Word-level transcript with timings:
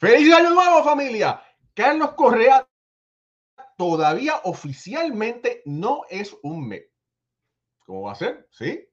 ¡Feliz 0.00 0.32
año 0.32 0.54
nuevo, 0.54 0.82
familia! 0.82 1.42
Carlos 1.74 2.12
Correa 2.12 2.66
todavía 3.76 4.40
oficialmente 4.44 5.60
no 5.66 6.04
es 6.08 6.34
un 6.42 6.66
mes. 6.66 6.84
¿Cómo 7.84 8.04
va 8.04 8.12
a 8.12 8.14
ser? 8.14 8.48
Sí. 8.50 8.88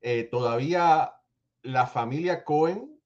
Eh, 0.00 0.24
todavía 0.24 1.14
la 1.62 1.86
familia 1.86 2.42
Cohen 2.42 3.00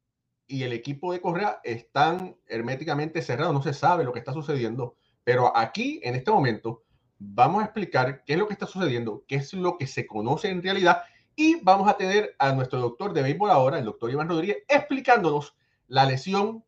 y 0.46 0.62
el 0.62 0.72
equipo 0.72 1.12
de 1.12 1.20
Correa 1.20 1.60
están 1.64 2.34
herméticamente 2.46 3.20
cerrados. 3.20 3.52
No 3.52 3.62
se 3.62 3.74
sabe 3.74 4.04
lo 4.04 4.14
que 4.14 4.20
está 4.20 4.32
sucediendo. 4.32 4.96
Pero 5.22 5.54
aquí, 5.54 6.00
en 6.02 6.14
este 6.14 6.30
momento, 6.30 6.84
vamos 7.18 7.60
a 7.60 7.66
explicar 7.66 8.24
qué 8.24 8.32
es 8.32 8.38
lo 8.38 8.46
que 8.46 8.54
está 8.54 8.66
sucediendo, 8.66 9.22
qué 9.28 9.36
es 9.36 9.52
lo 9.52 9.76
que 9.76 9.86
se 9.86 10.06
conoce 10.06 10.48
en 10.48 10.62
realidad. 10.62 11.02
Y 11.36 11.56
vamos 11.62 11.90
a 11.90 11.98
tener 11.98 12.34
a 12.38 12.54
nuestro 12.54 12.80
doctor 12.80 13.12
de 13.12 13.20
béisbol 13.20 13.50
ahora, 13.50 13.78
el 13.78 13.84
doctor 13.84 14.10
Iván 14.10 14.30
Rodríguez, 14.30 14.64
explicándonos 14.66 15.54
la 15.88 16.06
lesión 16.06 16.64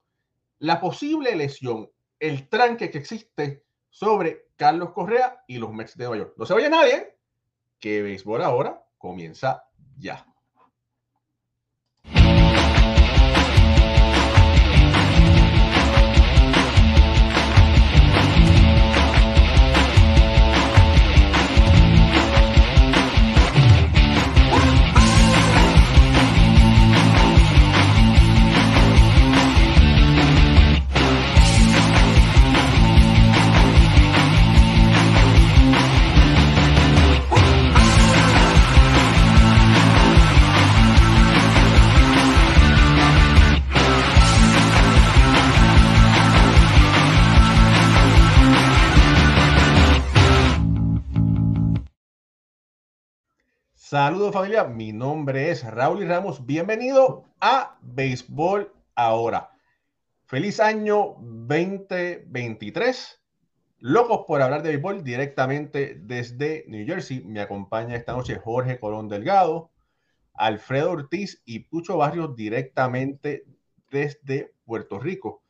la 0.59 0.80
posible 0.80 1.34
lesión, 1.37 1.91
el 2.19 2.48
tranque 2.48 2.91
que 2.91 2.98
existe 2.98 3.65
sobre 3.91 4.48
Carlos 4.56 4.92
Correa 4.92 5.45
y 5.46 5.59
los 5.59 5.73
Mets 5.73 5.96
de 5.96 6.05
Nueva 6.05 6.24
York. 6.24 6.34
No 6.37 6.46
se 6.46 6.55
vaya 6.55 6.69
nadie, 6.69 7.16
que 7.79 8.02
béisbol 8.02 8.42
ahora 8.42 8.84
comienza 8.98 9.65
ya. 9.96 10.27
Saludos 53.88 54.32
familia, 54.32 54.65
mi 54.65 54.92
nombre 54.92 55.52
es 55.52 55.62
Raúl 55.62 56.02
y 56.02 56.06
Ramos. 56.06 56.45
Bienvenido 56.45 57.23
a 57.40 57.79
Béisbol 57.82 58.73
Ahora. 58.96 59.52
Feliz 60.24 60.59
año 60.59 61.15
2023. 61.20 63.23
Locos 63.79 64.25
por 64.26 64.42
hablar 64.42 64.64
de 64.64 64.70
béisbol 64.70 65.04
directamente 65.04 66.00
desde 66.00 66.64
New 66.66 66.84
Jersey. 66.84 67.22
Me 67.22 67.41
acompaña 67.41 67.94
esta 67.94 68.14
noche 68.14 68.41
Jorge 68.41 68.81
Colón 68.81 69.09
Delgado, 69.09 69.70
Alfredo 70.34 70.91
Ortiz 70.91 71.41
y 71.44 71.60
Pucho 71.60 71.97
Barrios 71.97 72.34
directamente 72.34 73.44
desde 73.92 74.53
Puerto 74.64 74.98
Rico. 74.98 75.44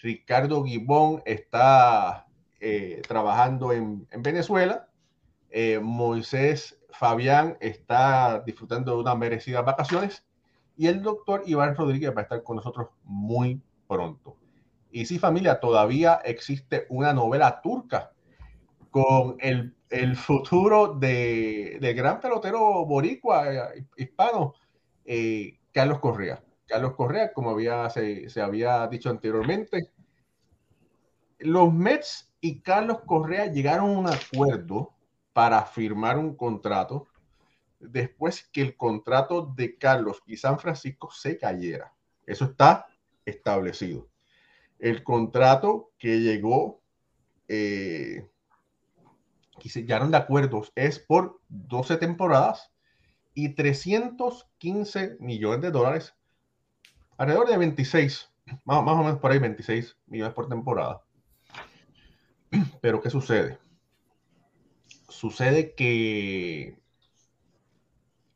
Ricardo 0.00 0.62
Guibón 0.62 1.22
está 1.26 2.26
eh, 2.58 3.02
trabajando 3.06 3.70
en, 3.70 4.08
en 4.10 4.22
Venezuela. 4.22 4.88
Eh, 5.50 5.78
Moisés 5.82 6.81
Fabián 6.92 7.56
está 7.60 8.42
disfrutando 8.44 8.94
de 8.94 9.00
unas 9.00 9.16
merecidas 9.16 9.64
vacaciones 9.64 10.24
y 10.76 10.86
el 10.86 11.02
doctor 11.02 11.42
Iván 11.46 11.74
Rodríguez 11.74 12.14
va 12.14 12.20
a 12.20 12.22
estar 12.22 12.42
con 12.42 12.56
nosotros 12.56 12.88
muy 13.04 13.60
pronto. 13.86 14.36
Y 14.90 15.06
sí, 15.06 15.18
familia, 15.18 15.58
todavía 15.58 16.20
existe 16.24 16.86
una 16.90 17.12
novela 17.12 17.60
turca 17.62 18.12
con 18.90 19.36
el, 19.40 19.74
futuro 20.16 20.94
de, 20.94 21.78
del 21.80 21.94
gran 21.94 22.20
pelotero 22.20 22.84
boricua 22.84 23.72
eh, 23.74 23.86
hispano, 23.96 24.54
eh, 25.04 25.58
Carlos 25.72 25.98
Correa. 25.98 26.42
Carlos 26.66 26.94
Correa, 26.94 27.32
como 27.32 27.50
había, 27.50 27.88
se, 27.90 28.28
se 28.28 28.40
había 28.40 28.86
dicho 28.86 29.10
anteriormente, 29.10 29.90
los 31.38 31.72
Mets 31.72 32.32
y 32.40 32.60
Carlos 32.60 33.00
Correa 33.06 33.46
llegaron 33.46 33.90
a 33.90 33.98
un 33.98 34.08
acuerdo 34.08 34.94
para 35.32 35.64
firmar 35.64 36.18
un 36.18 36.36
contrato 36.36 37.08
después 37.80 38.48
que 38.52 38.62
el 38.62 38.76
contrato 38.76 39.52
de 39.56 39.76
Carlos 39.76 40.22
y 40.26 40.36
San 40.36 40.58
Francisco 40.58 41.10
se 41.10 41.36
cayera. 41.36 41.92
Eso 42.26 42.44
está 42.46 42.86
establecido. 43.24 44.08
El 44.78 45.02
contrato 45.02 45.90
que 45.98 46.20
llegó, 46.20 46.80
eh, 47.48 48.28
que 49.60 49.68
se 49.68 49.80
llegaron 49.80 50.10
de 50.10 50.16
acuerdos, 50.16 50.72
es 50.74 50.98
por 50.98 51.40
12 51.48 51.96
temporadas 51.96 52.70
y 53.34 53.50
315 53.50 55.16
millones 55.20 55.62
de 55.62 55.70
dólares, 55.70 56.14
alrededor 57.16 57.48
de 57.48 57.56
26, 57.56 58.30
más, 58.64 58.82
más 58.84 58.94
o 58.94 59.04
menos 59.04 59.18
por 59.20 59.30
ahí 59.30 59.38
26 59.38 59.96
millones 60.06 60.34
por 60.34 60.48
temporada. 60.48 61.02
Pero 62.80 63.00
¿qué 63.00 63.10
sucede? 63.10 63.58
Sucede 65.22 65.76
que 65.76 66.80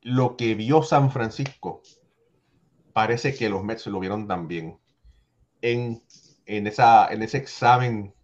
lo 0.02 0.36
que 0.36 0.54
vio 0.54 0.84
San 0.84 1.10
Francisco 1.10 1.82
parece 2.92 3.34
que 3.34 3.48
los 3.48 3.64
Mets 3.64 3.88
lo 3.88 3.98
vieron 3.98 4.28
también 4.28 4.78
en, 5.62 6.00
en, 6.44 6.66
esa, 6.68 7.12
en 7.12 7.24
ese 7.24 7.38
examen 7.38 8.14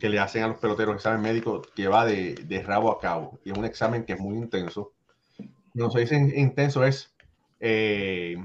que 0.00 0.08
le 0.08 0.18
hacen 0.18 0.42
a 0.42 0.48
los 0.48 0.56
peloteros, 0.56 0.96
examen 0.96 1.20
médico 1.20 1.60
que 1.74 1.86
va 1.86 2.06
de, 2.06 2.36
de 2.36 2.62
rabo 2.62 2.90
a 2.90 2.98
cabo. 2.98 3.38
Y 3.44 3.50
es 3.50 3.58
un 3.58 3.66
examen 3.66 4.06
que 4.06 4.14
es 4.14 4.20
muy 4.20 4.38
intenso. 4.38 4.94
No 5.74 5.90
se 5.90 6.00
dice 6.00 6.16
intenso, 6.16 6.82
es 6.82 7.14
eh, 7.60 8.42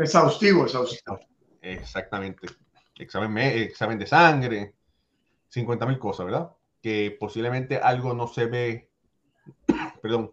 exhaustivo, 0.00 0.64
exhaustivo. 0.64 1.20
Exactamente. 1.62 2.48
Examen, 2.98 3.38
examen 3.38 4.00
de 4.00 4.06
sangre, 4.08 4.74
50 5.48 5.86
mil 5.86 6.00
cosas, 6.00 6.26
¿verdad? 6.26 6.55
Que 6.86 7.10
posiblemente 7.18 7.78
algo 7.78 8.14
no 8.14 8.28
se 8.28 8.46
ve, 8.46 8.92
perdón, 10.00 10.32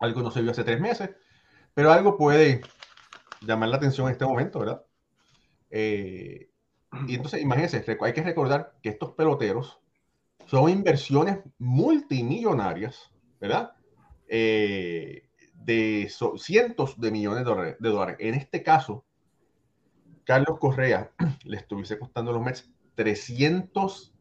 algo 0.00 0.20
no 0.20 0.32
se 0.32 0.42
vio 0.42 0.50
hace 0.50 0.64
tres 0.64 0.80
meses, 0.80 1.10
pero 1.72 1.92
algo 1.92 2.16
puede 2.16 2.62
llamar 3.42 3.68
la 3.68 3.76
atención 3.76 4.08
en 4.08 4.14
este 4.14 4.24
momento, 4.24 4.58
¿verdad? 4.58 4.84
Eh, 5.70 6.50
y 7.06 7.14
entonces, 7.14 7.40
imagínense, 7.42 7.84
hay 8.00 8.12
que 8.12 8.24
recordar 8.24 8.74
que 8.82 8.88
estos 8.88 9.12
peloteros 9.12 9.78
son 10.46 10.68
inversiones 10.68 11.38
multimillonarias, 11.60 13.12
¿verdad? 13.40 13.70
Eh, 14.26 15.28
de 15.54 16.10
cientos 16.38 17.00
de 17.00 17.12
millones 17.12 17.44
de 17.78 17.88
dólares, 17.88 18.16
En 18.18 18.34
este 18.34 18.64
caso, 18.64 19.04
Carlos 20.24 20.58
Correa 20.58 21.12
le 21.44 21.56
estuviese 21.56 22.00
costando 22.00 22.32
los 22.32 22.42
Mets 22.42 22.68
300 22.96 24.11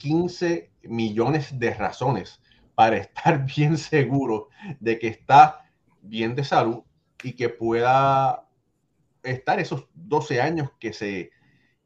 15 0.00 0.70
millones 0.84 1.58
de 1.58 1.74
razones 1.74 2.40
para 2.74 2.96
estar 2.96 3.44
bien 3.56 3.76
seguro 3.76 4.48
de 4.80 4.98
que 4.98 5.08
está 5.08 5.70
bien 6.02 6.34
de 6.34 6.42
salud 6.42 6.82
y 7.22 7.34
que 7.34 7.50
pueda 7.50 8.48
estar 9.22 9.60
esos 9.60 9.86
12 9.94 10.40
años 10.40 10.70
que, 10.80 10.94
se, 10.94 11.30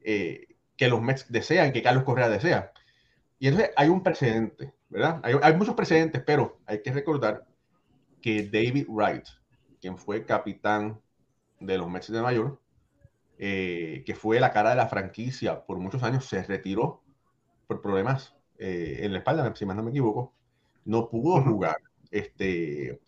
eh, 0.01 0.47
que 0.77 0.89
los 0.89 1.03
Mets 1.03 1.31
desean, 1.31 1.73
que 1.73 1.83
Carlos 1.83 2.05
Correa 2.05 2.29
desea. 2.29 2.73
Y 3.41 3.49
entonces 3.49 3.73
hay 3.77 3.89
un 3.89 4.05
precedente, 4.05 4.73
¿verdad? 4.89 5.21
Hay, 5.43 5.57
muchos 5.57 5.75
precedentes, 5.75 6.23
pero 6.25 6.61
hay 6.67 6.81
que 6.83 6.93
recordar 6.93 7.45
que 8.23 8.45
David 8.45 8.87
Wright, 8.89 9.27
quien 9.81 9.99
fue 9.99 10.25
capitán 10.25 11.01
de 11.59 11.77
los 11.77 11.91
Mets 11.91 12.07
de 12.07 12.13
Nueva 12.13 12.33
York, 12.33 12.61
eh, 13.39 14.05
que 14.07 14.15
fue 14.15 14.39
la 14.39 14.53
cara 14.53 14.71
de 14.71 14.77
la 14.77 14.87
franquicia 14.87 15.67
por 15.67 15.79
muchos 15.79 16.05
años, 16.05 16.25
se 16.27 16.45
retiró 16.45 17.04
por 17.75 17.83
problemas 17.83 18.35
eh, 18.59 19.01
en 19.03 19.13
la 19.13 19.19
espalda, 19.19 19.55
si 19.57 19.67
más 19.67 19.77
no 19.77 19.83
me 19.83 19.91
equivoco, 19.91 20.33
no 20.85 21.09
pudo 21.09 21.43
jugar. 21.43 21.77
Este, 22.11 23.01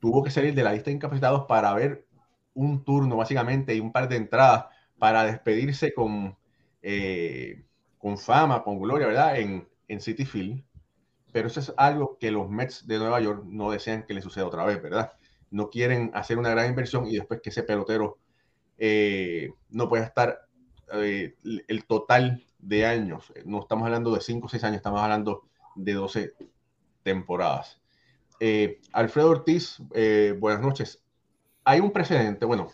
tuvo 0.00 0.22
que 0.22 0.30
salir 0.30 0.54
de 0.54 0.62
la 0.62 0.72
lista 0.72 0.90
de 0.90 0.96
incapacitados 0.96 1.46
para 1.46 1.72
ver 1.74 2.06
un 2.54 2.84
turno, 2.84 3.16
básicamente, 3.16 3.74
y 3.74 3.80
un 3.80 3.92
par 3.92 4.08
de 4.08 4.16
entradas 4.16 4.66
para 4.98 5.24
despedirse 5.24 5.92
con, 5.94 6.36
eh, 6.82 7.64
con 7.98 8.18
fama, 8.18 8.62
con 8.62 8.80
gloria, 8.80 9.06
¿verdad? 9.06 9.38
En, 9.38 9.68
en 9.88 10.00
City 10.00 10.24
Field. 10.24 10.64
Pero 11.32 11.48
eso 11.48 11.60
es 11.60 11.72
algo 11.76 12.18
que 12.18 12.30
los 12.30 12.50
Mets 12.50 12.86
de 12.86 12.98
Nueva 12.98 13.20
York 13.20 13.44
no 13.46 13.70
desean 13.70 14.04
que 14.04 14.14
le 14.14 14.22
suceda 14.22 14.46
otra 14.46 14.64
vez, 14.64 14.82
¿verdad? 14.82 15.12
No 15.50 15.70
quieren 15.70 16.10
hacer 16.14 16.38
una 16.38 16.50
gran 16.50 16.68
inversión 16.70 17.06
y 17.08 17.16
después 17.16 17.40
que 17.42 17.50
ese 17.50 17.62
pelotero 17.64 18.18
eh, 18.78 19.52
no 19.70 19.88
pueda 19.88 20.04
estar 20.04 20.48
el 20.92 21.84
total 21.86 22.44
de 22.58 22.86
años. 22.86 23.32
Eh, 23.34 23.42
no 23.44 23.60
estamos 23.60 23.86
hablando 23.86 24.12
de 24.14 24.20
5 24.20 24.46
o 24.46 24.48
6 24.48 24.64
años, 24.64 24.76
estamos 24.76 25.00
hablando 25.00 25.44
de 25.74 25.92
12 25.94 26.34
temporadas. 27.02 27.80
Eh, 28.40 28.80
Alfredo 28.92 29.30
Ortiz, 29.30 29.78
eh, 29.94 30.36
buenas 30.38 30.62
noches. 30.62 31.02
Hay 31.64 31.80
un 31.80 31.92
precedente, 31.92 32.44
bueno, 32.44 32.68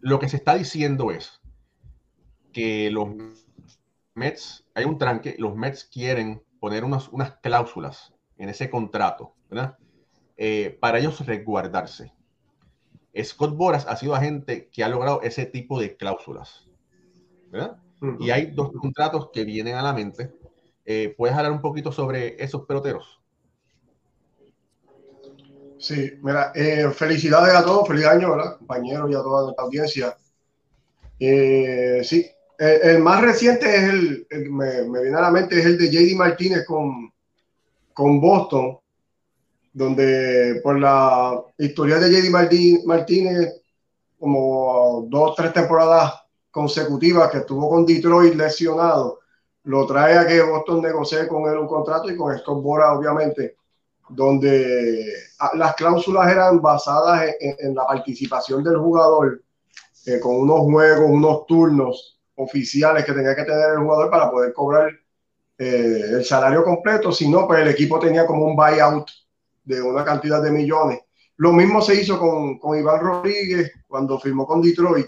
lo 0.00 0.18
que 0.18 0.28
se 0.28 0.36
está 0.36 0.54
diciendo 0.54 1.10
es 1.10 1.40
que 2.52 2.90
los 2.90 3.08
Mets, 4.14 4.66
hay 4.74 4.84
un 4.84 4.98
tranque, 4.98 5.36
los 5.38 5.56
Mets 5.56 5.84
quieren 5.84 6.42
poner 6.58 6.84
unas, 6.84 7.08
unas 7.08 7.36
cláusulas 7.38 8.12
en 8.36 8.48
ese 8.48 8.68
contrato, 8.68 9.34
para 10.80 10.98
ellos 10.98 11.24
resguardarse. 11.26 12.12
Scott 13.22 13.56
Boras 13.56 13.86
ha 13.86 13.96
sido 13.96 14.14
agente 14.14 14.68
que 14.68 14.84
ha 14.84 14.88
logrado 14.88 15.22
ese 15.22 15.46
tipo 15.46 15.80
de 15.80 15.96
cláusulas, 15.96 16.68
¿verdad? 17.50 17.80
Y 18.18 18.30
hay 18.30 18.46
dos 18.46 18.72
contratos 18.72 19.30
que 19.32 19.44
vienen 19.44 19.74
a 19.74 19.82
la 19.82 19.92
mente. 19.92 20.32
Eh, 20.84 21.14
¿Puedes 21.16 21.36
hablar 21.36 21.52
un 21.52 21.60
poquito 21.60 21.92
sobre 21.92 22.42
esos 22.42 22.64
peloteros? 22.66 23.20
Sí, 25.78 26.12
mira, 26.22 26.52
eh, 26.54 26.90
felicidades 26.90 27.54
a 27.54 27.64
todos, 27.64 27.88
feliz 27.88 28.06
año, 28.06 28.30
¿verdad? 28.30 28.58
Compañeros 28.58 29.10
y 29.10 29.14
a 29.14 29.22
toda 29.22 29.52
la 29.56 29.62
audiencia. 29.62 30.16
Eh, 31.18 32.00
sí, 32.04 32.26
el, 32.58 32.98
más 32.98 33.22
reciente 33.22 33.74
es 33.74 33.82
el, 33.84 34.26
me, 34.50 34.82
viene 35.00 35.16
a 35.16 35.22
la 35.22 35.30
mente, 35.30 35.58
es 35.58 35.66
el 35.66 35.78
de 35.78 35.90
JD 35.90 36.16
Martínez 36.16 36.64
con, 36.66 37.10
con 37.94 38.20
Boston, 38.20 38.78
donde 39.72 40.60
por 40.62 40.78
la 40.78 41.42
historia 41.58 41.98
de 41.98 42.10
JD 42.10 42.84
Martínez, 42.84 43.62
como 44.18 45.06
dos 45.08 45.34
tres 45.34 45.52
temporadas 45.54 46.19
consecutivas 46.50 47.30
que 47.30 47.38
estuvo 47.38 47.68
con 47.68 47.86
Detroit 47.86 48.34
lesionado, 48.34 49.20
lo 49.64 49.86
trae 49.86 50.18
a 50.18 50.26
que 50.26 50.42
Boston 50.42 50.82
negocie 50.82 51.28
con 51.28 51.50
él 51.50 51.58
un 51.58 51.66
contrato 51.66 52.10
y 52.10 52.16
con 52.16 52.36
Scott 52.38 52.62
Bora, 52.62 52.92
obviamente 52.92 53.56
donde 54.10 55.06
ah, 55.38 55.52
las 55.54 55.74
cláusulas 55.74 56.30
eran 56.30 56.60
basadas 56.60 57.28
en, 57.40 57.74
la 57.74 57.86
participación 57.86 58.62
del 58.62 58.76
jugador 58.76 59.42
eh, 60.06 60.18
con 60.18 60.34
unos 60.36 60.60
juegos, 60.60 61.08
unos 61.08 61.46
turnos 61.46 62.20
oficiales 62.34 63.04
que 63.04 63.12
tenía 63.12 63.36
que 63.36 63.44
tener 63.44 63.70
el 63.70 63.78
jugador 63.78 64.10
para 64.10 64.30
poder 64.30 64.52
cobrar 64.52 64.90
eh, 65.58 66.02
el 66.10 66.24
salario 66.24 66.64
completo, 66.64 67.12
si 67.12 67.28
no, 67.28 67.46
pues 67.46 67.60
el 67.60 67.68
equipo 67.68 67.98
tenía 67.98 68.26
como 68.26 68.46
un 68.46 68.56
buyout 68.56 69.08
de 69.64 69.80
una 69.80 70.04
cantidad 70.04 70.42
de 70.42 70.50
millones. 70.50 71.00
Lo 71.36 71.52
mismo 71.52 71.80
se 71.80 72.00
hizo 72.00 72.18
con, 72.18 72.58
con 72.58 72.78
Iván 72.78 73.00
Rodríguez 73.00 73.70
cuando 73.86 74.18
firmó 74.18 74.46
con 74.46 74.60
Detroit, 74.60 75.06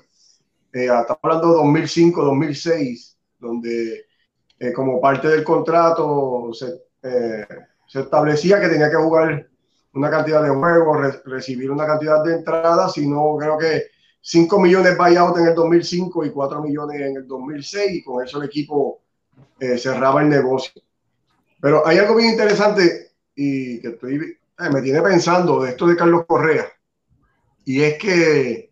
eh, 0.73 0.87
estamos 0.87 1.19
hablando 1.23 1.49
de 1.49 1.81
2005-2006, 1.81 3.17
donde 3.39 4.07
como 4.77 5.01
parte 5.01 5.27
del 5.27 5.43
contrato 5.43 6.51
se, 6.53 6.83
se 7.89 8.01
establecía 8.01 8.61
que 8.61 8.69
tenía 8.69 8.89
que 8.89 8.97
jugar 8.97 9.49
una 9.95 10.11
cantidad 10.11 10.43
de 10.43 10.51
juegos, 10.51 11.23
recibir 11.25 11.71
una 11.71 11.87
cantidad 11.87 12.25
de 12.25 12.37
entradas, 12.37 12.93
sino 12.95 13.37
creo 13.37 13.59
que 13.59 13.87
5 14.21 14.61
millones 14.61 14.97
buyout 14.97 15.37
en 15.39 15.49
el 15.49 15.55
2005 15.55 16.25
y 16.25 16.31
4 16.31 16.63
millones 16.63 17.01
en 17.01 17.17
el 17.17 17.27
2006, 17.27 17.93
y 17.93 18.03
con 18.03 18.25
eso 18.25 18.41
el 18.41 18.49
equipo 18.49 19.03
eh, 19.59 19.77
cerraba 19.77 20.23
el 20.23 20.29
negocio. 20.29 20.81
Pero 21.61 21.87
hay 21.87 21.99
algo 21.99 22.17
bien 22.17 22.31
interesante 22.31 23.13
y 23.35 23.81
que 23.81 23.89
estoy, 23.89 24.15
eh, 24.17 24.71
me 24.73 24.81
tiene 24.81 25.03
pensando 25.03 25.63
de 25.63 25.71
esto 25.71 25.87
de 25.87 25.97
Carlos 25.97 26.25
Correa, 26.27 26.67
y 27.65 27.83
es 27.83 27.99
que 27.99 28.51
eh, 28.51 28.72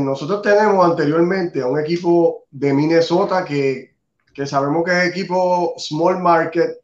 nosotros 0.00 0.42
tenemos 0.42 0.84
anteriormente 0.84 1.64
un 1.64 1.80
equipo 1.80 2.44
de 2.50 2.72
Minnesota 2.72 3.44
que, 3.44 3.96
que 4.32 4.46
sabemos 4.46 4.84
que 4.84 4.92
es 4.92 5.08
equipo 5.08 5.74
small 5.78 6.20
market, 6.20 6.78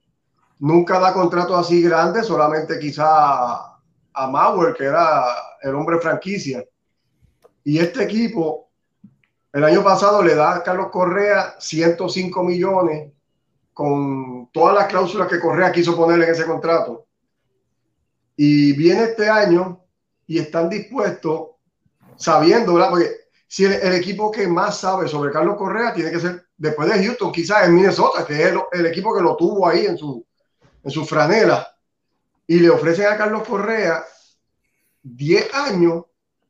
nunca 0.59 0.99
da 0.99 1.13
contrato 1.13 1.57
así 1.57 1.83
grande, 1.83 2.23
solamente 2.23 2.79
quizá 2.79 3.75
a 4.13 4.27
Mauer, 4.29 4.75
que 4.75 4.85
era 4.85 5.25
el 5.63 5.75
hombre 5.75 5.99
franquicia. 6.01 6.65
Y 7.63 7.79
este 7.79 8.05
equipo, 8.05 8.71
el 9.53 9.65
año 9.65 9.83
pasado 9.83 10.23
le 10.23 10.35
da 10.35 10.57
a 10.57 10.63
Carlos 10.63 10.89
Correa 10.91 11.55
105 11.59 12.43
millones 12.43 13.13
con 13.73 14.49
todas 14.53 14.75
las 14.75 14.87
cláusulas 14.87 15.29
que 15.29 15.41
Correa 15.41 15.73
quiso 15.73 15.97
ponerle 15.97 16.27
en 16.27 16.33
ese 16.33 16.47
contrato. 16.47 17.07
Y 18.37 18.73
viene 18.73 19.05
este 19.05 19.29
año 19.29 19.81
y 20.27 20.39
están 20.39 20.69
dispuestos, 20.69 21.54
sabiendo. 22.17 22.73
Porque 22.91 23.11
si 23.47 23.65
el, 23.65 23.95
equipo 23.95 24.31
que 24.31 24.47
más 24.47 24.81
sabe 24.81 25.09
sobre 25.09 25.33
Carlos 25.33 25.57
Correa 25.57 25.93
tiene 25.93 26.11
que 26.11 26.21
ser 26.21 26.47
después 26.57 26.89
de 26.89 27.05
Houston, 27.05 27.33
quizás 27.33 27.67
en 27.67 27.75
Minnesota, 27.75 28.27
que 28.27 28.43
es 28.43 28.55
el 28.73 28.87
equipo 28.87 29.15
que 29.15 29.23
lo 29.23 29.37
tuvo 29.37 29.69
ahí 29.69 29.87
en 29.87 29.97
su, 29.97 30.25
en 30.83 30.91
su 30.91 31.05
franela 31.05 31.69
y 32.47 32.61
le 32.61 32.71
ofrecen 32.71 33.07
a 33.07 33.17
Carlos 33.17 33.47
Correa 33.47 34.05
10 35.03 35.55
años, 35.55 36.05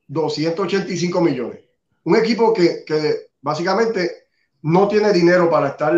285 0.06 1.20
millones. 1.20 1.60
Un 2.04 2.16
equipo 2.16 2.52
que, 2.52 2.84
que 2.84 3.28
básicamente 3.40 4.26
no 4.62 4.88
tiene 4.88 5.12
dinero 5.12 5.50
para 5.50 5.68
estar 5.68 5.94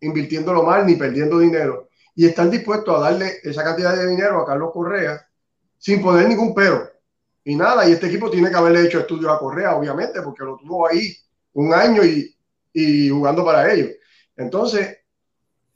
invirtiéndolo 0.00 0.62
mal 0.62 0.86
ni 0.86 0.96
perdiendo 0.96 1.38
dinero. 1.38 1.88
Y 2.14 2.26
están 2.26 2.50
dispuestos 2.50 2.94
a 2.94 3.00
darle 3.00 3.40
esa 3.42 3.64
cantidad 3.64 3.96
de 3.96 4.06
dinero 4.06 4.40
a 4.40 4.46
Carlos 4.46 4.70
Correa 4.72 5.26
sin 5.78 6.02
poner 6.02 6.28
ningún 6.28 6.54
pero. 6.54 6.91
Y 7.44 7.56
nada, 7.56 7.88
y 7.88 7.92
este 7.92 8.06
equipo 8.06 8.30
tiene 8.30 8.50
que 8.50 8.56
haberle 8.56 8.84
hecho 8.84 9.00
estudios 9.00 9.32
a 9.32 9.38
Correa, 9.38 9.76
obviamente, 9.76 10.22
porque 10.22 10.44
lo 10.44 10.56
tuvo 10.56 10.86
ahí 10.86 11.14
un 11.54 11.74
año 11.74 12.04
y, 12.04 12.34
y 12.72 13.08
jugando 13.08 13.44
para 13.44 13.72
ellos. 13.72 13.90
Entonces, 14.36 14.98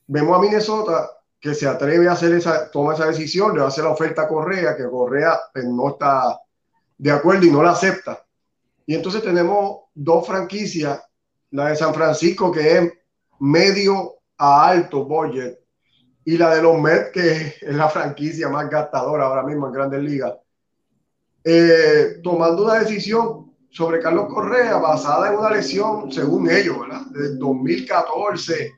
vemos 0.07 0.37
a 0.37 0.41
Minnesota 0.41 1.11
que 1.41 1.55
se 1.55 1.69
atreve 1.69 2.09
a 2.09 2.13
hacer 2.13 2.33
esa, 2.35 2.71
toma 2.71 2.95
esa 2.95 3.07
decisión, 3.07 3.57
le 3.57 3.65
hace 3.65 3.83
la 3.83 3.91
oferta 3.91 4.23
a 4.23 4.29
Correa, 4.29 4.77
que 4.77 4.89
Correa 4.89 5.39
pues, 5.53 5.65
no 5.65 5.91
está 5.91 6.41
de 6.99 7.11
acuerdo 7.11 7.47
y 7.47 7.51
no 7.51 7.63
la 7.63 7.73
acepta. 7.73 8.25
Y 8.87 8.95
entonces 8.95 9.23
tenemos 9.23 9.81
dos 9.95 10.27
franquicias, 10.27 11.03
la 11.51 11.69
de 11.69 11.77
San 11.77 11.93
Francisco, 11.93 12.51
que 12.53 12.79
es 12.79 12.93
medio 13.41 14.15
a 14.39 14.69
alto 14.69 15.05
budget, 15.05 15.59
y 16.25 16.37
la 16.37 16.55
de 16.55 16.63
los 16.63 16.81
Mets, 16.81 17.11
que 17.13 17.55
es 17.61 17.75
la 17.75 17.89
franquicia 17.89 18.49
más 18.49 18.69
gastadora 18.69 19.27
ahora 19.27 19.43
mismo 19.45 19.67
en 19.67 19.73
Grandes 19.73 20.03
Ligas, 20.03 20.35
eh, 21.49 22.19
tomando 22.25 22.65
una 22.65 22.81
decisión 22.81 23.53
sobre 23.71 24.01
Carlos 24.01 24.27
Correa 24.29 24.79
basada 24.79 25.29
en 25.29 25.39
una 25.39 25.51
lesión, 25.51 26.11
según 26.11 26.51
ellos, 26.51 26.81
¿verdad? 26.81 27.03
Desde 27.13 27.37
2014 27.37 28.73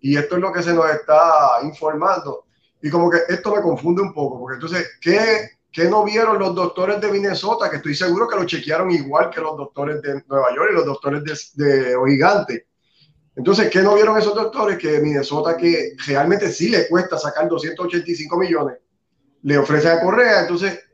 y 0.00 0.16
esto 0.16 0.36
es 0.36 0.40
lo 0.40 0.52
que 0.52 0.62
se 0.62 0.72
nos 0.72 0.88
está 0.88 1.58
informando. 1.64 2.44
Y 2.80 2.90
como 2.90 3.10
que 3.10 3.18
esto 3.28 3.52
me 3.52 3.60
confunde 3.60 4.02
un 4.02 4.14
poco, 4.14 4.38
porque 4.38 4.54
entonces, 4.54 4.88
¿qué, 5.00 5.50
qué 5.72 5.86
no 5.86 6.04
vieron 6.04 6.38
los 6.38 6.54
doctores 6.54 7.00
de 7.00 7.10
Minnesota? 7.10 7.68
Que 7.68 7.78
estoy 7.78 7.96
seguro 7.96 8.28
que 8.28 8.36
lo 8.36 8.44
chequearon 8.44 8.92
igual 8.92 9.30
que 9.30 9.40
los 9.40 9.56
doctores 9.56 10.00
de 10.02 10.22
Nueva 10.28 10.54
York 10.54 10.68
y 10.70 10.74
los 10.74 10.86
doctores 10.86 11.24
de, 11.24 11.64
de 11.64 11.96
Gigante. 12.06 12.68
Entonces, 13.34 13.68
¿qué 13.68 13.82
no 13.82 13.96
vieron 13.96 14.16
esos 14.16 14.36
doctores? 14.36 14.78
Que 14.78 15.00
Minnesota, 15.00 15.56
que 15.56 15.96
realmente 16.06 16.52
sí 16.52 16.68
le 16.68 16.86
cuesta 16.86 17.18
sacar 17.18 17.48
285 17.48 18.38
millones, 18.38 18.76
le 19.42 19.58
ofrece 19.58 19.88
a 19.88 20.00
Correa. 20.00 20.42
Entonces, 20.42 20.85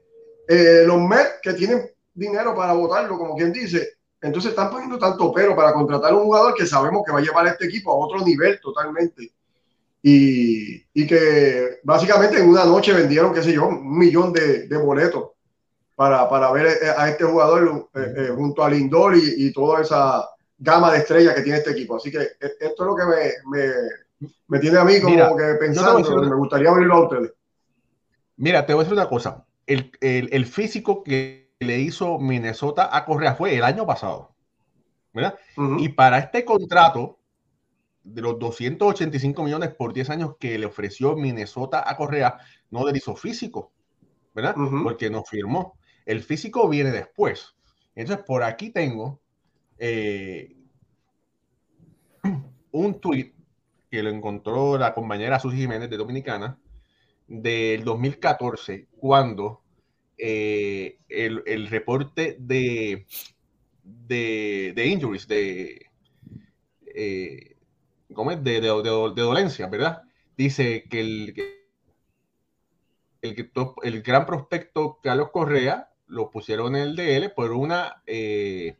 eh, 0.53 0.85
los 0.87 1.01
Mets 1.01 1.41
que 1.43 1.55
tienen 1.55 1.91
dinero 2.15 2.55
para 2.55 2.73
votarlo, 2.73 3.19
como 3.19 3.37
quien 3.37 3.53
dice, 3.53 3.97
entonces 4.21 4.51
están 4.51 4.71
poniendo 4.71 4.99
tanto 4.99 5.33
pero 5.33 5.57
para 5.57 5.73
contratar 5.73 6.13
a 6.13 6.17
un 6.17 6.25
jugador 6.25 6.55
que 6.55 6.67
sabemos 6.67 7.03
que 7.05 7.13
va 7.13 7.19
a 7.19 7.23
llevar 7.23 7.47
a 7.47 7.51
este 7.51 7.67
equipo 7.67 7.91
a 7.91 8.07
otro 8.07 8.25
nivel 8.25 8.61
totalmente. 8.61 9.33
Y, 10.05 10.85
y 10.95 11.07
que 11.07 11.81
básicamente 11.85 12.39
en 12.39 12.49
una 12.49 12.65
noche 12.65 12.93
vendieron, 12.93 13.33
qué 13.33 13.43
sé 13.43 13.53
yo, 13.53 13.69
un 13.69 13.99
millón 13.99 14.33
de, 14.33 14.67
de 14.67 14.77
boletos 14.77 15.31
para, 15.95 16.29
para, 16.29 16.51
ver 16.51 16.67
eh, 16.67 16.91
a 16.97 17.09
este 17.09 17.25
jugador 17.25 17.89
eh, 17.95 18.15
eh, 18.17 18.29
junto 18.35 18.65
a 18.65 18.71
Lindor 18.71 19.17
y, 19.17 19.47
y, 19.47 19.53
toda 19.53 19.83
esa 19.83 20.29
gama 20.59 20.93
de 20.93 20.99
estrellas 20.99 21.35
que 21.35 21.43
tiene 21.43 21.59
este 21.59 21.71
equipo. 21.71 21.97
Así 21.97 22.11
que 22.11 22.19
esto 22.41 22.59
es 22.61 22.79
lo 22.79 22.97
que 22.97 23.05
me, 23.05 23.57
me, 23.57 24.29
me 24.49 24.59
tiene 24.59 24.79
a 24.79 24.85
mí 24.85 25.01
como 25.01 25.37
que 25.37 25.55
pensando, 25.61 26.21
me 26.21 26.35
gustaría 26.35 26.71
abrirlo 26.71 26.97
a 26.97 27.05
ustedes. 27.05 27.33
Mira, 28.37 28.67
te 28.67 28.73
voy 28.73 28.81
a 28.81 28.85
decir 28.85 28.99
una 28.99 29.09
cosa. 29.09 29.45
El, 29.67 29.93
el, 30.01 30.29
el 30.33 30.47
físico 30.47 31.03
que 31.05 31.53
le 31.61 31.79
hizo 31.79 32.19
Minnesota 32.19 32.95
a 32.97 33.05
Correa 33.05 33.35
fue 33.35 33.57
el 33.57 33.65
año 33.65 33.87
pasado. 33.87 34.33
¿verdad? 35.13 35.39
Y 35.79 35.91
para 35.91 36.19
este 36.19 36.45
contrato 36.45 37.19
de 38.03 38.23
los 38.23 38.39
285 38.39 39.45
millones 39.45 39.75
por 39.75 39.93
10 39.93 40.11
años 40.11 40.37
que 40.39 40.59
le 40.59 40.67
ofreció 40.67 41.15
Minnesota 41.17 41.85
a 41.87 41.97
Correa, 41.97 42.39
no 42.71 42.87
le 42.87 42.97
hizo 42.97 43.15
físico, 43.15 43.73
¿verdad? 44.35 44.55
Porque 44.83 45.11
no 45.11 45.23
firmó. 45.23 45.79
El 46.05 46.23
físico 46.23 46.69
viene 46.69 46.91
después. 46.91 47.55
Entonces, 47.95 48.25
por 48.27 48.43
aquí 48.43 48.71
tengo 48.71 49.21
eh, 49.79 50.57
un 52.73 53.01
tweet 53.01 53.35
que 53.91 54.03
lo 54.03 54.09
encontró 54.09 54.79
la 54.79 54.95
compañera 54.95 55.39
Susi 55.39 55.59
Jiménez 55.59 55.91
de 55.91 55.99
Dominicana 55.99 56.59
del 57.41 57.83
2014, 57.85 58.89
cuando 58.99 59.63
eh, 60.19 60.99
el, 61.09 61.67
reporte 61.69 62.37
de, 62.39 63.07
de, 63.83 64.87
injuries, 64.87 65.27
de, 65.27 65.87
eh, 66.95 67.57
De, 68.09 68.61
dolencia, 69.23 69.67
¿verdad? 69.69 70.03
Dice 70.37 70.85
que 70.91 71.01
el, 71.01 71.35
el, 73.23 73.51
el 73.83 74.03
gran 74.03 74.27
prospecto 74.27 74.99
Carlos 75.03 75.31
Correa 75.33 75.89
lo 76.09 76.31
pusieron 76.31 76.77
en 76.77 76.83
el 76.83 76.97
DL 76.97 77.31
por 77.31 77.53
una 77.53 78.03
eh, 78.07 78.77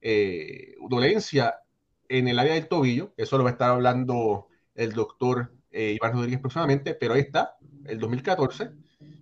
eh, 0.00 0.74
dolencia 0.88 1.60
en 2.08 2.28
el 2.28 2.38
área 2.38 2.54
del 2.54 2.68
tobillo. 2.68 3.12
Eso 3.18 3.36
lo 3.36 3.44
va 3.44 3.50
a 3.50 3.52
estar 3.52 3.70
hablando 3.70 4.48
el 4.74 4.92
doctor 4.92 5.52
eh, 5.70 5.92
Iván 5.96 6.12
Rodríguez 6.12 6.40
próximamente, 6.40 6.94
pero 6.94 7.14
ahí 7.14 7.20
está, 7.20 7.56
el 7.86 7.98
2014, 7.98 8.70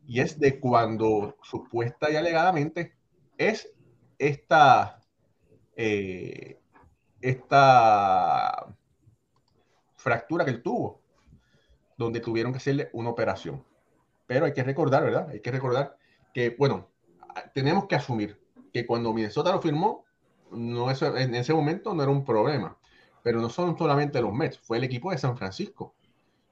y 0.07 0.21
es 0.21 0.38
de 0.38 0.59
cuando 0.59 1.37
supuesta 1.43 2.11
y 2.11 2.17
alegadamente 2.17 2.95
es 3.38 3.73
esta, 4.19 5.00
esta 7.21 8.67
fractura 9.97 10.45
que 10.45 10.50
él 10.50 10.62
tuvo, 10.62 11.00
donde 11.97 12.21
tuvieron 12.21 12.52
que 12.52 12.59
hacerle 12.59 12.90
una 12.93 13.11
operación. 13.11 13.64
Pero 14.26 14.47
hay 14.47 14.52
que 14.52 14.62
recordar, 14.62 15.05
¿verdad? 15.05 15.29
Hay 15.31 15.40
que 15.40 15.50
recordar 15.50 15.97
que, 16.33 16.55
bueno, 16.59 16.88
tenemos 17.55 17.87
que 17.87 17.97
asumir 17.97 18.40
que 18.73 18.87
cuando 18.87 19.12
Minnesota 19.12 19.52
lo 19.52 19.61
firmó, 19.61 20.05
no 20.50 20.90
eso, 20.90 21.17
en 21.17 21.35
ese 21.35 21.52
momento 21.55 21.95
no 21.95 22.02
era 22.02 22.12
un 22.12 22.25
problema. 22.25 22.76
Pero 23.23 23.40
no 23.40 23.50
son 23.50 23.76
solamente 23.76 24.21
los 24.21 24.33
Mets, 24.33 24.59
fue 24.59 24.79
el 24.79 24.85
equipo 24.85 25.11
de 25.11 25.19
San 25.19 25.37
Francisco 25.37 25.95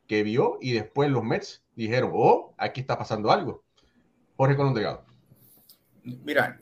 que 0.08 0.24
vio 0.24 0.58
y 0.60 0.72
después 0.72 1.10
los 1.10 1.22
Mets 1.22 1.62
dijeron, 1.76 2.10
oh, 2.14 2.54
aquí 2.56 2.80
está 2.80 2.98
pasando 2.98 3.30
algo. 3.30 3.62
Jorge 4.36 4.56
Colón 4.56 4.74
Delgado. 4.74 5.04
Mira, 6.02 6.58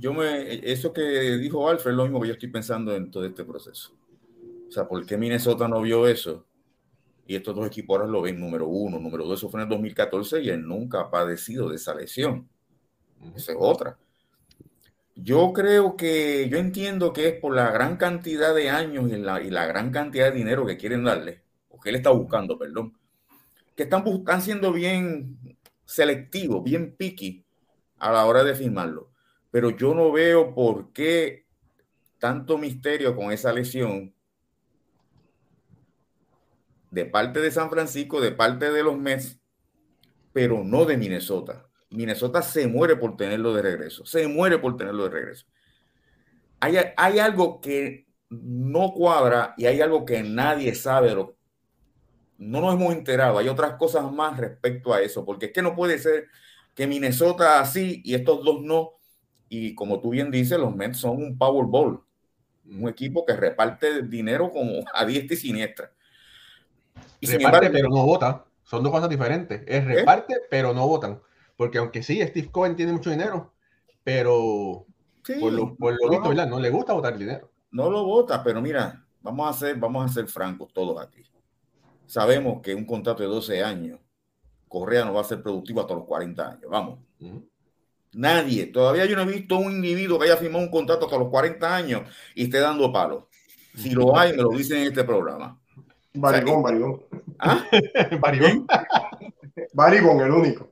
yo 0.00 0.14
me, 0.14 0.70
eso 0.70 0.92
que 0.92 1.02
dijo 1.36 1.68
Alfred 1.68 1.92
es 1.92 1.96
lo 1.96 2.04
mismo 2.04 2.20
que 2.20 2.28
yo 2.28 2.32
estoy 2.32 2.48
pensando 2.48 2.96
en 2.96 3.10
todo 3.10 3.24
este 3.24 3.44
proceso. 3.44 3.94
O 4.68 4.72
sea, 4.72 4.88
¿por 4.88 5.04
qué 5.06 5.16
Minnesota 5.16 5.68
no 5.68 5.80
vio 5.82 6.08
eso? 6.08 6.46
Y 7.26 7.36
estos 7.36 7.54
dos 7.54 7.66
equipos 7.66 7.98
ahora 7.98 8.10
lo 8.10 8.22
ven 8.22 8.40
número 8.40 8.66
uno, 8.66 8.98
número 8.98 9.24
dos. 9.24 9.38
Eso 9.38 9.50
fue 9.50 9.60
en 9.60 9.64
el 9.64 9.70
2014 9.70 10.42
y 10.42 10.48
él 10.48 10.66
nunca 10.66 11.00
ha 11.00 11.10
padecido 11.10 11.68
de 11.68 11.76
esa 11.76 11.94
lesión. 11.94 12.48
Esa 13.34 13.52
es 13.52 13.58
otra. 13.60 13.98
Yo 15.14 15.52
creo 15.52 15.96
que, 15.96 16.48
yo 16.48 16.58
entiendo 16.58 17.12
que 17.12 17.28
es 17.28 17.40
por 17.40 17.54
la 17.54 17.70
gran 17.70 17.96
cantidad 17.96 18.54
de 18.54 18.70
años 18.70 19.10
y 19.10 19.16
la, 19.16 19.42
y 19.42 19.50
la 19.50 19.66
gran 19.66 19.90
cantidad 19.90 20.30
de 20.30 20.38
dinero 20.38 20.66
que 20.66 20.76
quieren 20.76 21.04
darle, 21.04 21.42
que 21.80 21.90
él 21.90 21.96
está 21.96 22.10
buscando, 22.10 22.58
perdón, 22.58 22.96
que 23.74 23.84
están, 23.84 24.06
están 24.06 24.42
siendo 24.42 24.72
bien 24.72 25.38
selectivos, 25.84 26.62
bien 26.64 26.96
picky 26.96 27.44
a 27.98 28.12
la 28.12 28.26
hora 28.26 28.44
de 28.44 28.54
firmarlo. 28.54 29.12
Pero 29.50 29.70
yo 29.70 29.94
no 29.94 30.12
veo 30.12 30.54
por 30.54 30.92
qué 30.92 31.46
tanto 32.18 32.58
misterio 32.58 33.14
con 33.14 33.32
esa 33.32 33.52
lesión 33.52 34.14
de 36.90 37.04
parte 37.04 37.40
de 37.40 37.50
San 37.50 37.70
Francisco, 37.70 38.20
de 38.20 38.32
parte 38.32 38.72
de 38.72 38.82
los 38.82 38.98
Mets, 38.98 39.38
pero 40.32 40.64
no 40.64 40.84
de 40.84 40.96
Minnesota. 40.96 41.68
Minnesota 41.90 42.42
se 42.42 42.66
muere 42.66 42.96
por 42.96 43.16
tenerlo 43.16 43.54
de 43.54 43.62
regreso, 43.62 44.04
se 44.04 44.26
muere 44.28 44.58
por 44.58 44.76
tenerlo 44.76 45.04
de 45.04 45.10
regreso. 45.10 45.46
Hay, 46.60 46.76
hay 46.96 47.18
algo 47.18 47.60
que 47.60 48.06
no 48.28 48.92
cuadra 48.92 49.54
y 49.56 49.66
hay 49.66 49.80
algo 49.80 50.04
que 50.04 50.22
nadie 50.22 50.74
sabe, 50.74 51.14
lo, 51.14 51.36
no 52.38 52.60
nos 52.60 52.74
hemos 52.74 52.92
enterado, 52.92 53.38
hay 53.38 53.48
otras 53.48 53.74
cosas 53.74 54.10
más 54.10 54.36
respecto 54.36 54.92
a 54.92 55.00
eso, 55.00 55.24
porque 55.24 55.46
es 55.46 55.52
que 55.52 55.62
no 55.62 55.74
puede 55.74 55.98
ser 55.98 56.26
que 56.74 56.86
Minnesota 56.86 57.60
así 57.60 58.02
y 58.04 58.14
estos 58.14 58.44
dos 58.44 58.62
no, 58.62 58.92
y 59.48 59.74
como 59.74 60.00
tú 60.00 60.10
bien 60.10 60.30
dices, 60.30 60.58
los 60.58 60.74
Mets 60.74 60.98
son 60.98 61.16
un 61.16 61.38
Powerball, 61.38 62.00
un 62.68 62.88
equipo 62.88 63.24
que 63.24 63.34
reparte 63.34 64.02
dinero 64.02 64.50
como 64.50 64.84
a 64.92 65.04
diestra 65.04 65.34
y 65.34 65.38
siniestra. 65.38 65.92
Y 67.20 67.26
reparte, 67.26 67.70
pero 67.70 67.88
no 67.88 68.04
vota. 68.04 68.44
Son 68.64 68.82
dos 68.82 68.92
cosas 68.92 69.08
diferentes. 69.08 69.62
Es 69.66 69.84
¿Eh? 69.84 69.86
reparte, 69.86 70.34
pero 70.50 70.74
no 70.74 70.86
votan. 70.86 71.20
Porque 71.56 71.78
aunque 71.78 72.02
sí, 72.02 72.20
Steve 72.20 72.50
Cohen 72.50 72.76
tiene 72.76 72.92
mucho 72.92 73.10
dinero, 73.10 73.54
pero 74.02 74.86
por 75.40 75.52
lo, 75.52 75.66
visto, 76.10 76.28
¿verdad? 76.28 76.48
No 76.48 76.60
le 76.60 76.70
gusta 76.70 76.92
votar 76.92 77.16
dinero. 77.16 77.50
No 77.70 77.90
lo 77.90 78.04
vota, 78.04 78.42
pero 78.42 78.60
mira, 78.60 79.04
vamos 79.22 79.48
a 79.48 79.58
ser, 79.58 79.76
vamos 79.76 80.10
a 80.10 80.12
ser 80.12 80.26
francos 80.26 80.72
todos 80.72 81.00
aquí. 81.00 81.22
Sabemos 82.06 82.62
que 82.62 82.74
un 82.74 82.84
contrato 82.84 83.22
de 83.22 83.28
12 83.28 83.62
años, 83.62 84.00
Correa 84.68 85.04
no 85.04 85.14
va 85.14 85.20
a 85.20 85.24
ser 85.24 85.42
productivo 85.42 85.80
hasta 85.80 85.94
los 85.94 86.04
40 86.04 86.48
años. 86.48 86.70
Vamos. 86.70 86.98
Nadie, 88.12 88.66
todavía 88.66 89.04
yo 89.06 89.16
no 89.16 89.22
he 89.22 89.34
visto 89.34 89.58
un 89.58 89.72
individuo 89.72 90.18
que 90.18 90.26
haya 90.26 90.36
firmado 90.36 90.64
un 90.64 90.70
contrato 90.70 91.06
hasta 91.06 91.18
los 91.18 91.28
40 91.28 91.76
años 91.76 92.02
y 92.34 92.44
esté 92.44 92.60
dando 92.60 92.92
palos. 92.92 93.24
Si 93.76 93.90
lo 93.90 94.16
hay, 94.16 94.32
me 94.32 94.42
lo 94.42 94.50
dicen 94.50 94.78
en 94.78 94.88
este 94.88 95.04
programa. 95.04 95.60
Barigón, 96.14 96.62
Barigón. 96.62 97.02
¿Ah? 97.38 97.64
Barigón. 98.20 98.66
Barigón, 99.74 100.20
el 100.22 100.30
único. 100.30 100.70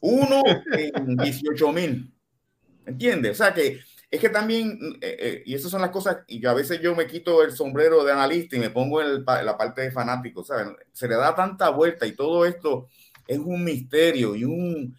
Uno 0.00 0.42
en 0.72 1.16
18 1.16 1.72
mil. 1.72 2.12
¿Entiendes? 2.86 3.32
O 3.32 3.34
sea 3.34 3.52
que 3.52 3.80
es 4.10 4.20
que 4.20 4.28
también, 4.28 4.78
eh, 5.00 5.16
eh, 5.18 5.42
y 5.46 5.54
esas 5.54 5.70
son 5.70 5.80
las 5.80 5.90
cosas, 5.90 6.18
y 6.28 6.44
a 6.46 6.54
veces 6.54 6.80
yo 6.80 6.94
me 6.94 7.06
quito 7.06 7.42
el 7.42 7.52
sombrero 7.52 8.04
de 8.04 8.12
analista 8.12 8.56
y 8.56 8.60
me 8.60 8.70
pongo 8.70 9.02
en, 9.02 9.24
la 9.24 9.56
parte 9.56 9.82
de 9.82 9.90
fanático, 9.90 10.44
¿sabes? 10.44 10.68
Se 10.92 11.08
le 11.08 11.16
da 11.16 11.34
tanta 11.34 11.70
vuelta 11.70 12.06
y 12.06 12.12
todo 12.14 12.46
esto 12.46 12.88
es 13.26 13.38
un 13.38 13.64
misterio 13.64 14.34
y 14.36 14.44
un... 14.44 14.96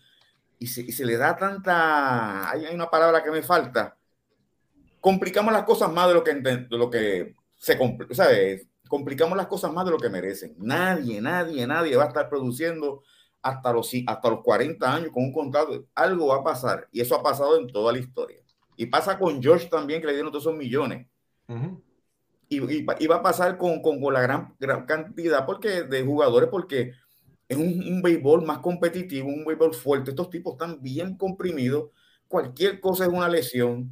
Y 0.60 0.68
se, 0.68 1.06
le 1.06 1.18
da 1.18 1.38
tanta... 1.38 2.50
Hay, 2.50 2.66
una 2.74 2.90
palabra 2.90 3.24
que 3.24 3.30
me 3.32 3.44
falta. 3.44 3.96
Complicamos 5.00 5.54
las 5.54 5.64
cosas 5.64 5.92
más 5.94 6.08
de 6.08 6.14
lo 6.16 6.24
que, 6.24 6.34
de 6.34 6.68
lo 6.70 6.90
que 6.90 7.36
se... 7.58 7.78
¿Sabes? 8.12 8.68
complicamos 8.88 9.38
las 9.38 9.48
cosas 9.48 9.72
más 9.72 9.86
de 9.86 9.92
lo 9.92 9.98
que 9.98 10.10
merecen. 10.10 10.56
Nadie, 10.58 11.22
nadie, 11.22 11.68
nadie 11.68 11.96
va 11.96 12.06
a 12.06 12.08
estar 12.08 12.30
produciendo 12.30 13.04
hasta 13.42 13.72
los, 13.72 13.92
hasta 14.08 14.30
los 14.30 14.42
40 14.42 14.94
años 14.94 15.12
con 15.14 15.26
un 15.26 15.34
contrato. 15.34 15.86
Algo 15.94 16.28
va 16.28 16.38
a 16.38 16.44
pasar. 16.44 16.88
Y 16.92 17.02
eso 17.02 17.16
ha 17.16 17.24
pasado 17.24 17.60
en 17.60 17.68
toda 17.68 17.94
la 17.94 18.00
historia. 18.00 18.42
Y 18.78 18.86
pasa 18.86 19.20
con 19.20 19.42
George 19.44 19.68
también, 19.68 20.00
que 20.00 20.08
le 20.08 20.14
dieron 20.14 20.32
todos 20.32 20.46
esos 20.46 20.56
millones. 20.56 21.08
y, 22.48 22.58
y, 22.58 23.08
va 23.08 23.16
a 23.18 23.22
pasar 23.22 23.58
con, 23.58 23.82
con, 23.82 24.00
con 24.00 24.14
la 24.14 24.22
gran, 24.22 24.56
gran, 24.60 24.86
cantidad 24.86 25.46
porque, 25.46 25.84
de 25.84 26.04
jugadores 26.04 26.50
porque 26.50 26.94
es 27.50 27.58
un, 27.58 27.84
un 27.86 28.02
béisbol 28.02 28.46
más 28.46 28.60
competitivo, 28.60 29.28
un 29.28 29.44
béisbol 29.44 29.74
fuerte. 29.74 30.12
Estos 30.12 30.30
tipos 30.30 30.54
están 30.54 30.82
bien 30.82 31.18
comprimidos. 31.18 31.90
Cualquier 32.30 32.80
cosa 32.80 33.06
es 33.06 33.12
una 33.12 33.28
lesión 33.28 33.92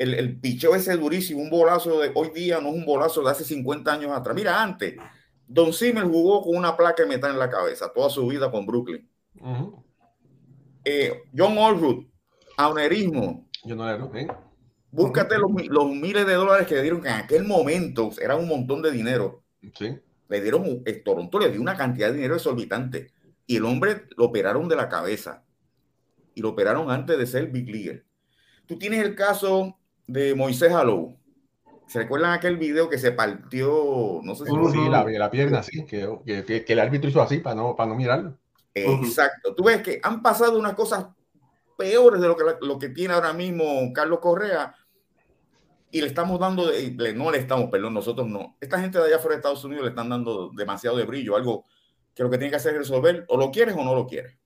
el, 0.00 0.14
el 0.14 0.40
picheo 0.40 0.74
ese 0.74 0.96
durísimo, 0.96 1.42
un 1.42 1.50
bolazo 1.50 2.00
de 2.00 2.10
hoy 2.14 2.30
día 2.30 2.58
no 2.58 2.70
es 2.70 2.74
un 2.74 2.86
bolazo 2.86 3.22
de 3.22 3.30
hace 3.32 3.44
50 3.44 3.92
años 3.92 4.10
atrás. 4.12 4.34
Mira, 4.34 4.62
antes, 4.62 4.94
Don 5.46 5.74
Zimmer 5.74 6.04
jugó 6.04 6.40
con 6.40 6.56
una 6.56 6.74
placa 6.74 7.02
de 7.02 7.08
metal 7.08 7.32
en 7.32 7.38
la 7.38 7.50
cabeza 7.50 7.92
toda 7.94 8.08
su 8.08 8.26
vida 8.26 8.50
con 8.50 8.64
Brooklyn. 8.64 9.06
eh, 10.86 11.22
John 11.36 11.58
Allroot, 11.58 12.06
aunerismo. 12.56 13.46
Yo 13.64 13.76
no 13.76 13.88
era, 13.88 14.08
¿eh? 14.14 14.28
Búscate 14.92 15.38
los, 15.38 15.50
los, 15.68 15.90
miles 15.90 16.26
de 16.26 16.34
dólares 16.34 16.66
que 16.66 16.74
le 16.74 16.82
dieron 16.82 17.00
que 17.00 17.08
en 17.08 17.14
aquel 17.14 17.44
momento 17.44 18.10
era 18.20 18.34
un 18.36 18.48
montón 18.48 18.82
de 18.82 18.90
dinero. 18.90 19.44
Sí. 19.74 19.98
Le 20.28 20.40
dieron, 20.40 20.82
eh, 20.84 21.02
Toronto 21.04 21.38
le 21.38 21.50
dio 21.50 21.60
una 21.60 21.76
cantidad 21.76 22.08
de 22.08 22.14
dinero 22.14 22.34
exorbitante 22.34 23.12
y 23.46 23.56
el 23.56 23.64
hombre 23.64 24.06
lo 24.16 24.26
operaron 24.26 24.68
de 24.68 24.76
la 24.76 24.88
cabeza 24.88 25.44
y 26.34 26.40
lo 26.40 26.50
operaron 26.50 26.90
antes 26.90 27.18
de 27.18 27.26
ser 27.26 27.46
Big 27.48 27.68
League. 27.68 28.04
Tú 28.66 28.78
tienes 28.78 29.04
el 29.04 29.14
caso 29.14 29.76
de 30.06 30.34
Moisés 30.34 30.72
Alou. 30.72 31.16
¿Se 31.86 31.98
recuerdan 31.98 32.32
aquel 32.32 32.56
video 32.56 32.88
que 32.88 32.98
se 32.98 33.10
partió? 33.10 34.20
No 34.22 34.34
sé 34.34 34.44
si. 34.44 34.50
Sí, 34.50 34.88
la, 34.88 35.04
la, 35.04 35.30
pierna, 35.30 35.62
sí, 35.62 35.84
que, 35.84 36.08
que, 36.24 36.64
que, 36.64 36.72
el 36.72 36.78
árbitro 36.78 37.10
hizo 37.10 37.20
así 37.20 37.38
para 37.38 37.56
no, 37.56 37.74
para 37.74 37.90
no 37.90 37.96
mirarlo. 37.96 38.38
Exacto. 38.74 39.54
Tú 39.56 39.64
ves 39.64 39.82
que 39.82 40.00
han 40.02 40.22
pasado 40.22 40.56
unas 40.58 40.74
cosas 40.74 41.06
peores 41.80 42.20
de 42.20 42.28
lo 42.28 42.36
que, 42.36 42.44
lo 42.60 42.78
que 42.78 42.90
tiene 42.90 43.14
ahora 43.14 43.32
mismo 43.32 43.90
Carlos 43.94 44.18
Correa 44.20 44.74
y 45.90 46.02
le 46.02 46.06
estamos 46.06 46.38
dando, 46.38 46.70
no 47.14 47.30
le 47.30 47.38
estamos, 47.38 47.70
perdón, 47.70 47.94
nosotros 47.94 48.28
no. 48.28 48.56
Esta 48.60 48.78
gente 48.78 48.98
de 48.98 49.06
allá 49.06 49.18
fuera 49.18 49.36
de 49.36 49.38
Estados 49.38 49.64
Unidos 49.64 49.84
le 49.84 49.90
están 49.90 50.10
dando 50.10 50.50
demasiado 50.54 50.98
de 50.98 51.04
brillo, 51.04 51.34
algo 51.34 51.64
que 52.14 52.22
lo 52.22 52.30
que 52.30 52.36
tiene 52.36 52.50
que 52.50 52.56
hacer 52.56 52.74
es 52.74 52.80
resolver, 52.80 53.24
o 53.28 53.36
lo 53.38 53.50
quieres 53.50 53.74
o 53.74 53.82
no 53.82 53.94
lo 53.94 54.06
quieres. 54.06 54.36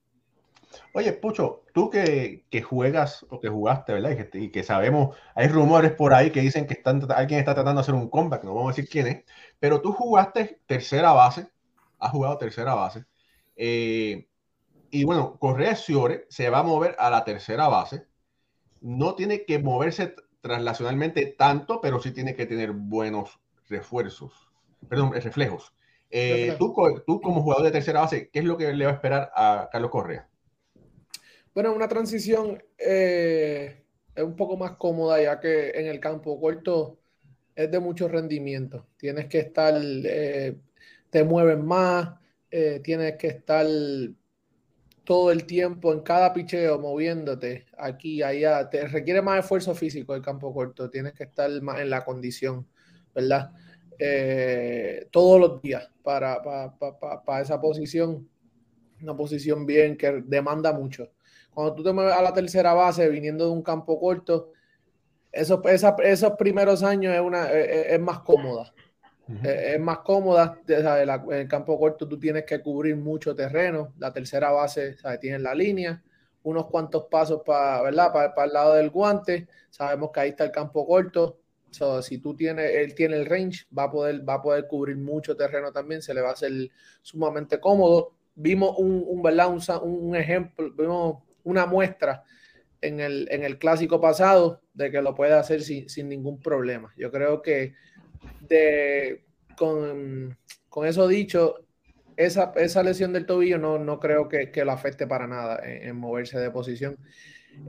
Oye, 0.93 1.11
Pucho, 1.13 1.63
tú 1.73 1.89
que, 1.89 2.45
que, 2.49 2.61
juegas 2.61 3.25
o 3.29 3.39
que 3.39 3.49
jugaste, 3.49 3.93
¿verdad? 3.93 4.11
Y 4.11 4.15
que, 4.15 4.39
y 4.39 4.49
que, 4.49 4.63
sabemos, 4.63 5.15
hay 5.35 5.49
rumores 5.49 5.91
por 5.91 6.13
ahí 6.13 6.31
que 6.31 6.41
dicen 6.41 6.65
que 6.65 6.73
están, 6.73 7.05
alguien 7.11 7.39
está 7.39 7.53
tratando 7.53 7.81
de 7.81 7.83
hacer 7.83 7.95
un 7.95 8.09
comeback, 8.09 8.43
no 8.43 8.55
vamos 8.55 8.71
a 8.71 8.75
decir 8.75 8.89
quién 8.89 9.07
es, 9.07 9.23
pero 9.59 9.81
tú 9.81 9.91
jugaste 9.91 10.61
tercera 10.65 11.11
base, 11.11 11.49
has 11.99 12.11
jugado 12.11 12.37
tercera 12.37 12.73
base, 12.73 13.05
eh, 13.55 14.27
y 14.95 15.03
bueno, 15.03 15.37
Correa 15.39 15.75
Ciore 15.75 16.25
se 16.29 16.49
va 16.49 16.59
a 16.59 16.63
mover 16.63 16.95
a 16.99 17.09
la 17.09 17.25
tercera 17.25 17.67
base, 17.67 18.05
no 18.79 19.13
tiene 19.15 19.43
que 19.43 19.59
moverse 19.59 20.15
translacionalmente 20.39 21.25
tanto, 21.37 21.81
pero 21.81 21.99
sí 21.99 22.11
tiene 22.11 22.33
que 22.33 22.45
tener 22.45 22.71
buenos 22.71 23.37
refuerzos, 23.67 24.31
perdón, 24.87 25.11
reflejos. 25.11 25.73
Eh, 26.09 26.55
tú, 26.57 26.73
tú 27.05 27.19
como 27.19 27.41
jugador 27.41 27.65
de 27.65 27.71
tercera 27.71 27.99
base, 27.99 28.29
¿qué 28.29 28.39
es 28.39 28.45
lo 28.45 28.55
que 28.55 28.71
le 28.71 28.85
va 28.85 28.91
a 28.91 28.93
esperar 28.93 29.31
a 29.35 29.67
Carlos 29.69 29.91
Correa? 29.91 30.29
Bueno, 31.53 31.73
una 31.73 31.89
transición 31.89 32.63
eh, 32.77 33.83
es 34.15 34.23
un 34.23 34.37
poco 34.37 34.55
más 34.55 34.77
cómoda 34.77 35.21
ya 35.21 35.41
que 35.41 35.71
en 35.71 35.87
el 35.87 35.99
campo 35.99 36.39
corto 36.39 36.99
es 37.53 37.69
de 37.69 37.79
mucho 37.81 38.07
rendimiento. 38.07 38.85
Tienes 38.95 39.25
que 39.25 39.39
estar, 39.39 39.73
eh, 39.77 40.55
te 41.09 41.23
mueven 41.25 41.65
más, 41.65 42.17
tienes 42.81 43.17
que 43.17 43.27
estar 43.27 43.65
todo 45.05 45.31
el 45.31 45.45
tiempo 45.45 45.93
en 45.93 46.01
cada 46.01 46.33
picheo 46.33 46.79
moviéndote 46.79 47.65
aquí, 47.77 48.21
allá, 48.21 48.69
te 48.69 48.87
requiere 48.87 49.21
más 49.21 49.39
esfuerzo 49.39 49.73
físico 49.75 50.15
el 50.15 50.21
campo 50.21 50.53
corto, 50.53 50.89
tienes 50.89 51.13
que 51.13 51.23
estar 51.23 51.49
más 51.61 51.79
en 51.79 51.89
la 51.89 52.03
condición, 52.03 52.67
¿verdad? 53.13 53.51
Eh, 53.97 55.07
todos 55.11 55.39
los 55.39 55.61
días 55.61 55.89
para, 56.03 56.41
para, 56.41 57.41
esa 57.41 57.61
posición, 57.61 58.27
una 59.01 59.15
posición 59.15 59.65
bien 59.65 59.95
que 59.95 60.23
demanda 60.25 60.73
mucho. 60.73 61.11
Cuando 61.53 61.75
tú 61.75 61.83
te 61.83 61.93
mueves 61.93 62.13
a 62.13 62.21
la 62.21 62.33
tercera 62.33 62.73
base 62.73 63.07
viniendo 63.07 63.45
de 63.45 63.51
un 63.51 63.61
campo 63.61 63.99
corto, 63.99 64.51
esos, 65.31 65.59
esos 66.03 66.31
primeros 66.37 66.83
años 66.83 67.13
es, 67.13 67.21
una, 67.21 67.51
es 67.51 67.99
más 67.99 68.19
cómoda 68.19 68.73
es 69.43 69.79
más 69.79 69.99
cómoda. 69.99 70.59
En 70.67 71.31
el 71.31 71.47
campo 71.47 71.79
corto 71.79 72.07
tú 72.07 72.19
tienes 72.19 72.45
que 72.45 72.61
cubrir 72.61 72.95
mucho 72.95 73.35
terreno. 73.35 73.93
La 73.97 74.13
tercera 74.13 74.51
base, 74.51 74.97
¿sabes? 74.97 75.19
Tienes 75.19 75.41
la 75.41 75.55
línea, 75.55 76.01
unos 76.43 76.67
cuantos 76.67 77.05
pasos 77.05 77.41
para, 77.45 77.81
¿verdad? 77.81 78.11
Para, 78.13 78.45
el 78.45 78.53
lado 78.53 78.73
del 78.75 78.89
guante. 78.89 79.47
Sabemos 79.69 80.11
que 80.11 80.19
ahí 80.19 80.29
está 80.29 80.43
el 80.43 80.51
campo 80.51 80.85
corto. 80.85 81.39
si 82.01 82.19
tú 82.19 82.35
tienes, 82.35 82.71
él 82.75 82.93
tiene 82.93 83.17
el 83.17 83.25
range, 83.25 83.65
va 83.75 83.83
a 83.83 83.91
poder, 83.91 84.27
va 84.27 84.35
a 84.35 84.41
poder 84.41 84.67
cubrir 84.67 84.97
mucho 84.97 85.35
terreno 85.35 85.71
también. 85.71 86.01
Se 86.01 86.13
le 86.13 86.21
va 86.21 86.29
a 86.29 86.33
hacer 86.33 86.51
sumamente 87.01 87.59
cómodo. 87.59 88.13
Vimos 88.35 88.77
un, 88.77 89.03
un 89.07 89.23
¿verdad? 89.23 89.49
Un, 89.81 90.15
ejemplo, 90.15 90.71
vimos 90.77 91.23
una 91.43 91.65
muestra 91.65 92.23
en 92.81 92.99
el, 92.99 93.27
en 93.31 93.43
el 93.43 93.57
clásico 93.57 93.99
pasado 93.99 94.61
de 94.73 94.91
que 94.91 95.01
lo 95.01 95.15
puede 95.15 95.33
hacer 95.33 95.63
sin, 95.63 95.89
sin 95.89 96.09
ningún 96.09 96.39
problema. 96.39 96.93
Yo 96.95 97.11
creo 97.11 97.41
que 97.41 97.73
de, 98.41 99.25
con, 99.57 100.37
eso 100.85 101.07
dicho, 101.07 101.65
esa, 102.17 102.53
esa, 102.55 102.83
lesión 102.83 103.13
del 103.13 103.25
tobillo 103.25 103.57
no, 103.57 103.77
no 103.79 103.99
creo 103.99 104.27
que, 104.27 104.51
lo 104.63 104.71
afecte 104.71 105.07
para 105.07 105.27
nada 105.27 105.59
en, 105.63 105.95
moverse 105.95 106.39
de 106.39 106.51
posición. 106.51 106.97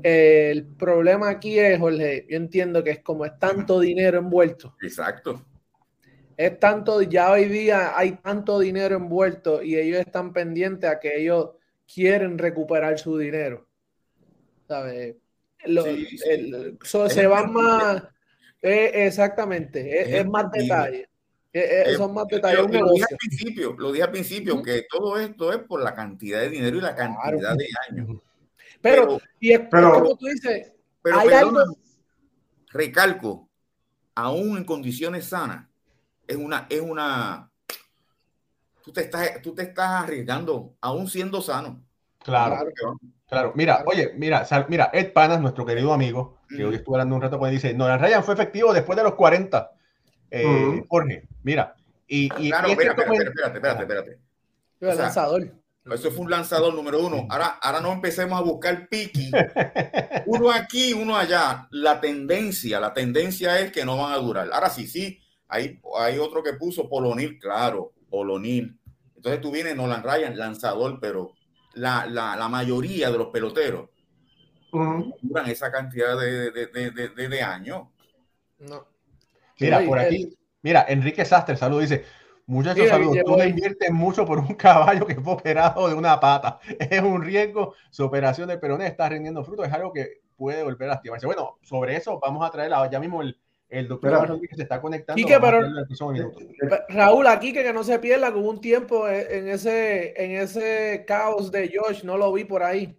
El 0.03 0.67
problema 0.67 1.29
aquí 1.29 1.59
es, 1.59 1.79
Jorge, 1.79 2.27
yo 2.29 2.37
entiendo 2.37 2.83
que 2.83 2.91
es 2.91 3.01
como 3.01 3.25
es 3.25 3.39
tanto 3.39 3.81
dinero 3.81 4.19
envuelto. 4.19 4.75
Exacto. 4.83 5.45
Es 6.37 6.59
tanto, 6.59 7.01
ya 7.03 7.31
hoy 7.31 7.47
día 7.47 7.97
hay 7.97 8.13
tanto 8.17 8.59
dinero 8.59 8.97
envuelto 8.97 9.63
y 9.63 9.77
ellos 9.77 10.01
están 10.01 10.33
pendientes 10.33 10.91
a 10.91 10.99
que 10.99 11.21
ellos 11.21 11.51
quieren 11.93 12.37
recuperar 12.37 12.99
su 12.99 13.17
dinero. 13.17 13.67
¿Sabes? 14.67 15.17
se 17.09 17.27
van 17.27 17.53
más 17.53 18.03
eh, 18.67 19.07
exactamente, 19.07 20.19
es, 20.19 20.27
más 20.27 20.51
detalle. 20.51 21.09
Eh, 21.53 21.85
eh, 21.87 21.95
son 21.97 22.13
más 22.13 22.27
detalles. 22.27 22.59
Lo, 22.59 22.81
lo, 22.81 22.93
dije 22.93 23.07
al 23.11 23.17
principio, 23.17 23.77
lo 23.79 23.93
dije 23.93 24.05
al 24.05 24.11
principio, 24.11 24.63
que 24.63 24.87
todo 24.91 25.19
esto 25.19 25.53
es 25.53 25.59
por 25.61 25.83
la 25.83 25.95
cantidad 25.95 26.41
de 26.41 26.51
dinero 26.51 26.77
y 26.77 26.81
la 26.81 26.95
cantidad 26.95 27.57
de 27.57 27.69
años. 27.89 28.21
Pero, 28.81 29.19
y 29.41 29.53
es, 29.53 29.61
pero, 29.71 29.93
como 29.95 30.17
tú 30.17 30.27
dices, 30.27 30.73
pero 31.01 31.19
hay 31.19 31.29
algo... 31.29 31.61
recalco, 32.69 33.49
aún 34.15 34.59
en 34.59 34.65
condiciones 34.65 35.27
sanas, 35.27 35.67
es 36.27 36.37
una, 36.37 36.67
es 36.69 36.81
una, 36.81 37.51
tú 38.85 38.93
te 38.93 39.03
estás, 39.03 39.41
tú 39.43 39.55
te 39.55 39.63
estás 39.63 40.05
arriesgando, 40.05 40.75
aún 40.81 41.09
siendo 41.09 41.41
sano. 41.41 41.83
Claro, 42.23 42.71
claro. 43.29 43.53
Mira, 43.55 43.85
oye, 43.87 44.13
mira, 44.17 44.47
mira, 44.69 44.91
Ed 44.93 45.13
Panas, 45.13 45.41
nuestro 45.41 45.65
querido 45.65 45.93
amigo, 45.93 46.36
que 46.49 46.65
hoy 46.65 46.77
estuvo 46.77 46.95
hablando 46.95 47.15
un 47.17 47.23
rato 47.23 47.39
con 47.39 47.49
él, 47.49 47.55
dice, 47.55 47.75
Nolan 47.75 48.01
Ryan 48.01 48.25
fue 48.25 48.35
efectivo 48.35 48.73
después 48.73 48.97
de 48.97 49.05
los 49.05 49.15
40. 49.15 49.71
Eh, 50.31 50.85
Jorge, 50.89 51.25
mira. 51.43 51.75
Y, 52.07 52.27
y, 52.39 52.51
claro, 52.51 52.69
espérate, 52.69 53.03
espérate, 53.03 53.57
espérate, 53.57 53.83
espérate, 53.83 54.19
lanzador. 54.81 55.53
Eso 55.93 56.11
fue 56.11 56.25
un 56.25 56.31
lanzador 56.31 56.75
número 56.75 57.05
uno. 57.05 57.27
Ahora, 57.31 57.59
ahora 57.63 57.81
no 57.81 57.93
empecemos 57.93 58.39
a 58.39 58.43
buscar 58.43 58.89
piqui. 58.89 59.31
Uno 60.27 60.51
aquí, 60.51 60.93
uno 60.93 61.17
allá. 61.17 61.69
La 61.71 62.01
tendencia, 62.01 62.81
la 62.81 62.93
tendencia 62.93 63.61
es 63.61 63.71
que 63.71 63.85
no 63.85 63.97
van 63.97 64.13
a 64.13 64.17
durar. 64.17 64.51
Ahora 64.53 64.69
sí, 64.69 64.89
sí. 64.89 65.21
Hay, 65.49 65.81
hay 65.97 66.19
otro 66.19 66.43
que 66.43 66.55
puso 66.55 66.89
Polonil, 66.89 67.39
claro, 67.39 67.93
Polonil. 68.11 68.77
Entonces 69.15 69.41
tú 69.41 69.53
vienes 69.53 69.77
Nolan 69.77 70.03
Ryan, 70.03 70.37
lanzador, 70.37 70.99
pero 71.01 71.33
la, 71.75 72.07
la, 72.07 72.35
la 72.35 72.49
mayoría 72.49 73.13
de 73.13 73.19
los 73.19 73.29
peloteros 73.29 73.91
duran 75.23 75.51
esa 75.51 75.71
cantidad 75.71 76.19
de, 76.19 76.51
de, 76.51 76.91
de, 76.91 77.29
de 77.29 77.43
años. 77.43 77.89
No. 78.59 78.87
Mira, 79.59 79.81
por 79.85 79.99
aquí, 79.99 80.37
mira, 80.63 80.85
Enrique 80.89 81.25
Sastre, 81.25 81.57
salud, 81.57 81.81
dice, 81.81 82.05
muchachos, 82.47 82.89
saludos, 82.89 83.19
tú 83.25 83.43
inviertes 83.43 83.91
mucho 83.91 84.27
por 84.27 84.39
un 84.39 84.55
caballo 84.55 85.07
que 85.07 85.15
fue 85.15 85.35
operado 85.35 85.89
de 85.89 85.95
una 85.95 86.19
pata. 86.21 86.59
Es 86.79 87.01
un 87.03 87.23
riesgo, 87.23 87.75
su 87.91 88.05
operación 88.05 88.49
de 88.49 88.59
peroné 88.59 88.87
está 88.87 89.09
rindiendo 89.09 89.45
fruto, 89.45 89.65
es 89.65 89.73
algo 89.73 89.93
que 89.93 90.21
puede 90.37 90.63
volver 90.63 90.91
a 90.91 90.95
activarse. 90.95 91.27
Bueno, 91.27 91.59
sobre 91.63 91.97
eso 91.97 92.19
vamos 92.21 92.47
a 92.47 92.51
traer 92.51 92.71
ya 92.91 93.01
mismo 93.01 93.23
el, 93.23 93.39
el 93.69 93.89
doctor 93.89 94.41
que 94.41 94.55
se 94.55 94.63
está 94.63 94.81
conectando. 94.81 95.21
Raúl, 96.89 97.27
aquí 97.27 97.53
que 97.53 97.73
no 97.73 97.83
se 97.83 97.99
pierda, 97.99 98.33
con 98.33 98.47
un 98.47 98.61
tiempo 98.61 99.09
en 99.09 99.49
ese, 99.49 100.23
en 100.23 100.33
ese 100.33 101.05
caos 101.07 101.51
de 101.51 101.73
Josh, 101.75 102.05
no 102.05 102.17
lo 102.17 102.33
vi 102.33 102.45
por 102.45 102.63
ahí. 102.63 102.99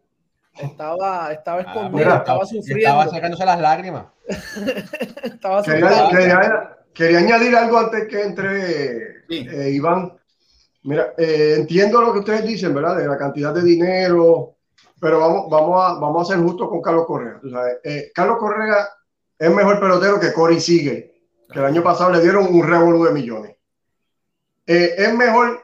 Estaba, 0.59 1.31
estaba 1.31 1.59
ah, 1.59 1.61
escondido, 1.61 2.15
estaba 2.15 2.45
sufriendo. 2.45 3.01
Estaba 3.01 3.09
sacándose 3.09 3.45
las 3.45 3.61
lágrimas. 3.61 4.05
estaba 5.23 5.63
quería, 5.63 6.77
quería, 6.93 7.19
añadir 7.19 7.55
algo 7.55 7.77
antes 7.77 8.07
que 8.07 8.21
entre 8.21 9.23
eh, 9.29 9.69
Iván. 9.71 10.13
Mira, 10.83 11.13
eh, 11.17 11.55
entiendo 11.57 12.01
lo 12.01 12.13
que 12.13 12.19
ustedes 12.19 12.45
dicen, 12.45 12.73
¿verdad? 12.73 12.97
De 12.97 13.07
la 13.07 13.17
cantidad 13.17 13.53
de 13.53 13.63
dinero, 13.63 14.55
pero 14.99 15.19
vamos, 15.19 15.49
vamos, 15.49 15.83
a, 15.83 15.99
vamos 15.99 16.29
a 16.29 16.33
ser 16.33 16.43
justos 16.43 16.69
con 16.69 16.81
Carlos 16.81 17.05
Correa. 17.05 17.39
Eh, 17.83 18.11
Carlos 18.13 18.37
Correa 18.37 18.87
es 19.37 19.51
mejor 19.51 19.79
pelotero 19.79 20.19
que 20.19 20.33
Cory 20.33 20.59
Sigue, 20.59 21.21
que 21.51 21.59
el 21.59 21.65
año 21.65 21.83
pasado 21.83 22.11
le 22.11 22.21
dieron 22.21 22.47
un 22.47 22.67
revolú 22.67 23.03
de 23.05 23.11
millones. 23.11 23.55
es 24.65 25.13
mejor, 25.13 25.61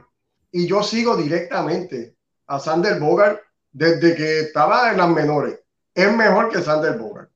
y 0.52 0.68
yo 0.68 0.84
sigo 0.84 1.16
directamente 1.16 2.16
a 2.48 2.60
Sander 2.60 3.00
Bogart 3.00 3.40
desde 3.74 4.16
que 4.16 4.40
estaba 4.42 4.92
en 4.92 4.98
las 4.98 5.10
menores, 5.10 5.60
es 5.94 6.16
mejor 6.16 6.50
que 6.50 6.62
Sander 6.62 6.98
Bogart, 6.98 7.30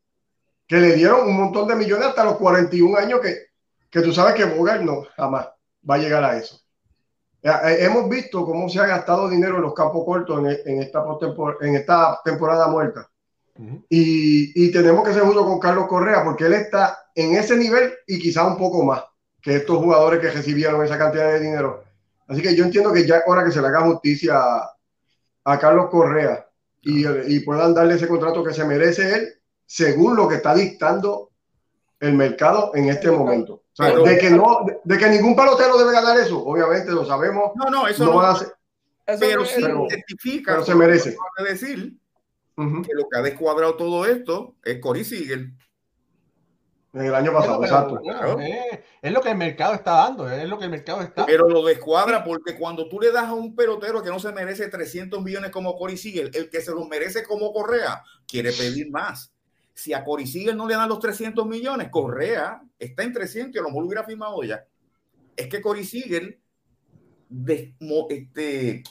que 0.67 0.77
le 0.77 0.93
dieron 0.93 1.27
un 1.27 1.35
montón 1.35 1.67
de 1.67 1.75
millones 1.75 2.07
hasta 2.07 2.23
los 2.23 2.37
41 2.37 2.97
años 2.97 3.19
que, 3.21 3.47
que 3.89 4.01
tú 4.01 4.13
sabes 4.13 4.35
que 4.35 4.45
Bogart 4.45 4.81
no, 4.81 5.03
jamás 5.15 5.49
va 5.89 5.95
a 5.95 5.99
llegar 5.99 6.23
a 6.23 6.37
eso. 6.37 6.59
Eh, 7.41 7.77
hemos 7.79 8.09
visto 8.09 8.45
cómo 8.45 8.69
se 8.69 8.79
ha 8.79 8.85
gastado 8.85 9.29
dinero 9.29 9.57
en 9.57 9.63
los 9.63 9.73
campos 9.73 10.03
cortos 10.05 10.39
en, 10.39 10.81
esta, 10.81 11.03
en 11.61 11.75
esta 11.75 12.19
temporada 12.23 12.67
muerta. 12.67 13.09
y, 13.89 14.65
y, 14.65 14.71
tenemos 14.71 15.07
que 15.07 15.13
ser 15.13 15.23
justos 15.23 15.45
con 15.45 15.59
Carlos 15.59 15.87
Correa 15.87 16.23
porque 16.23 16.45
él 16.45 16.53
está 16.53 17.09
en 17.15 17.35
ese 17.35 17.57
nivel 17.57 17.91
y 18.05 18.19
quizá 18.19 18.45
un 18.45 18.57
poco 18.57 18.83
más 18.83 19.03
que 19.41 19.55
estos 19.55 19.77
jugadores 19.77 20.19
que 20.19 20.29
recibieron 20.29 20.83
esa 20.83 20.97
cantidad 20.97 21.31
de 21.31 21.39
dinero. 21.39 21.83
Así 22.27 22.41
que 22.41 22.55
yo 22.55 22.65
entiendo 22.65 22.93
que 22.93 23.07
ya 23.07 23.17
es 23.17 23.23
hora 23.25 23.43
que 23.43 23.51
se 23.51 23.61
le 23.61 23.67
haga 23.67 23.81
justicia 23.81 24.35
a 24.37 24.76
Carlos 25.59 25.87
Correa 25.89 26.49
y, 26.81 27.39
puedan 27.41 27.73
darle 27.73 27.95
ese 27.95 28.07
contrato 28.07 28.43
que 28.43 28.53
se 28.53 28.65
merece 28.65 29.15
él 29.15 29.33
según 29.65 30.15
lo 30.15 30.27
que 30.27 30.35
está 30.35 30.53
dictando 30.53 31.31
el 31.99 32.13
mercado 32.13 32.71
en 32.75 32.89
este 32.89 33.11
momento. 33.11 33.63
de, 33.77 34.17
que 34.17 34.29
no, 34.29 34.65
de, 34.83 34.97
que 34.97 35.09
ningún 35.09 35.35
pelotero 35.35 35.77
debe 35.77 35.91
ganar 35.91 36.17
eso, 36.17 36.43
obviamente 36.43 36.91
lo 36.91 37.05
sabemos. 37.05 37.51
No, 37.55 37.69
no, 37.69 37.87
eso 37.87 38.05
no. 38.05 38.21
Hace, 38.21 38.47
pero 39.19 39.45
sí 39.45 39.61
identifica, 39.61 40.53
pero 40.53 40.65
se 40.65 40.75
merece. 40.75 41.17
decir 41.47 41.97
que 42.55 42.93
lo 42.93 43.07
que 43.09 43.17
ha 43.17 43.21
descuadrado 43.21 43.75
todo 43.75 44.05
esto 44.05 44.55
es 44.63 44.79
Cory 44.79 45.03
Siegel 45.03 45.53
en 46.93 47.05
el 47.05 47.15
año 47.15 47.33
pasado, 47.33 47.63
exacto. 47.63 47.99
es 49.01 49.11
lo 49.11 49.21
que 49.21 49.31
el 49.31 49.37
mercado 49.37 49.73
está 49.73 49.91
dando, 49.91 50.29
es 50.29 50.47
lo 50.47 50.57
que 50.57 50.65
el 50.65 50.71
mercado 50.71 51.01
está. 51.01 51.25
Pero 51.25 51.47
lo 51.47 51.63
descuadra 51.63 52.23
porque 52.23 52.55
cuando 52.57 52.87
tú 52.87 52.99
le 52.99 53.11
das 53.11 53.25
a 53.25 53.33
un 53.33 53.55
pelotero 53.55 54.01
que 54.01 54.09
no 54.09 54.19
se 54.19 54.31
merece 54.31 54.67
300 54.67 55.21
millones 55.21 55.51
como 55.51 55.77
Cory 55.77 55.97
Siegel, 55.97 56.31
el 56.33 56.49
que 56.49 56.61
se 56.61 56.71
los 56.71 56.87
merece 56.87 57.23
como 57.23 57.53
Correa, 57.53 58.03
quiere 58.27 58.51
pedir 58.51 58.89
más. 58.89 59.33
Si 59.73 59.93
a 59.93 60.03
Cory 60.03 60.25
Siegel 60.25 60.57
no 60.57 60.67
le 60.67 60.75
dan 60.75 60.89
los 60.89 60.99
300 60.99 61.45
millones, 61.45 61.89
Correa 61.91 62.61
está 62.79 63.03
en 63.03 63.13
300 63.13 63.55
y 63.55 63.59
a 63.59 63.61
lo 63.61 63.69
mejor 63.69 63.83
hubiera 63.83 64.03
firmado 64.03 64.41
ya. 64.43 64.65
Es 65.35 65.47
que 65.47 65.61
Cory 65.61 65.83
Siegel 65.83 66.39
este, 68.09 68.83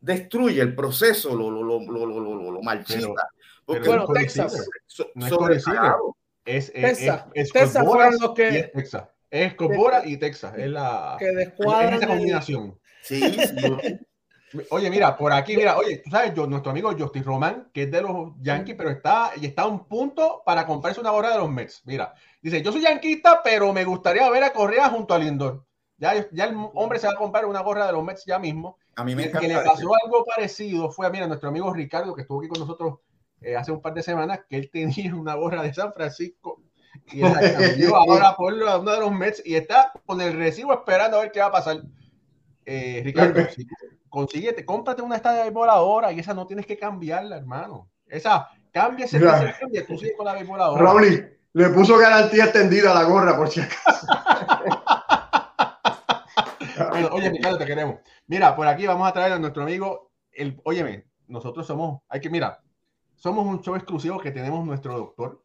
destruye 0.00 0.60
el 0.62 0.74
proceso, 0.74 1.34
lo, 1.34 1.50
lo, 1.50 1.62
lo, 1.62 2.06
lo, 2.06 2.50
lo 2.50 2.62
marchita. 2.62 3.28
Porque 3.66 3.88
bueno, 3.88 4.06
Texas, 4.06 4.68
no 5.14 5.50
es 5.50 5.64
es, 6.44 6.72
Texas. 6.72 7.24
Es, 7.34 7.52
Texas 7.52 7.84
los 7.84 8.34
que. 8.34 8.48
es 8.48 8.72
Texas. 8.72 9.08
Es 9.30 9.54
Cobora 9.54 10.02
y 10.04 10.16
Texas. 10.16 10.54
Es 10.56 10.68
la. 10.68 11.16
Que 11.18 11.26
descuadran. 11.26 11.94
esa 11.94 12.06
combinación. 12.06 12.78
Sí, 13.02 13.20
Oye, 14.70 14.88
mira, 14.88 15.16
por 15.16 15.32
aquí, 15.32 15.56
mira, 15.56 15.76
oye, 15.76 15.98
tú 15.98 16.10
sabes, 16.10 16.32
yo, 16.34 16.46
nuestro 16.46 16.70
amigo 16.70 16.92
Justin 16.96 17.24
Román, 17.24 17.70
que 17.72 17.84
es 17.84 17.90
de 17.90 18.02
los 18.02 18.34
Yankees, 18.40 18.76
pero 18.76 18.90
está, 18.90 19.32
y 19.40 19.46
está 19.46 19.62
a 19.62 19.66
un 19.66 19.86
punto 19.86 20.42
para 20.46 20.64
comprarse 20.64 21.00
una 21.00 21.12
hora 21.12 21.32
de 21.32 21.38
los 21.38 21.50
Mets. 21.50 21.82
Mira, 21.86 22.14
dice, 22.40 22.62
yo 22.62 22.70
soy 22.70 22.82
yanquista, 22.82 23.40
pero 23.42 23.72
me 23.72 23.84
gustaría 23.84 24.28
ver 24.30 24.44
a 24.44 24.52
Correa 24.52 24.88
junto 24.90 25.12
a 25.12 25.18
Lindor. 25.18 25.66
Ya, 25.96 26.26
ya 26.30 26.44
el 26.44 26.56
hombre 26.74 26.98
se 26.98 27.06
va 27.06 27.14
a 27.14 27.16
comprar 27.16 27.46
una 27.46 27.62
gorra 27.62 27.86
de 27.86 27.92
los 27.92 28.04
Mets 28.04 28.24
ya 28.26 28.38
mismo. 28.38 28.78
A 28.96 29.04
mí 29.04 29.14
me 29.14 29.24
El 29.24 29.28
encanta. 29.30 29.48
que 29.48 29.54
le 29.54 29.60
pasó 29.60 29.90
algo 30.04 30.24
parecido 30.24 30.90
fue 30.90 31.06
a 31.06 31.10
mira, 31.10 31.26
nuestro 31.26 31.48
amigo 31.48 31.72
Ricardo, 31.72 32.14
que 32.14 32.22
estuvo 32.22 32.40
aquí 32.40 32.48
con 32.48 32.60
nosotros 32.60 32.98
eh, 33.44 33.56
hace 33.56 33.72
un 33.72 33.80
par 33.80 33.94
de 33.94 34.02
semanas, 34.02 34.40
que 34.48 34.56
él 34.56 34.70
tenía 34.72 35.14
una 35.14 35.34
gorra 35.34 35.62
de 35.62 35.74
San 35.74 35.92
Francisco 35.92 36.62
y 37.12 37.20
la 37.20 37.40
cambió 37.52 37.96
ahora 37.96 38.34
por 38.36 38.52
la- 38.52 38.78
uno 38.78 38.92
de 38.92 39.00
los 39.00 39.12
Mets 39.12 39.42
y 39.44 39.54
está 39.54 39.92
con 40.06 40.20
el 40.20 40.32
recibo 40.36 40.72
esperando 40.72 41.18
a 41.18 41.20
ver 41.20 41.32
qué 41.32 41.40
va 41.40 41.46
a 41.46 41.52
pasar. 41.52 41.82
Eh, 42.64 43.02
Ricardo, 43.04 43.42
sí, 43.54 43.66
consíguete, 44.08 44.64
cómprate 44.64 45.02
una 45.02 45.16
estadia 45.16 45.38
de 45.38 45.44
béisbol 45.44 45.68
ahora 45.68 46.12
y 46.12 46.20
esa 46.20 46.32
no 46.32 46.46
tienes 46.46 46.66
que 46.66 46.78
cambiarla, 46.78 47.36
hermano. 47.36 47.90
Esa, 48.06 48.48
cambia, 48.72 49.06
tú 49.06 49.98
sigues 49.98 50.14
con 50.16 50.24
la 50.24 50.32
béisbol 50.34 50.60
ahora. 50.60 50.82
Raúl, 50.82 51.38
le 51.52 51.68
puso 51.68 51.98
garantía 51.98 52.44
extendida 52.44 52.92
a 52.92 53.02
la 53.02 53.04
gorra, 53.04 53.36
por 53.36 53.48
si 53.50 53.60
acaso. 53.60 54.06
Bueno, 56.90 57.08
oye, 57.12 57.30
Ricardo, 57.30 57.58
te 57.58 57.66
queremos. 57.66 57.96
Mira, 58.26 58.56
por 58.56 58.66
aquí 58.66 58.86
vamos 58.86 59.08
a 59.08 59.12
traer 59.12 59.32
a 59.32 59.38
nuestro 59.38 59.62
amigo, 59.62 60.10
el, 60.32 60.60
óyeme, 60.64 61.06
nosotros 61.28 61.66
somos, 61.66 62.02
hay 62.08 62.20
que, 62.20 62.30
mira, 62.30 62.63
somos 63.24 63.46
un 63.46 63.62
show 63.62 63.74
exclusivo 63.74 64.20
que 64.20 64.30
tenemos 64.30 64.66
nuestro 64.66 64.98
doctor, 64.98 65.42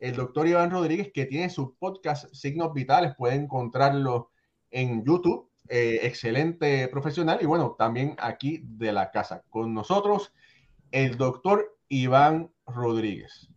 el 0.00 0.16
doctor 0.16 0.48
Iván 0.48 0.72
Rodríguez, 0.72 1.12
que 1.14 1.24
tiene 1.24 1.50
su 1.50 1.76
podcast 1.76 2.26
Signos 2.34 2.74
Vitales, 2.74 3.14
pueden 3.16 3.42
encontrarlo 3.42 4.32
en 4.72 5.04
YouTube, 5.04 5.48
eh, 5.68 6.00
excelente 6.02 6.88
profesional, 6.88 7.38
y 7.40 7.46
bueno, 7.46 7.76
también 7.78 8.16
aquí 8.18 8.64
de 8.64 8.90
la 8.90 9.12
casa, 9.12 9.44
con 9.50 9.72
nosotros, 9.72 10.32
el 10.90 11.16
doctor 11.16 11.78
Iván 11.88 12.50
Rodríguez. 12.66 13.48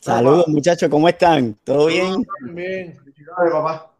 Saludos 0.00 0.46
muchachos, 0.46 0.88
¿cómo 0.88 1.08
están? 1.08 1.54
¿Todo 1.64 1.86
bien? 1.86 2.24
Bien. 2.52 2.96
Felicidades, 2.96 3.52
papá. 3.52 3.96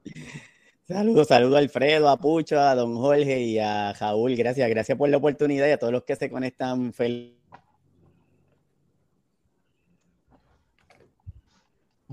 Saludos, 0.87 1.27
saludos 1.27 1.57
a 1.57 1.59
Alfredo, 1.59 2.09
a 2.09 2.17
Pucho, 2.19 2.61
a 2.61 2.77
Don 2.77 2.95
Jorge 2.95 3.41
y 3.41 3.59
a 3.59 3.95
Jaúl. 3.99 4.37
Gracias, 4.37 4.71
gracias 4.71 4.97
por 4.97 5.09
la 5.09 5.17
oportunidad 5.17 5.67
y 5.67 5.73
a 5.73 5.79
todos 5.79 5.93
los 5.93 6.05
que 6.05 6.15
se 6.15 6.31
conectan. 6.31 6.93
Fel 6.93 7.35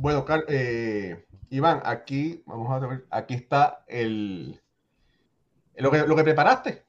Bueno, 0.01 0.25
eh, 0.47 1.25
Iván, 1.51 1.79
aquí, 1.85 2.41
vamos 2.47 2.71
a 2.71 2.87
ver, 2.87 3.05
aquí 3.11 3.35
está 3.35 3.85
el, 3.87 4.59
lo 5.75 5.91
que, 5.91 5.99
lo 5.99 6.15
que 6.15 6.23
preparaste. 6.23 6.85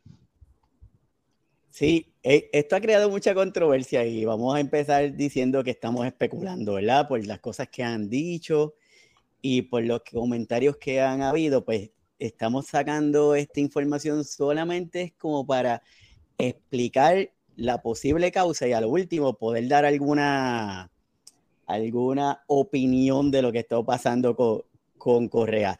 Sí, 1.68 2.14
eh, 2.22 2.48
esto 2.55 2.75
ha 2.75 2.81
creado 2.81 3.11
mucha 3.11 3.35
controversia 3.35 4.07
y 4.07 4.25
vamos 4.25 4.57
a 4.57 4.61
empezar 4.61 5.14
diciendo 5.14 5.62
que 5.62 5.72
estamos 5.72 6.07
especulando, 6.07 6.72
¿verdad? 6.72 7.07
Por 7.07 7.22
las 7.27 7.38
cosas 7.40 7.68
que 7.68 7.85
han 7.85 8.09
dicho 8.09 8.77
y 9.42 9.61
por 9.61 9.83
los 9.83 10.01
comentarios 10.11 10.79
que 10.79 11.03
han 11.03 11.20
habido, 11.20 11.66
pues 11.66 11.90
estamos 12.18 12.66
sacando 12.66 13.35
esta 13.35 13.61
información 13.61 14.25
solamente 14.25 15.14
como 15.18 15.46
para 15.46 15.83
explicar 16.38 17.31
la 17.57 17.83
posible 17.83 18.33
causa 18.33 18.66
y 18.66 18.72
a 18.72 18.81
lo 18.81 18.88
último 18.88 19.37
poder 19.37 19.68
dar 19.68 19.85
alguna, 19.85 20.90
alguna 21.75 22.43
opinión 22.47 23.31
de 23.31 23.43
lo 23.43 23.53
que 23.53 23.61
está 23.61 23.83
pasando 23.83 24.37
con, 24.37 24.63
con 24.99 25.29
Correa. 25.29 25.79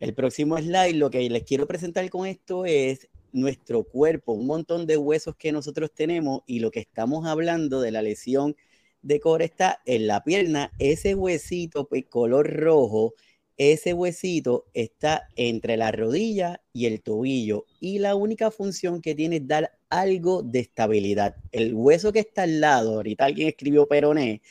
El 0.00 0.14
próximo 0.14 0.58
slide, 0.58 0.96
lo 0.96 1.10
que 1.10 1.28
les 1.30 1.44
quiero 1.44 1.66
presentar 1.66 2.08
con 2.10 2.26
esto 2.26 2.66
es 2.66 3.08
nuestro 3.32 3.84
cuerpo, 3.84 4.32
un 4.32 4.46
montón 4.46 4.86
de 4.86 4.96
huesos 4.96 5.34
que 5.36 5.52
nosotros 5.52 5.92
tenemos 5.92 6.42
y 6.46 6.60
lo 6.60 6.70
que 6.70 6.80
estamos 6.80 7.26
hablando 7.26 7.80
de 7.80 7.90
la 7.90 8.02
lesión 8.02 8.56
de 9.02 9.20
Correa 9.20 9.46
está 9.46 9.82
en 9.84 10.06
la 10.06 10.24
pierna, 10.24 10.72
ese 10.78 11.14
huesito 11.14 11.86
pues, 11.88 12.06
color 12.06 12.50
rojo, 12.54 13.14
ese 13.56 13.92
huesito 13.92 14.66
está 14.72 15.28
entre 15.36 15.76
la 15.76 15.92
rodilla 15.92 16.60
y 16.72 16.86
el 16.86 17.02
tobillo 17.02 17.66
y 17.80 17.98
la 17.98 18.14
única 18.14 18.50
función 18.50 19.00
que 19.00 19.14
tiene 19.14 19.36
es 19.36 19.46
dar 19.46 19.78
algo 19.90 20.42
de 20.42 20.60
estabilidad. 20.60 21.36
El 21.52 21.74
hueso 21.74 22.12
que 22.12 22.20
está 22.20 22.44
al 22.44 22.60
lado, 22.60 22.94
ahorita 22.94 23.26
alguien 23.26 23.48
escribió 23.48 23.86
peroné, 23.86 24.42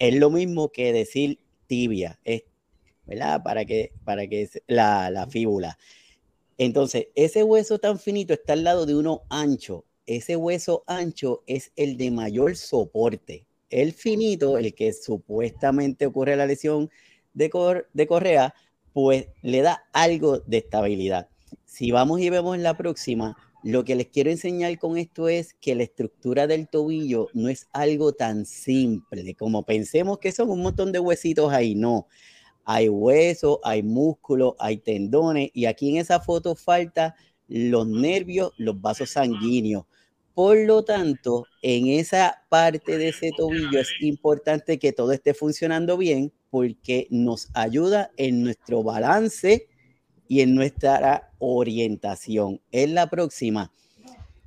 es 0.00 0.16
lo 0.16 0.30
mismo 0.30 0.70
que 0.72 0.92
decir 0.92 1.38
tibia, 1.68 2.18
es, 2.24 2.42
¿verdad? 3.06 3.44
Para 3.44 3.64
que, 3.64 3.92
para 4.04 4.26
que 4.26 4.48
la, 4.66 5.10
la 5.10 5.28
fíbula. 5.28 5.78
Entonces, 6.58 7.06
ese 7.14 7.44
hueso 7.44 7.78
tan 7.78 7.98
finito 7.98 8.34
está 8.34 8.54
al 8.54 8.64
lado 8.64 8.86
de 8.86 8.96
uno 8.96 9.22
ancho. 9.30 9.84
Ese 10.06 10.34
hueso 10.36 10.82
ancho 10.86 11.42
es 11.46 11.70
el 11.76 11.96
de 11.96 12.10
mayor 12.10 12.56
soporte. 12.56 13.46
El 13.68 13.92
finito, 13.92 14.58
el 14.58 14.74
que 14.74 14.92
supuestamente 14.92 16.06
ocurre 16.06 16.34
la 16.34 16.46
lesión 16.46 16.90
de, 17.32 17.48
cor- 17.48 17.88
de 17.92 18.06
correa, 18.06 18.54
pues 18.92 19.28
le 19.42 19.62
da 19.62 19.84
algo 19.92 20.40
de 20.40 20.58
estabilidad. 20.58 21.28
Si 21.64 21.92
vamos 21.92 22.20
y 22.20 22.30
vemos 22.30 22.56
en 22.56 22.62
la 22.64 22.76
próxima, 22.76 23.36
lo 23.62 23.84
que 23.84 23.94
les 23.94 24.08
quiero 24.08 24.30
enseñar 24.30 24.78
con 24.78 24.96
esto 24.96 25.28
es 25.28 25.54
que 25.54 25.74
la 25.74 25.82
estructura 25.82 26.46
del 26.46 26.68
tobillo 26.68 27.28
no 27.34 27.48
es 27.48 27.68
algo 27.72 28.12
tan 28.12 28.46
simple 28.46 29.34
como 29.34 29.64
pensemos 29.64 30.18
que 30.18 30.32
son 30.32 30.50
un 30.50 30.62
montón 30.62 30.92
de 30.92 30.98
huesitos 30.98 31.52
ahí, 31.52 31.74
no. 31.74 32.06
Hay 32.64 32.88
huesos, 32.88 33.58
hay 33.64 33.82
músculos, 33.82 34.54
hay 34.58 34.78
tendones 34.78 35.50
y 35.52 35.66
aquí 35.66 35.90
en 35.90 35.96
esa 35.96 36.20
foto 36.20 36.54
falta 36.54 37.16
los 37.48 37.86
nervios, 37.86 38.52
los 38.56 38.80
vasos 38.80 39.10
sanguíneos. 39.10 39.84
Por 40.34 40.56
lo 40.58 40.84
tanto, 40.84 41.46
en 41.60 41.88
esa 41.88 42.44
parte 42.48 42.96
de 42.96 43.08
ese 43.08 43.30
tobillo 43.36 43.80
es 43.80 43.90
importante 44.00 44.78
que 44.78 44.92
todo 44.92 45.12
esté 45.12 45.34
funcionando 45.34 45.98
bien 45.98 46.32
porque 46.50 47.08
nos 47.10 47.48
ayuda 47.54 48.10
en 48.16 48.42
nuestro 48.42 48.82
balance 48.82 49.68
y 50.30 50.42
en 50.42 50.54
nuestra 50.54 51.32
orientación. 51.40 52.60
En 52.70 52.94
la 52.94 53.10
próxima, 53.10 53.72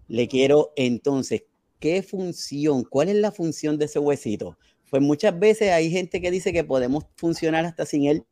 le 0.07 0.29
quiero 0.29 0.71
entonces, 0.77 1.43
¿qué 1.81 2.01
función? 2.01 2.85
¿Cuál 2.85 3.09
es 3.09 3.15
la 3.15 3.33
función 3.33 3.77
de 3.77 3.85
ese 3.85 3.99
huesito? 3.99 4.57
Pues 4.89 5.03
muchas 5.03 5.37
veces 5.37 5.73
hay 5.73 5.91
gente 5.91 6.21
que 6.21 6.31
dice 6.31 6.53
que 6.53 6.63
podemos 6.63 7.03
funcionar 7.17 7.65
hasta 7.65 7.85
sin 7.85 8.05
él 8.05 8.23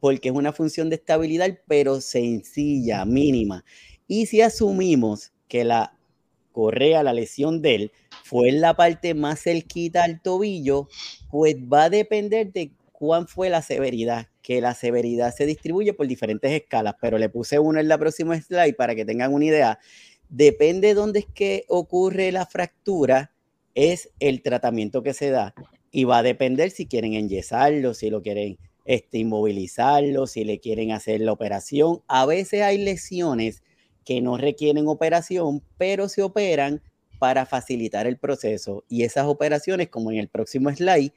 porque 0.00 0.30
es 0.30 0.34
una 0.34 0.54
función 0.54 0.88
de 0.88 0.96
estabilidad, 0.96 1.50
pero 1.68 2.00
sencilla, 2.00 3.04
mínima. 3.04 3.62
Y 4.08 4.24
si 4.24 4.40
asumimos 4.40 5.32
que 5.48 5.64
la 5.64 5.98
correa, 6.52 7.02
la 7.02 7.12
lesión 7.12 7.60
de 7.60 7.74
él, 7.74 7.92
fue 8.24 8.48
en 8.48 8.62
la 8.62 8.72
parte 8.72 9.12
más 9.12 9.42
cerquita 9.42 10.04
al 10.04 10.22
tobillo, 10.22 10.88
pues 11.30 11.56
va 11.56 11.84
a 11.84 11.90
depender 11.90 12.50
de 12.54 12.72
cuán 13.00 13.26
fue 13.26 13.48
la 13.48 13.62
severidad, 13.62 14.26
que 14.42 14.60
la 14.60 14.74
severidad 14.74 15.34
se 15.34 15.46
distribuye 15.46 15.94
por 15.94 16.06
diferentes 16.06 16.52
escalas, 16.52 16.96
pero 17.00 17.16
le 17.16 17.30
puse 17.30 17.58
uno 17.58 17.80
en 17.80 17.88
la 17.88 17.96
próxima 17.96 18.38
slide 18.38 18.74
para 18.74 18.94
que 18.94 19.06
tengan 19.06 19.32
una 19.32 19.46
idea. 19.46 19.78
Depende 20.28 20.88
de 20.88 20.94
dónde 20.94 21.20
es 21.20 21.26
que 21.26 21.64
ocurre 21.68 22.30
la 22.30 22.44
fractura, 22.44 23.32
es 23.74 24.10
el 24.20 24.42
tratamiento 24.42 25.02
que 25.02 25.14
se 25.14 25.30
da 25.30 25.54
y 25.90 26.04
va 26.04 26.18
a 26.18 26.22
depender 26.22 26.72
si 26.72 26.84
quieren 26.84 27.14
enyesarlo, 27.14 27.94
si 27.94 28.10
lo 28.10 28.20
quieren 28.20 28.58
este, 28.84 29.16
inmovilizarlo, 29.16 30.26
si 30.26 30.44
le 30.44 30.60
quieren 30.60 30.92
hacer 30.92 31.22
la 31.22 31.32
operación. 31.32 32.02
A 32.06 32.26
veces 32.26 32.60
hay 32.60 32.76
lesiones 32.76 33.62
que 34.04 34.20
no 34.20 34.36
requieren 34.36 34.88
operación, 34.88 35.62
pero 35.78 36.10
se 36.10 36.20
operan 36.20 36.82
para 37.18 37.46
facilitar 37.46 38.06
el 38.06 38.18
proceso. 38.18 38.84
Y 38.90 39.04
esas 39.04 39.24
operaciones, 39.24 39.88
como 39.88 40.10
en 40.10 40.18
el 40.18 40.28
próximo 40.28 40.68
slide, 40.70 41.14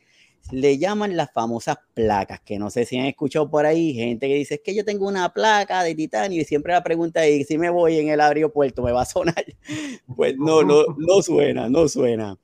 le 0.51 0.77
llaman 0.77 1.15
las 1.15 1.31
famosas 1.31 1.77
placas, 1.93 2.41
que 2.41 2.59
no 2.59 2.69
sé 2.69 2.85
si 2.85 2.97
han 2.97 3.05
escuchado 3.05 3.49
por 3.49 3.65
ahí, 3.65 3.93
gente 3.93 4.27
que 4.27 4.35
dice, 4.35 4.55
es 4.55 4.61
que 4.61 4.75
yo 4.75 4.83
tengo 4.83 5.07
una 5.07 5.33
placa 5.33 5.83
de 5.83 5.95
titanio 5.95 6.41
y 6.41 6.45
siempre 6.45 6.73
la 6.73 6.83
pregunta 6.83 7.25
es, 7.25 7.47
si 7.47 7.57
me 7.57 7.69
voy 7.69 7.97
en 7.97 8.09
el 8.09 8.19
aeropuerto, 8.19 8.83
¿me 8.83 8.91
va 8.91 9.03
a 9.03 9.05
sonar? 9.05 9.45
Pues 10.15 10.35
no, 10.37 10.63
no, 10.63 10.83
no 10.97 11.21
suena, 11.21 11.69
no 11.69 11.87
suena. 11.87 12.37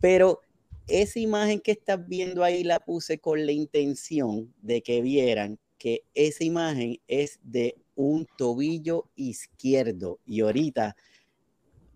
Pero 0.00 0.40
esa 0.86 1.18
imagen 1.18 1.60
que 1.60 1.72
estás 1.72 2.06
viendo 2.06 2.44
ahí 2.44 2.62
la 2.62 2.78
puse 2.78 3.18
con 3.18 3.44
la 3.44 3.52
intención 3.52 4.52
de 4.62 4.82
que 4.82 5.00
vieran 5.00 5.58
que 5.78 6.04
esa 6.14 6.44
imagen 6.44 7.00
es 7.08 7.40
de 7.42 7.76
un 7.94 8.26
tobillo 8.36 9.08
izquierdo. 9.16 10.20
Y 10.24 10.40
ahorita 10.40 10.96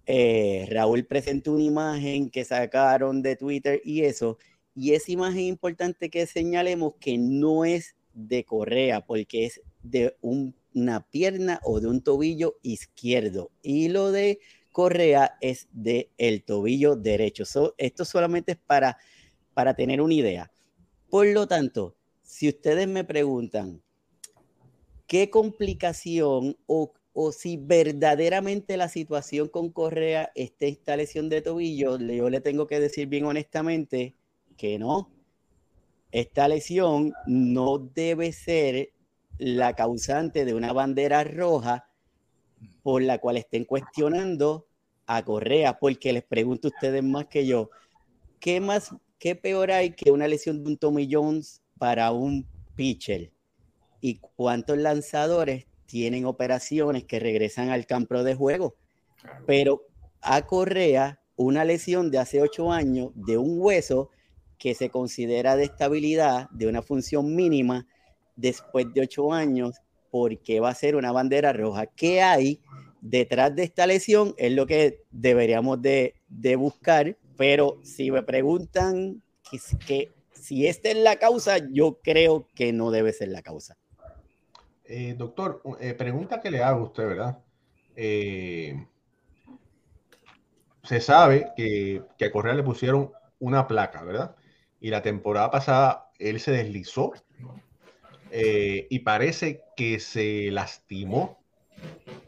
eh, 0.06 0.66
Raúl 0.70 1.04
presentó 1.04 1.52
una 1.52 1.62
imagen 1.62 2.30
que 2.30 2.44
sacaron 2.44 3.22
de 3.22 3.36
Twitter 3.36 3.80
y 3.84 4.02
eso. 4.02 4.38
Y 4.74 4.94
esa 4.94 5.12
imagen 5.12 5.40
importante 5.40 6.10
que 6.10 6.26
señalemos 6.26 6.94
que 7.00 7.18
no 7.18 7.64
es 7.64 7.96
de 8.14 8.44
correa, 8.44 9.04
porque 9.04 9.46
es 9.46 9.60
de 9.82 10.16
un, 10.20 10.54
una 10.74 11.06
pierna 11.08 11.60
o 11.64 11.80
de 11.80 11.88
un 11.88 12.02
tobillo 12.02 12.56
izquierdo. 12.62 13.50
Y 13.62 13.88
lo 13.88 14.12
de 14.12 14.40
correa 14.72 15.36
es 15.40 15.68
de 15.72 16.10
el 16.18 16.42
tobillo 16.42 16.96
derecho. 16.96 17.44
Esto 17.76 18.04
solamente 18.04 18.52
es 18.52 18.58
para, 18.58 18.98
para 19.54 19.74
tener 19.74 20.00
una 20.00 20.14
idea. 20.14 20.50
Por 21.08 21.26
lo 21.26 21.46
tanto, 21.46 21.96
si 22.22 22.48
ustedes 22.48 22.86
me 22.86 23.04
preguntan 23.04 23.82
qué 25.06 25.28
complicación 25.28 26.56
o, 26.66 26.92
o 27.12 27.32
si 27.32 27.56
verdaderamente 27.56 28.76
la 28.76 28.88
situación 28.88 29.48
con 29.48 29.70
correa 29.70 30.30
es 30.36 30.52
esta 30.60 30.96
lesión 30.96 31.28
de 31.28 31.42
tobillo, 31.42 31.98
yo 31.98 32.30
le 32.30 32.40
tengo 32.40 32.68
que 32.68 32.78
decir 32.78 33.08
bien 33.08 33.24
honestamente 33.24 34.14
que 34.60 34.78
no. 34.78 35.10
Esta 36.12 36.46
lesión 36.46 37.14
no 37.26 37.78
debe 37.78 38.30
ser 38.32 38.92
la 39.38 39.74
causante 39.74 40.44
de 40.44 40.52
una 40.52 40.74
bandera 40.74 41.24
roja 41.24 41.88
por 42.82 43.00
la 43.00 43.16
cual 43.18 43.38
estén 43.38 43.64
cuestionando 43.64 44.66
a 45.06 45.24
Correa, 45.24 45.78
porque 45.78 46.12
les 46.12 46.24
pregunto 46.24 46.68
a 46.68 46.72
ustedes 46.72 47.02
más 47.02 47.26
que 47.28 47.46
yo, 47.46 47.70
¿qué 48.38 48.60
más, 48.60 48.94
qué 49.18 49.34
peor 49.34 49.70
hay 49.70 49.92
que 49.92 50.10
una 50.10 50.28
lesión 50.28 50.62
de 50.62 50.72
un 50.72 50.76
Tommy 50.76 51.08
Jones 51.10 51.62
para 51.78 52.12
un 52.12 52.46
pitcher? 52.74 53.32
¿Y 54.02 54.16
cuántos 54.36 54.76
lanzadores 54.76 55.68
tienen 55.86 56.26
operaciones 56.26 57.04
que 57.04 57.18
regresan 57.18 57.70
al 57.70 57.86
campo 57.86 58.22
de 58.22 58.34
juego? 58.34 58.76
Pero 59.46 59.86
a 60.20 60.46
Correa, 60.46 61.22
una 61.36 61.64
lesión 61.64 62.10
de 62.10 62.18
hace 62.18 62.42
ocho 62.42 62.70
años 62.70 63.12
de 63.14 63.38
un 63.38 63.58
hueso 63.58 64.10
que 64.60 64.74
se 64.74 64.90
considera 64.90 65.56
de 65.56 65.64
estabilidad, 65.64 66.48
de 66.50 66.68
una 66.68 66.82
función 66.82 67.34
mínima, 67.34 67.86
después 68.36 68.92
de 68.92 69.00
ocho 69.00 69.32
años, 69.32 69.80
porque 70.10 70.60
va 70.60 70.68
a 70.68 70.74
ser 70.74 70.96
una 70.96 71.12
bandera 71.12 71.52
roja. 71.54 71.86
¿Qué 71.86 72.20
hay 72.20 72.60
detrás 73.00 73.56
de 73.56 73.62
esta 73.62 73.86
lesión? 73.86 74.34
Es 74.36 74.52
lo 74.52 74.66
que 74.66 75.02
deberíamos 75.10 75.80
de, 75.80 76.14
buscar, 76.58 77.16
pero 77.38 77.78
si 77.82 78.10
me 78.10 78.22
preguntan 78.22 79.22
que, 79.86 80.10
si 80.32 80.66
esta 80.66 80.90
es 80.90 80.96
la 80.98 81.16
causa, 81.16 81.56
yo 81.72 81.98
creo 82.02 82.46
que 82.54 82.74
no 82.74 82.90
debe 82.90 83.14
ser 83.14 83.28
la 83.28 83.40
causa. 83.40 83.78
Eh, 84.84 85.14
doctor, 85.16 85.62
eh, 85.80 85.94
pregunta 85.94 86.38
que 86.38 86.50
le 86.50 86.62
hago 86.62 86.80
a 86.80 86.84
usted, 86.84 87.06
¿verdad? 87.06 87.38
Eh, 87.96 88.86
se 90.82 91.00
sabe 91.00 91.52
que, 91.56 92.02
a 92.20 92.30
Correa 92.30 92.54
le 92.54 92.62
pusieron 92.62 93.10
una 93.38 93.66
placa, 93.66 94.02
¿verdad? 94.02 94.36
Y 94.80 94.90
la 94.90 95.02
temporada 95.02 95.50
pasada 95.50 96.10
él 96.18 96.40
se 96.40 96.52
deslizó 96.52 97.12
eh, 98.30 98.86
y 98.90 99.00
parece 99.00 99.62
que 99.76 99.98
se 99.98 100.50
lastimó 100.50 101.38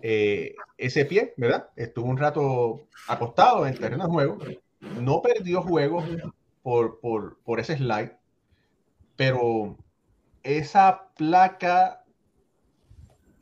eh, 0.00 0.54
ese 0.78 1.04
pie, 1.04 1.34
¿verdad? 1.36 1.68
Estuvo 1.76 2.06
un 2.08 2.16
rato 2.18 2.86
acostado 3.06 3.66
en 3.66 3.76
terreno 3.78 4.04
de 4.04 4.10
juego, 4.10 4.38
no 5.00 5.22
perdió 5.22 5.62
juego 5.62 6.04
por, 6.62 7.00
por, 7.00 7.38
por 7.44 7.60
ese 7.60 7.76
slide, 7.76 8.16
pero 9.16 9.76
esa 10.42 11.08
placa 11.16 12.04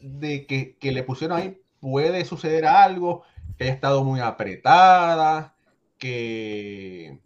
de 0.01 0.47
que, 0.47 0.77
que, 0.77 0.93
le 0.93 1.03
pusieron 1.03 1.39
ahí 1.39 1.61
puede 1.81 2.25
suceder 2.25 2.67
algo, 2.67 3.23
que 3.57 3.65
haya 3.65 3.73
estado 3.75 4.05
muy 4.05 4.21
apretada, 4.21 5.55
que 5.99 7.21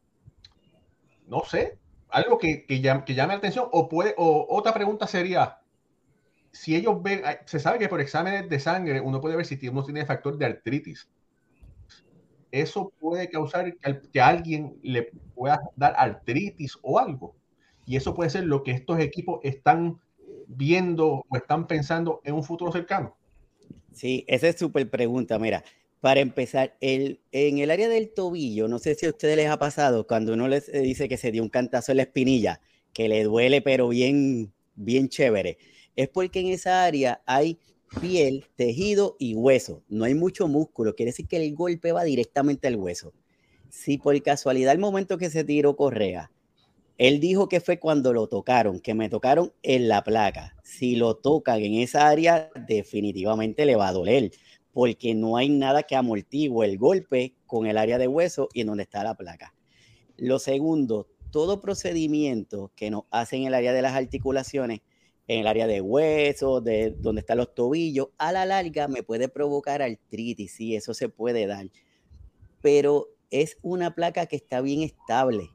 no 1.34 1.44
sé, 1.44 1.78
algo 2.10 2.38
que, 2.38 2.64
que, 2.64 2.80
llame, 2.80 3.04
que, 3.04 3.14
llame, 3.14 3.32
la 3.32 3.38
atención 3.38 3.66
o 3.72 3.88
puede 3.88 4.14
o 4.16 4.46
otra 4.48 4.72
pregunta 4.72 5.08
sería 5.08 5.58
si 6.52 6.76
ellos 6.76 7.02
ven 7.02 7.22
se 7.44 7.58
sabe 7.58 7.80
que 7.80 7.88
por 7.88 8.00
exámenes 8.00 8.48
de 8.48 8.60
sangre 8.60 9.00
uno 9.00 9.20
puede 9.20 9.34
ver 9.34 9.44
si 9.44 9.68
uno 9.68 9.82
tiene 9.82 10.06
factor 10.06 10.38
de 10.38 10.46
artritis. 10.46 11.08
Eso 12.52 12.92
puede 13.00 13.28
causar 13.28 13.74
que 14.12 14.20
alguien 14.20 14.78
le 14.82 15.10
pueda 15.34 15.60
dar 15.74 15.94
artritis 15.96 16.78
o 16.82 17.00
algo. 17.00 17.34
Y 17.84 17.96
eso 17.96 18.14
puede 18.14 18.30
ser 18.30 18.44
lo 18.44 18.62
que 18.62 18.70
estos 18.70 19.00
equipos 19.00 19.40
están 19.42 20.00
viendo 20.46 21.24
o 21.28 21.36
están 21.36 21.66
pensando 21.66 22.20
en 22.22 22.36
un 22.36 22.44
futuro 22.44 22.70
cercano. 22.70 23.16
Sí 23.92 24.24
esa 24.28 24.46
es 24.46 24.56
súper 24.56 24.88
pregunta. 24.88 25.36
Mira 25.40 25.64
para 26.04 26.20
empezar, 26.20 26.76
el, 26.82 27.22
en 27.32 27.56
el 27.60 27.70
área 27.70 27.88
del 27.88 28.12
tobillo, 28.12 28.68
no 28.68 28.78
sé 28.78 28.94
si 28.94 29.06
a 29.06 29.08
ustedes 29.08 29.38
les 29.38 29.48
ha 29.48 29.58
pasado 29.58 30.06
cuando 30.06 30.34
uno 30.34 30.48
les 30.48 30.70
dice 30.70 31.08
que 31.08 31.16
se 31.16 31.32
dio 31.32 31.42
un 31.42 31.48
cantazo 31.48 31.92
en 31.92 31.96
la 31.96 32.02
espinilla, 32.02 32.60
que 32.92 33.08
le 33.08 33.24
duele 33.24 33.62
pero 33.62 33.88
bien, 33.88 34.52
bien 34.74 35.08
chévere, 35.08 35.56
es 35.96 36.10
porque 36.10 36.40
en 36.40 36.48
esa 36.48 36.84
área 36.84 37.22
hay 37.24 37.58
piel, 38.02 38.44
tejido 38.54 39.16
y 39.18 39.34
hueso. 39.34 39.82
No 39.88 40.04
hay 40.04 40.14
mucho 40.14 40.46
músculo, 40.46 40.94
quiere 40.94 41.12
decir 41.12 41.26
que 41.26 41.38
el 41.38 41.54
golpe 41.54 41.92
va 41.92 42.04
directamente 42.04 42.68
al 42.68 42.76
hueso. 42.76 43.14
Si 43.70 43.96
por 43.96 44.22
casualidad 44.22 44.74
el 44.74 44.80
momento 44.80 45.16
que 45.16 45.30
se 45.30 45.42
tiró 45.42 45.74
Correa, 45.74 46.30
él 46.98 47.18
dijo 47.18 47.48
que 47.48 47.60
fue 47.60 47.78
cuando 47.78 48.12
lo 48.12 48.26
tocaron, 48.26 48.78
que 48.78 48.92
me 48.92 49.08
tocaron 49.08 49.54
en 49.62 49.88
la 49.88 50.04
placa. 50.04 50.54
Si 50.62 50.96
lo 50.96 51.16
tocan 51.16 51.62
en 51.62 51.76
esa 51.76 52.08
área, 52.08 52.50
definitivamente 52.68 53.64
le 53.64 53.76
va 53.76 53.88
a 53.88 53.92
doler 53.92 54.32
porque 54.74 55.14
no 55.14 55.36
hay 55.36 55.48
nada 55.48 55.84
que 55.84 55.94
amortigue 55.94 56.52
el 56.64 56.78
golpe 56.78 57.32
con 57.46 57.66
el 57.66 57.78
área 57.78 57.96
de 57.96 58.08
hueso 58.08 58.48
y 58.52 58.62
en 58.62 58.66
donde 58.66 58.82
está 58.82 59.04
la 59.04 59.14
placa. 59.14 59.54
Lo 60.16 60.40
segundo, 60.40 61.08
todo 61.30 61.60
procedimiento 61.60 62.72
que 62.74 62.90
nos 62.90 63.04
hacen 63.10 63.42
en 63.42 63.46
el 63.48 63.54
área 63.54 63.72
de 63.72 63.82
las 63.82 63.94
articulaciones, 63.94 64.80
en 65.28 65.40
el 65.40 65.46
área 65.46 65.68
de 65.68 65.80
hueso, 65.80 66.60
de 66.60 66.90
donde 66.90 67.20
están 67.20 67.38
los 67.38 67.54
tobillos, 67.54 68.08
a 68.18 68.32
la 68.32 68.44
larga 68.44 68.88
me 68.88 69.04
puede 69.04 69.28
provocar 69.28 69.80
artritis, 69.80 70.52
sí, 70.52 70.74
eso 70.74 70.92
se 70.92 71.08
puede 71.08 71.46
dar. 71.46 71.70
Pero 72.60 73.08
es 73.30 73.56
una 73.62 73.94
placa 73.94 74.26
que 74.26 74.36
está 74.36 74.60
bien 74.60 74.82
estable, 74.82 75.50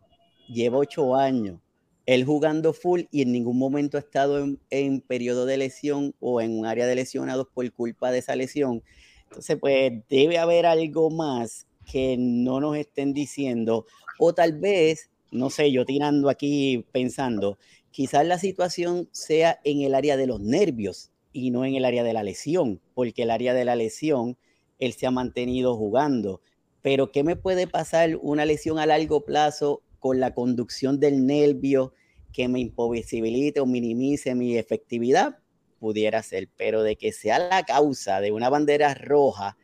lleva 0.48 0.78
ocho 0.78 1.16
años, 1.16 1.60
él 2.06 2.26
jugando 2.26 2.74
full 2.74 3.02
y 3.12 3.22
en 3.22 3.34
ningún 3.34 3.60
momento 3.60 3.98
ha 3.98 4.00
estado 4.00 4.40
en, 4.40 4.60
en 4.70 5.02
periodo 5.02 5.46
de 5.46 5.58
lesión 5.58 6.16
o 6.20 6.42
en 6.42 6.58
un 6.58 6.66
área 6.66 6.88
de 6.88 6.96
lesionados 6.96 7.48
por 7.54 7.70
culpa 7.72 8.12
de 8.12 8.20
esa 8.20 8.36
lesión. 8.36 8.82
Entonces, 9.30 9.58
pues 9.60 9.94
debe 10.10 10.38
haber 10.40 10.66
algo 10.66 11.12
más 11.12 11.68
que 11.86 12.18
no 12.18 12.60
nos 12.60 12.78
estén 12.78 13.14
diciendo, 13.14 13.86
o 14.20 14.34
tal 14.34 14.60
vez, 14.60 15.10
no 15.32 15.50
sé, 15.50 15.72
yo 15.72 15.86
tirando 15.86 16.30
aquí 16.30 16.86
pensando, 16.92 17.58
quizás 17.92 18.26
la 18.26 18.40
situación 18.40 19.08
sea 19.12 19.60
en 19.64 19.82
el 19.82 19.94
área 19.96 20.18
de 20.18 20.28
los 20.28 20.40
nervios 20.42 21.12
y 21.32 21.52
no 21.52 21.64
en 21.66 21.76
el 21.76 21.86
área 21.86 22.04
de 22.04 22.14
la 22.14 22.24
lesión, 22.24 22.82
porque 22.96 23.24
el 23.24 23.32
área 23.32 23.54
de 23.54 23.66
la 23.66 23.76
lesión, 23.76 24.38
él 24.80 24.94
se 24.94 25.06
ha 25.08 25.12
mantenido 25.12 25.76
jugando. 25.76 26.42
Pero, 26.82 27.12
¿qué 27.12 27.24
me 27.24 27.36
puede 27.36 27.68
pasar 27.68 28.18
una 28.22 28.46
lesión 28.46 28.80
a 28.80 28.86
largo 28.86 29.26
plazo 29.26 29.84
con 30.00 30.20
la 30.20 30.34
conducción 30.34 31.00
del 31.00 31.26
nervio 31.26 31.94
que 32.34 32.48
me 32.48 32.60
imposibilite 32.60 33.60
o 33.60 33.66
minimice 33.66 34.34
mi 34.36 34.58
efectividad? 34.58 35.39
Pudiera 35.80 36.22
ser, 36.24 36.50
pero 36.58 36.84
de 36.84 36.96
que 36.96 37.12
sea 37.12 37.40
la 37.40 37.64
causa 37.64 38.22
de 38.22 38.32
una 38.32 38.50
bandera 38.50 38.94
roja 38.94 39.58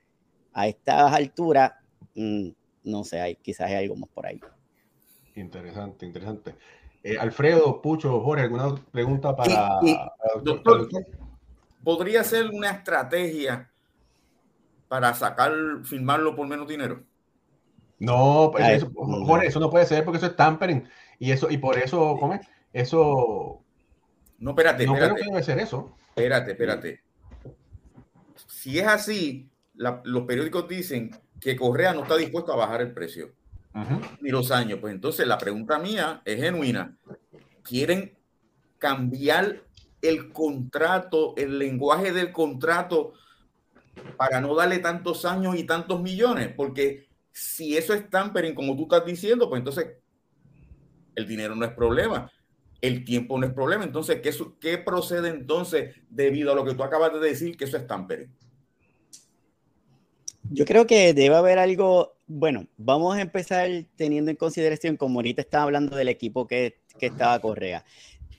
a 0.53 0.67
estas 0.67 1.13
alturas, 1.13 1.73
mm, 2.15 2.49
no 2.83 3.03
sé, 3.03 3.19
hay, 3.19 3.35
quizás 3.35 3.69
hay 3.69 3.75
algo 3.75 3.95
más 3.95 4.09
por 4.09 4.25
ahí. 4.25 4.39
Interesante, 5.35 6.05
interesante. 6.05 6.55
Eh, 7.03 7.17
Alfredo, 7.19 7.81
Pucho, 7.81 8.19
Jorge, 8.21 8.43
¿alguna 8.43 8.73
pregunta 8.91 9.35
para, 9.35 9.79
doctor, 10.41 10.89
¿Podría 11.83 12.23
ser 12.23 12.49
una 12.49 12.71
estrategia 12.71 13.69
para 14.87 15.13
sacar, 15.13 15.53
firmarlo 15.83 16.35
por 16.35 16.47
menos 16.47 16.67
dinero? 16.67 17.03
No, 17.99 18.49
pues 18.51 18.67
eso, 18.69 18.91
Jorge, 18.95 19.47
eso 19.47 19.59
no 19.59 19.69
puede 19.69 19.85
ser 19.85 20.03
porque 20.03 20.17
eso 20.17 20.25
es 20.25 20.35
tampering. 20.35 20.87
Y 21.19 21.31
eso, 21.31 21.49
y 21.49 21.57
por 21.57 21.77
eso, 21.77 22.17
¿cómo 22.19 22.33
es? 22.33 22.41
Eso. 22.73 23.61
No, 24.39 24.51
espérate, 24.51 24.85
no 24.85 24.93
espérate. 24.93 25.13
creo 25.13 25.25
que 25.25 25.31
debe 25.31 25.43
ser 25.43 25.59
eso. 25.59 25.95
Espérate, 26.15 26.51
espérate. 26.51 27.03
Si 28.47 28.79
es 28.79 28.87
así, 28.87 29.49
los 29.73 30.23
periódicos 30.25 30.65
dicen 30.65 31.11
que 31.41 31.57
Correa 31.57 31.93
no 31.93 32.03
está 32.03 32.15
dispuesto 32.15 32.53
a 32.53 32.55
bajar 32.55 32.81
el 32.81 32.93
precio 32.93 33.33
ni 34.21 34.29
los 34.29 34.49
años. 34.49 34.79
Pues 34.79 34.93
entonces 34.93 35.27
la 35.27 35.37
pregunta 35.37 35.77
mía 35.77 36.21
es 36.23 36.39
genuina. 36.39 36.97
¿Quieren 37.63 38.17
cambiar 38.77 39.63
el 40.01 40.31
contrato, 40.31 41.33
el 41.35 41.59
lenguaje 41.59 42.13
del 42.13 42.31
contrato 42.31 43.11
para 44.15 44.39
no 44.39 44.55
darle 44.55 44.79
tantos 44.79 45.25
años 45.25 45.57
y 45.57 45.65
tantos 45.65 46.01
millones? 46.01 46.53
Porque 46.55 47.09
si 47.33 47.75
eso 47.75 47.93
es 47.93 48.09
tampering, 48.09 48.55
como 48.55 48.77
tú 48.77 48.83
estás 48.83 49.05
diciendo, 49.05 49.49
pues 49.49 49.59
entonces 49.59 49.97
el 51.13 51.27
dinero 51.27 51.55
no 51.55 51.65
es 51.65 51.73
problema 51.73 52.31
el 52.81 53.03
tiempo 53.03 53.37
no 53.37 53.47
es 53.47 53.53
problema. 53.53 53.83
Entonces, 53.83 54.21
¿qué, 54.21 54.33
¿qué, 54.59 54.77
procede 54.77 55.29
entonces 55.29 55.95
debido 56.09 56.51
a 56.51 56.55
lo 56.55 56.65
que 56.65 56.73
tú 56.73 56.83
acabas 56.83 57.13
de 57.13 57.19
decir 57.19 57.57
que 57.57 57.65
eso 57.65 57.77
es 57.77 57.87
tampering? 57.87 58.31
Yo 60.51 60.65
creo 60.65 60.85
que 60.85 61.13
debe 61.13 61.35
haber 61.35 61.57
algo, 61.57 62.17
bueno, 62.27 62.67
vamos 62.77 63.17
a 63.17 63.21
empezar 63.21 63.67
teniendo 63.95 64.29
en 64.29 64.37
consideración, 64.37 64.95
como 64.95 65.19
ahorita 65.19 65.41
estaba 65.41 65.63
hablando 65.63 65.95
del 65.95 66.07
equipo 66.07 66.47
que, 66.47 66.77
que 66.99 67.07
estaba 67.07 67.39
Correa, 67.39 67.83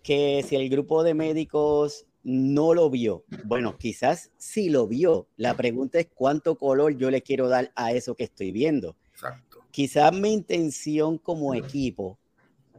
que 0.03 0.45
si 0.47 0.55
el 0.55 0.69
grupo 0.69 1.03
de 1.03 1.15
médicos 1.15 2.07
no 2.23 2.75
lo 2.75 2.91
vio, 2.91 3.25
bueno, 3.45 3.77
quizás 3.77 4.31
sí 4.37 4.69
lo 4.69 4.87
vio. 4.87 5.27
La 5.37 5.55
pregunta 5.55 5.99
es 5.99 6.09
cuánto 6.15 6.57
color 6.57 6.97
yo 6.97 7.11
le 7.11 7.23
quiero 7.23 7.49
dar 7.49 7.73
a 7.75 7.93
eso 7.93 8.15
que 8.15 8.25
estoy 8.25 8.53
viendo. 8.53 8.97
Exacto. 9.13 9.65
Quizás 9.71 10.13
mi 10.13 10.33
intención 10.33 11.19
como 11.19 11.55
equipo 11.55 12.19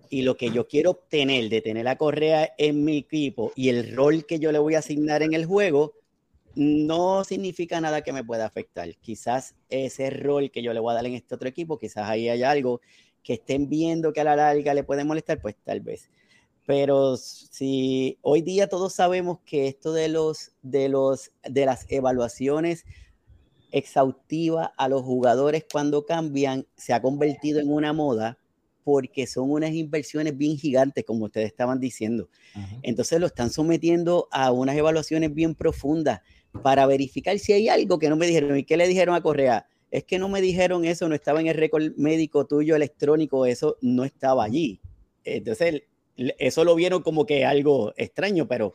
y 0.09 0.21
lo 0.21 0.37
que 0.37 0.51
yo 0.51 0.67
quiero 0.67 0.91
obtener 0.91 1.49
de 1.49 1.61
tener 1.61 1.85
la 1.85 1.97
correa 1.97 2.53
en 2.57 2.83
mi 2.83 2.97
equipo 2.97 3.51
y 3.55 3.69
el 3.69 3.95
rol 3.95 4.25
que 4.25 4.39
yo 4.39 4.51
le 4.51 4.59
voy 4.59 4.75
a 4.75 4.79
asignar 4.79 5.23
en 5.23 5.33
el 5.33 5.45
juego 5.45 5.93
no 6.55 7.23
significa 7.23 7.79
nada 7.79 8.01
que 8.01 8.11
me 8.11 8.23
pueda 8.23 8.45
afectar. 8.45 8.89
Quizás 8.97 9.55
ese 9.69 10.09
rol 10.09 10.49
que 10.49 10.63
yo 10.63 10.73
le 10.73 10.79
voy 10.79 10.91
a 10.91 10.95
dar 10.95 11.05
en 11.05 11.13
este 11.13 11.35
otro 11.35 11.47
equipo, 11.47 11.77
quizás 11.77 12.09
ahí 12.09 12.29
haya 12.29 12.49
algo 12.49 12.81
que 13.23 13.33
estén 13.33 13.69
viendo 13.69 14.11
que 14.11 14.21
a 14.21 14.23
la 14.23 14.35
larga 14.35 14.73
le 14.73 14.83
puede 14.83 15.03
molestar, 15.03 15.39
pues 15.41 15.55
tal 15.63 15.81
vez. 15.81 16.09
Pero 16.65 17.15
si 17.17 18.17
hoy 18.21 18.41
día 18.41 18.67
todos 18.67 18.93
sabemos 18.93 19.39
que 19.45 19.67
esto 19.67 19.93
de 19.93 20.09
los 20.09 20.51
de 20.61 20.89
los 20.89 21.31
de 21.43 21.65
las 21.65 21.85
evaluaciones 21.89 22.85
exhaustivas 23.71 24.69
a 24.77 24.89
los 24.89 25.03
jugadores 25.03 25.65
cuando 25.71 26.05
cambian 26.05 26.65
se 26.75 26.93
ha 26.93 27.01
convertido 27.01 27.59
en 27.59 27.71
una 27.71 27.93
moda 27.93 28.37
porque 28.87 29.27
son 29.27 29.51
unas 29.51 29.73
inversiones 29.73 30.37
bien 30.37 30.57
gigantes, 30.57 31.03
como 31.03 31.25
ustedes 31.25 31.47
estaban 31.47 31.77
diciendo. 31.77 32.29
Entonces 32.83 33.19
lo 33.19 33.25
están 33.25 33.49
sometiendo 33.49 34.29
a 34.31 34.53
unas 34.53 34.77
evaluaciones 34.77 35.33
bien 35.33 35.55
profundas 35.55 36.21
para 36.63 36.85
verificar 36.85 37.37
si 37.37 37.51
hay 37.51 37.67
algo 37.67 37.99
que 37.99 38.07
no 38.07 38.15
me 38.15 38.27
dijeron. 38.27 38.57
¿Y 38.57 38.63
qué 38.63 38.77
le 38.77 38.87
dijeron 38.87 39.13
a 39.13 39.19
Correa? 39.19 39.67
Es 39.91 40.05
que 40.05 40.17
no 40.19 40.29
me 40.29 40.39
dijeron 40.39 40.85
eso, 40.85 41.09
no 41.09 41.15
estaba 41.15 41.41
en 41.41 41.47
el 41.47 41.55
récord 41.55 41.97
médico 41.97 42.47
tuyo 42.47 42.77
electrónico, 42.77 43.45
eso 43.45 43.75
no 43.81 44.05
estaba 44.05 44.45
allí. 44.45 44.79
Entonces 45.25 45.83
eso 46.15 46.63
lo 46.63 46.73
vieron 46.73 47.03
como 47.03 47.25
que 47.25 47.43
algo 47.43 47.91
extraño, 47.97 48.47
pero 48.47 48.71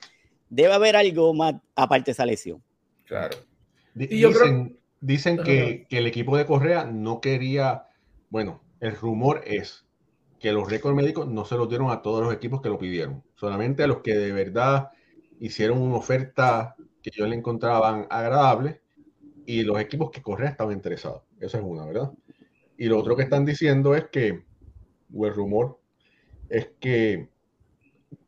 debe 0.50 0.74
haber 0.74 0.94
algo 0.94 1.32
más 1.32 1.54
aparte 1.74 2.10
de 2.10 2.12
esa 2.12 2.26
lesión. 2.26 2.62
Claro. 3.06 3.38
dicen, 3.94 4.78
dicen 5.00 5.38
que, 5.42 5.86
que, 5.88 5.96
el 5.96 6.06
equipo 6.06 6.36
de 6.36 6.44
Correa 6.44 6.84
no 6.84 7.22
quería, 7.22 7.86
bueno, 8.28 8.60
el 8.80 8.94
rumor 8.94 9.40
es 9.46 9.81
que 10.42 10.52
los 10.52 10.68
récords 10.68 10.96
médicos 10.96 11.28
no 11.28 11.44
se 11.44 11.56
los 11.56 11.68
dieron 11.68 11.90
a 11.92 12.02
todos 12.02 12.24
los 12.24 12.34
equipos 12.34 12.60
que 12.60 12.68
lo 12.68 12.76
pidieron, 12.76 13.22
solamente 13.36 13.84
a 13.84 13.86
los 13.86 13.98
que 13.98 14.14
de 14.14 14.32
verdad 14.32 14.90
hicieron 15.38 15.80
una 15.80 15.96
oferta 15.96 16.74
que 17.00 17.12
yo 17.14 17.26
le 17.26 17.36
encontraban 17.36 18.08
agradable 18.10 18.82
y 19.46 19.62
los 19.62 19.80
equipos 19.80 20.10
que 20.10 20.20
Correa 20.20 20.50
estaban 20.50 20.74
interesados. 20.74 21.22
Esa 21.38 21.58
es 21.58 21.64
una, 21.64 21.86
¿verdad? 21.86 22.10
Y 22.76 22.86
lo 22.86 22.98
otro 22.98 23.14
que 23.14 23.22
están 23.22 23.44
diciendo 23.44 23.94
es 23.94 24.06
que, 24.08 24.42
o 25.14 25.26
el 25.26 25.32
rumor, 25.32 25.78
es 26.48 26.70
que 26.80 27.28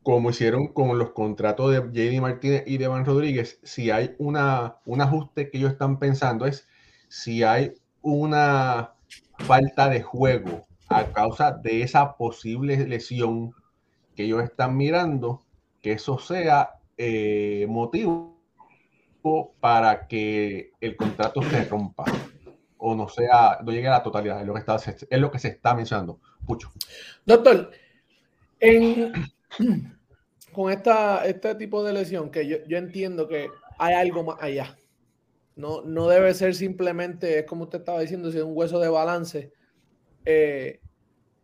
como 0.01 0.29
hicieron 0.29 0.69
con 0.69 0.97
los 0.97 1.11
contratos 1.11 1.71
de 1.71 1.79
JD 1.91 2.21
Martínez 2.21 2.63
y 2.65 2.77
de 2.77 2.87
Van 2.87 3.05
Rodríguez, 3.05 3.59
si 3.63 3.91
hay 3.91 4.15
una, 4.19 4.77
un 4.85 5.01
ajuste 5.01 5.49
que 5.49 5.57
ellos 5.57 5.73
están 5.73 5.99
pensando 5.99 6.45
es 6.45 6.65
si 7.09 7.43
hay 7.43 7.73
una 8.01 8.93
falta 9.37 9.89
de 9.89 10.01
juego 10.01 10.65
a 10.89 11.11
causa 11.11 11.51
de 11.51 11.81
esa 11.81 12.15
posible 12.15 12.85
lesión 12.87 13.53
que 14.15 14.23
ellos 14.23 14.43
están 14.43 14.77
mirando, 14.77 15.43
que 15.81 15.93
eso 15.93 16.19
sea 16.19 16.79
eh, 16.97 17.65
motivo 17.69 18.35
para 19.59 20.07
que 20.07 20.71
el 20.79 20.95
contrato 20.95 21.41
se 21.41 21.65
rompa 21.65 22.05
o 22.77 22.95
no 22.95 23.09
sea, 23.09 23.59
no 23.63 23.71
llegue 23.71 23.87
a 23.87 23.91
la 23.91 24.03
totalidad, 24.03 24.39
es 24.39 24.45
lo 24.45 24.53
que, 24.53 24.59
está, 24.59 24.75
es 24.75 25.19
lo 25.19 25.31
que 25.31 25.39
se 25.39 25.47
está 25.47 25.73
mencionando. 25.73 26.19
Pucho. 26.45 26.71
Doctor, 27.25 27.71
en, 28.59 29.11
con 30.51 30.71
esta, 30.71 31.25
este 31.25 31.55
tipo 31.55 31.83
de 31.83 31.93
lesión, 31.93 32.29
que 32.29 32.47
yo, 32.47 32.57
yo, 32.67 32.77
entiendo 32.77 33.27
que 33.27 33.49
hay 33.79 33.95
algo 33.95 34.23
más 34.23 34.37
allá. 34.39 34.77
No, 35.55 35.81
no 35.81 36.07
debe 36.07 36.33
ser 36.35 36.53
simplemente, 36.53 37.39
es 37.39 37.45
como 37.45 37.63
usted 37.63 37.79
estaba 37.79 38.01
diciendo, 38.01 38.31
si 38.31 38.37
es 38.37 38.43
un 38.43 38.55
hueso 38.55 38.79
de 38.79 38.89
balance. 38.89 39.51
Eh, 40.25 40.81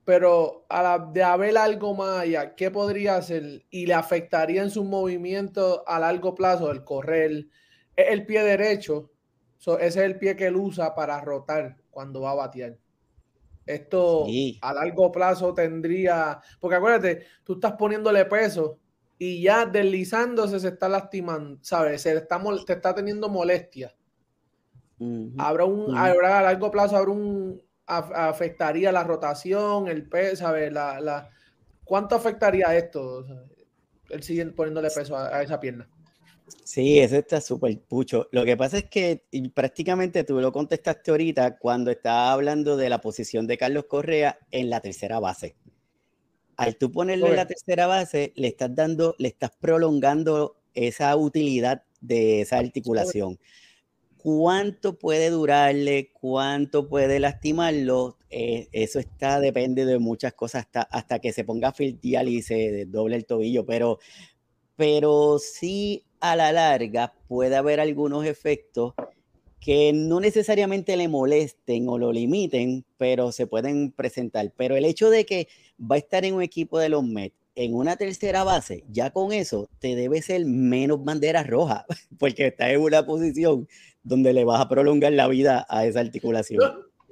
pero 0.03 0.65
a 0.67 0.81
la, 0.81 0.99
de 0.99 1.23
haber 1.23 1.57
algo 1.57 1.93
más 1.93 2.19
allá, 2.19 2.55
¿qué 2.55 2.71
podría 2.71 3.17
hacer? 3.17 3.65
Y 3.69 3.85
le 3.85 3.93
afectaría 3.93 4.63
en 4.63 4.71
su 4.71 4.83
movimiento 4.83 5.83
a 5.87 5.99
largo 5.99 6.33
plazo, 6.33 6.71
el 6.71 6.83
correr. 6.83 7.47
Es 7.95 8.09
el 8.09 8.25
pie 8.25 8.43
derecho, 8.43 9.11
ese 9.59 9.85
es 9.85 9.95
el 9.97 10.17
pie 10.17 10.35
que 10.35 10.47
él 10.47 10.55
usa 10.55 10.95
para 10.95 11.21
rotar 11.21 11.77
cuando 11.91 12.21
va 12.21 12.31
a 12.31 12.35
batear. 12.35 12.77
Esto 13.65 14.25
a 14.61 14.73
largo 14.73 15.11
plazo 15.11 15.53
tendría, 15.53 16.41
porque 16.59 16.75
acuérdate, 16.75 17.25
tú 17.43 17.53
estás 17.53 17.73
poniéndole 17.73 18.25
peso 18.25 18.79
y 19.19 19.43
ya 19.43 19.67
deslizándose 19.67 20.59
se 20.59 20.69
está 20.69 20.89
lastimando, 20.89 21.59
¿sabes? 21.61 22.01
Se 22.01 22.17
está, 22.17 22.41
te 22.65 22.73
está 22.73 22.95
teniendo 22.95 23.29
molestia. 23.29 23.95
Habrá 25.37 25.65
un, 25.65 25.95
habrá 25.95 26.39
a 26.39 26.41
largo 26.43 26.69
plazo, 26.69 26.95
habrá 26.95 27.11
un, 27.11 27.61
afectaría 27.97 28.91
la 28.91 29.03
rotación, 29.03 29.87
el 29.87 30.07
peso, 30.07 30.37
¿sabes? 30.37 30.71
La, 30.71 30.99
la, 30.99 31.29
¿Cuánto 31.83 32.15
afectaría 32.15 32.75
esto? 32.75 33.25
El 34.09 34.23
siguiente 34.23 34.53
poniéndole 34.53 34.89
peso 34.91 35.17
a 35.17 35.41
esa 35.41 35.59
pierna. 35.59 35.89
Sí, 36.63 36.99
eso 36.99 37.15
está 37.17 37.41
súper 37.41 37.79
pucho. 37.79 38.27
Lo 38.31 38.45
que 38.45 38.57
pasa 38.57 38.79
es 38.79 38.85
que 38.85 39.23
prácticamente 39.53 40.23
tú 40.23 40.39
lo 40.39 40.51
contestaste 40.51 41.11
ahorita 41.11 41.57
cuando 41.57 41.91
estaba 41.91 42.31
hablando 42.33 42.77
de 42.77 42.89
la 42.89 43.01
posición 43.01 43.47
de 43.47 43.57
Carlos 43.57 43.85
Correa 43.85 44.39
en 44.51 44.69
la 44.69 44.81
tercera 44.81 45.19
base. 45.19 45.55
Al 46.57 46.77
tú 46.77 46.91
ponerle 46.91 47.29
en 47.29 47.35
la 47.35 47.47
tercera 47.47 47.87
base, 47.87 48.33
le 48.35 48.47
estás 48.47 48.75
dando, 48.75 49.15
le 49.17 49.29
estás 49.29 49.51
prolongando 49.59 50.57
esa 50.73 51.15
utilidad 51.15 51.83
de 52.01 52.41
esa 52.41 52.59
articulación. 52.59 53.39
¿Cuánto 54.23 54.99
puede 54.99 55.31
durarle? 55.31 56.11
¿Cuánto 56.13 56.87
puede 56.87 57.19
lastimarlo? 57.19 58.19
Eh, 58.29 58.67
eso 58.71 58.99
está, 58.99 59.39
depende 59.39 59.83
de 59.83 59.97
muchas 59.97 60.33
cosas 60.33 60.65
hasta, 60.65 60.81
hasta 60.83 61.17
que 61.17 61.33
se 61.33 61.43
ponga 61.43 61.71
filtial 61.71 62.29
y 62.29 62.43
se 62.43 62.85
doble 62.85 63.15
el 63.15 63.25
tobillo, 63.25 63.65
pero, 63.65 63.97
pero 64.75 65.39
sí 65.39 66.05
a 66.19 66.35
la 66.35 66.51
larga 66.51 67.15
puede 67.27 67.55
haber 67.55 67.79
algunos 67.79 68.25
efectos 68.25 68.93
que 69.59 69.91
no 69.91 70.19
necesariamente 70.19 70.95
le 70.97 71.07
molesten 71.07 71.89
o 71.89 71.97
lo 71.97 72.11
limiten, 72.11 72.85
pero 72.97 73.31
se 73.31 73.47
pueden 73.47 73.91
presentar. 73.91 74.53
Pero 74.55 74.75
el 74.75 74.85
hecho 74.85 75.09
de 75.09 75.25
que 75.25 75.47
va 75.79 75.95
a 75.95 75.99
estar 75.99 76.25
en 76.25 76.35
un 76.35 76.43
equipo 76.43 76.77
de 76.77 76.89
los 76.89 77.03
Mets 77.03 77.41
en 77.55 77.73
una 77.73 77.95
tercera 77.95 78.43
base, 78.43 78.83
ya 78.89 79.11
con 79.11 79.33
eso 79.33 79.69
te 79.79 79.95
debe 79.95 80.21
ser 80.21 80.45
menos 80.45 81.03
bandera 81.03 81.43
roja, 81.43 81.85
porque 82.19 82.47
está 82.47 82.71
en 82.71 82.81
una 82.81 83.05
posición 83.05 83.67
donde 84.03 84.33
le 84.33 84.45
vas 84.45 84.61
a 84.61 84.69
prolongar 84.69 85.13
la 85.13 85.27
vida 85.27 85.65
a 85.69 85.85
esa 85.85 85.99
articulación. 85.99 86.59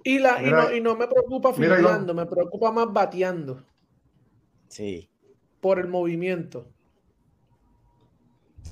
y, 0.03 0.19
la, 0.19 0.41
y, 0.41 0.51
no, 0.51 0.73
y, 0.73 0.81
no, 0.81 0.95
me 0.95 1.07
preocupa 1.07 1.53
filtrando, 1.53 2.13
me 2.13 2.25
preocupa 2.25 2.71
más 2.71 2.91
bateando. 2.91 3.63
Sí. 4.67 5.09
Por 5.61 5.79
el 5.79 5.87
movimiento. 5.87 6.67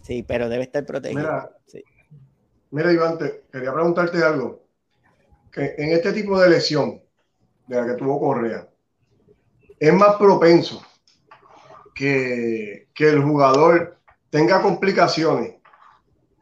Sí, 0.03 0.23
pero 0.23 0.49
debe 0.49 0.63
estar 0.63 0.85
protegido. 0.85 1.21
Mira, 1.21 1.57
sí. 1.65 1.83
mira 2.71 2.93
Iván, 2.93 3.17
te, 3.17 3.43
quería 3.51 3.73
preguntarte 3.73 4.23
algo. 4.23 4.63
Que 5.51 5.75
en 5.77 5.91
este 5.91 6.13
tipo 6.13 6.39
de 6.39 6.49
lesión 6.49 7.01
de 7.67 7.75
la 7.75 7.85
que 7.85 7.93
tuvo 7.93 8.19
Correa, 8.19 8.67
es 9.79 9.93
más 9.93 10.15
propenso 10.15 10.81
que, 11.93 12.87
que 12.93 13.09
el 13.09 13.21
jugador 13.21 13.99
tenga 14.29 14.61
complicaciones 14.61 15.56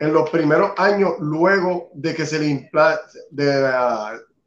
en 0.06 0.14
los 0.14 0.30
primeros 0.30 0.72
años 0.78 1.14
luego 1.20 1.90
de 1.94 2.14
que 2.14 2.26
se 2.26 2.40
le, 2.40 2.48
impla, 2.48 3.00
de 3.32 3.72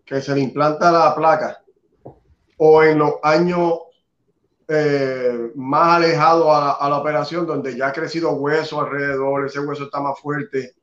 que 0.04 0.20
se 0.20 0.34
le 0.34 0.40
implanta 0.40 0.92
la 0.92 1.14
placa 1.14 1.60
o 2.58 2.82
en 2.82 2.98
los 2.98 3.14
años 3.22 3.80
eh, 4.68 5.50
más 5.56 5.96
alejado 5.96 6.54
a, 6.54 6.88
la 6.88 6.98
operación, 6.98 7.46
donde 7.46 7.76
ya 7.76 7.88
ha 7.88 7.92
crecido 7.92 8.32
hueso 8.32 8.80
alrededor, 8.80 9.46
ese 9.46 9.60
hueso 9.60 9.84
está 9.84 10.00
más 10.00 10.18
fuerte, 10.20 10.74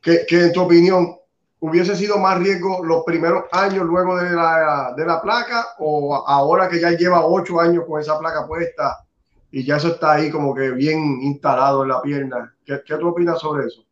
que, 0.00 0.26
en 0.30 0.52
tu 0.52 0.62
opinión 0.62 1.16
hubiese 1.60 1.94
sido 1.96 2.18
más 2.18 2.38
riesgo 2.38 2.84
los 2.84 3.04
primeros 3.04 3.44
años 3.52 3.84
luego 3.84 4.16
de 4.16 4.30
la, 4.30 4.94
de 4.96 5.04
la 5.04 5.20
placa 5.20 5.66
o 5.78 6.14
ahora 6.14 6.68
que 6.68 6.80
ya 6.80 6.90
lleva 6.90 7.26
ocho 7.26 7.60
años 7.60 7.84
con 7.86 8.00
esa 8.00 8.18
placa 8.18 8.46
puesta 8.46 9.04
y 9.50 9.64
ya 9.64 9.76
eso 9.76 9.88
está 9.88 10.12
ahí 10.12 10.30
como 10.30 10.54
que 10.54 10.70
bien 10.70 11.20
instalado 11.22 11.82
en 11.82 11.88
la 11.88 12.00
pierna? 12.00 12.54
¿Qué, 12.64 12.80
qué 12.86 12.96
tú 12.96 13.08
opinas 13.08 13.40
sobre 13.40 13.66
eso? 13.66 13.87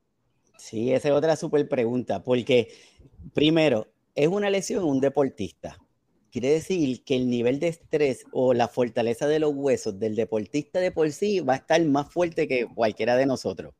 Sí, 0.59 0.92
esa 0.92 1.09
es 1.09 1.14
otra 1.14 1.37
súper 1.37 1.69
pregunta, 1.69 2.23
porque 2.25 2.69
primero, 3.35 3.88
es 4.14 4.29
una 4.29 4.51
lesión 4.51 4.85
un 4.85 5.01
deportista. 5.01 5.79
Quiere 6.31 6.49
decir 6.51 7.05
que 7.05 7.16
el 7.16 7.31
nivel 7.31 7.61
de 7.61 7.69
estrés 7.69 8.25
o 8.33 8.55
la 8.55 8.69
fortaleza 8.69 9.27
de 9.27 9.38
los 9.38 9.53
huesos 9.55 9.99
del 9.99 10.16
deportista 10.16 10.81
de 10.81 10.91
por 10.91 11.11
sí 11.12 11.41
va 11.41 11.55
a 11.55 11.57
estar 11.57 11.83
más 11.85 12.12
fuerte 12.12 12.49
que 12.49 12.66
cualquiera 12.66 13.16
de 13.16 13.26
nosotros, 13.26 13.74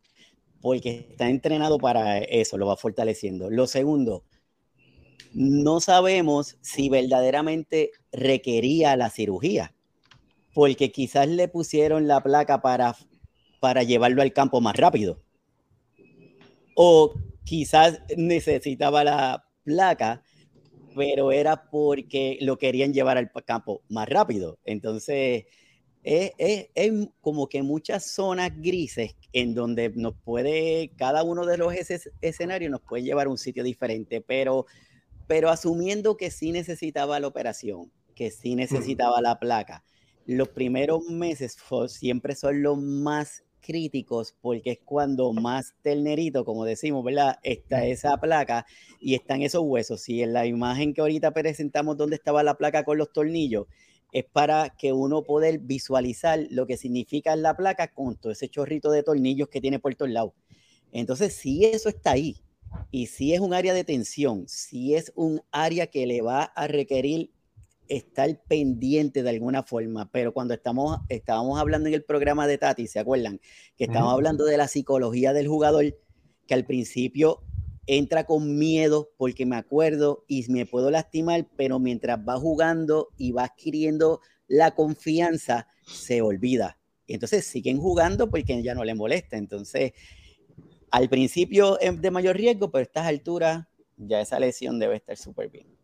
porque 0.61 1.09
está 1.11 1.29
entrenado 1.29 1.79
para 1.79 2.19
eso, 2.19 2.59
lo 2.59 2.67
va 2.67 2.77
fortaleciendo. 2.77 3.51
Lo 3.51 3.67
segundo, 3.67 4.25
no 5.33 5.81
sabemos 5.81 6.57
si 6.63 6.89
verdaderamente 6.89 7.91
requería 8.13 8.97
la 8.97 9.11
cirugía, 9.11 9.75
porque 10.55 10.93
quizás 10.93 11.29
le 11.29 11.49
pusieron 11.49 12.09
la 12.09 12.23
placa 12.23 12.63
para, 12.63 12.97
para 13.61 13.83
llevarlo 13.83 14.23
al 14.23 14.33
campo 14.33 14.61
más 14.61 14.77
rápido. 14.77 15.26
O 16.77 17.15
quizás 17.45 18.01
necesitaba 18.17 19.03
la 19.03 19.45
placa 19.65 20.23
pero 20.97 21.31
era 21.31 21.69
porque 21.71 22.39
lo 22.41 22.57
querían 22.57 22.95
llevar 22.95 23.19
al 23.19 23.31
campo 23.45 23.83
más 23.89 24.09
rápido. 24.09 24.59
Entonces, 24.65 25.45
es, 26.03 26.69
como 27.21 27.49
que 27.49 27.63
muchas 27.63 28.11
zonas 28.13 28.51
grises 28.57 29.15
en 29.33 29.55
donde 29.55 29.91
nos 29.91 30.15
puede, 30.25 30.93
cada 30.97 31.23
uno 31.23 31.45
de 31.45 31.59
los 31.59 31.75
escenarios 32.23 32.71
nos 32.71 32.81
puede 32.81 33.03
llevar 33.03 33.27
a 33.27 33.31
un 33.31 33.37
sitio 33.37 33.63
diferente, 33.63 34.23
pero, 34.23 34.65
pero 35.27 35.51
asumiendo 35.51 36.17
que 36.17 36.31
sí 36.31 36.51
necesitaba 36.51 37.21
la 37.21 37.27
operación, 37.27 37.93
que 38.15 38.31
sí 38.31 38.55
necesitaba 38.55 39.21
la 39.21 39.39
placa, 39.39 39.85
los 40.25 40.49
primeros 40.49 41.05
meses 41.05 41.59
siempre 41.89 42.35
son 42.35 42.63
los 42.63 42.79
más 42.79 43.45
críticos 43.67 44.35
porque 44.41 44.71
es 44.71 44.79
cuando 44.85 45.33
más 45.33 45.75
ternerito, 45.83 46.45
como 46.45 46.65
decimos, 46.65 47.05
¿verdad? 47.05 47.39
Está 47.43 47.85
esa 47.85 48.17
placa 48.19 48.65
y 49.01 49.15
están 49.15 49.43
esos 49.43 49.63
huesos. 49.65 50.01
Si 50.03 50.23
en 50.23 50.33
la 50.33 50.47
imagen 50.47 50.95
que 50.95 51.01
ahorita 51.01 51.33
presentamos 51.33 51.97
donde 51.97 52.17
estaba 52.17 52.43
la 52.43 52.57
placa 52.57 52.85
con 52.85 52.97
los 52.97 53.13
tornillos, 53.13 53.67
es 54.13 54.25
para 54.25 54.71
que 54.71 54.93
uno 54.93 55.25
poder 55.25 55.59
visualizar 55.59 56.47
lo 56.51 56.67
que 56.67 56.77
significa 56.77 57.35
la 57.37 57.57
placa 57.57 57.93
con 57.93 58.17
todo 58.17 58.33
ese 58.33 58.49
chorrito 58.49 58.91
de 58.91 59.03
tornillos 59.03 59.49
que 59.49 59.61
tiene 59.61 59.79
por 59.79 59.95
todos 59.95 60.13
lados. 60.13 60.33
Entonces, 60.93 61.35
si 61.35 61.65
eso 61.65 61.89
está 61.89 62.13
ahí 62.13 62.37
y 62.91 63.07
si 63.07 63.35
es 63.35 63.41
un 63.41 63.53
área 63.53 63.75
de 63.75 63.85
tensión, 63.85 64.49
si 64.49 64.95
es 64.95 65.13
un 65.17 65.43
área 65.51 65.89
que 65.89 66.07
le 66.07 66.23
va 66.23 66.45
a 66.45 66.67
requerir 66.67 67.31
estar 67.89 68.43
pendiente 68.49 69.23
de 69.23 69.31
alguna 69.31 69.63
forma, 69.63 70.11
pero 70.11 70.33
cuando 70.33 70.55
estamos, 70.55 70.99
estábamos 71.09 71.59
hablando 71.59 71.89
en 71.89 71.95
el 71.95 72.05
programa 72.05 72.47
de 72.47 72.59
Tati, 72.59 72.87
¿se 72.87 72.99
acuerdan? 72.99 73.41
Que 73.77 73.85
estábamos 73.85 74.13
hablando 74.13 74.45
de 74.45 74.57
la 74.57 74.69
psicología 74.69 75.33
del 75.33 75.49
jugador, 75.49 75.97
que 76.47 76.55
al 76.55 76.65
principio 76.65 77.43
entra 77.87 78.25
con 78.25 78.59
miedo 78.59 79.11
porque 79.17 79.47
me 79.47 79.57
acuerdo 79.57 80.25
y 80.27 80.45
me 80.51 80.67
puedo 80.67 80.91
lastimar, 80.91 81.49
pero 81.57 81.79
mientras 81.79 82.19
va 82.19 82.39
jugando 82.39 83.09
y 83.17 83.33
va 83.33 83.45
adquiriendo 83.45 84.21
la 84.49 84.75
confianza, 84.75 85.69
se 85.87 86.21
olvida. 86.23 86.79
Y 87.07 87.15
entonces 87.15 87.47
siguen 87.47 87.79
jugando 87.79 88.29
porque 88.29 88.61
ya 88.63 88.75
no 88.75 88.85
le 88.85 88.95
molesta. 88.95 89.37
Entonces, 89.37 89.93
al 90.91 91.09
principio 91.09 91.79
es 91.81 92.01
de 92.01 92.11
mayor 92.11 92.37
riesgo, 92.37 92.71
pero 92.71 92.81
a 92.81 92.83
estas 92.83 93.07
alturas 93.07 93.67
ya 93.97 94.21
esa 94.21 94.41
lesión 94.41 94.79
debe 94.79 94.97
estar 94.97 95.17
súper 95.17 95.49
bien. 95.49 95.76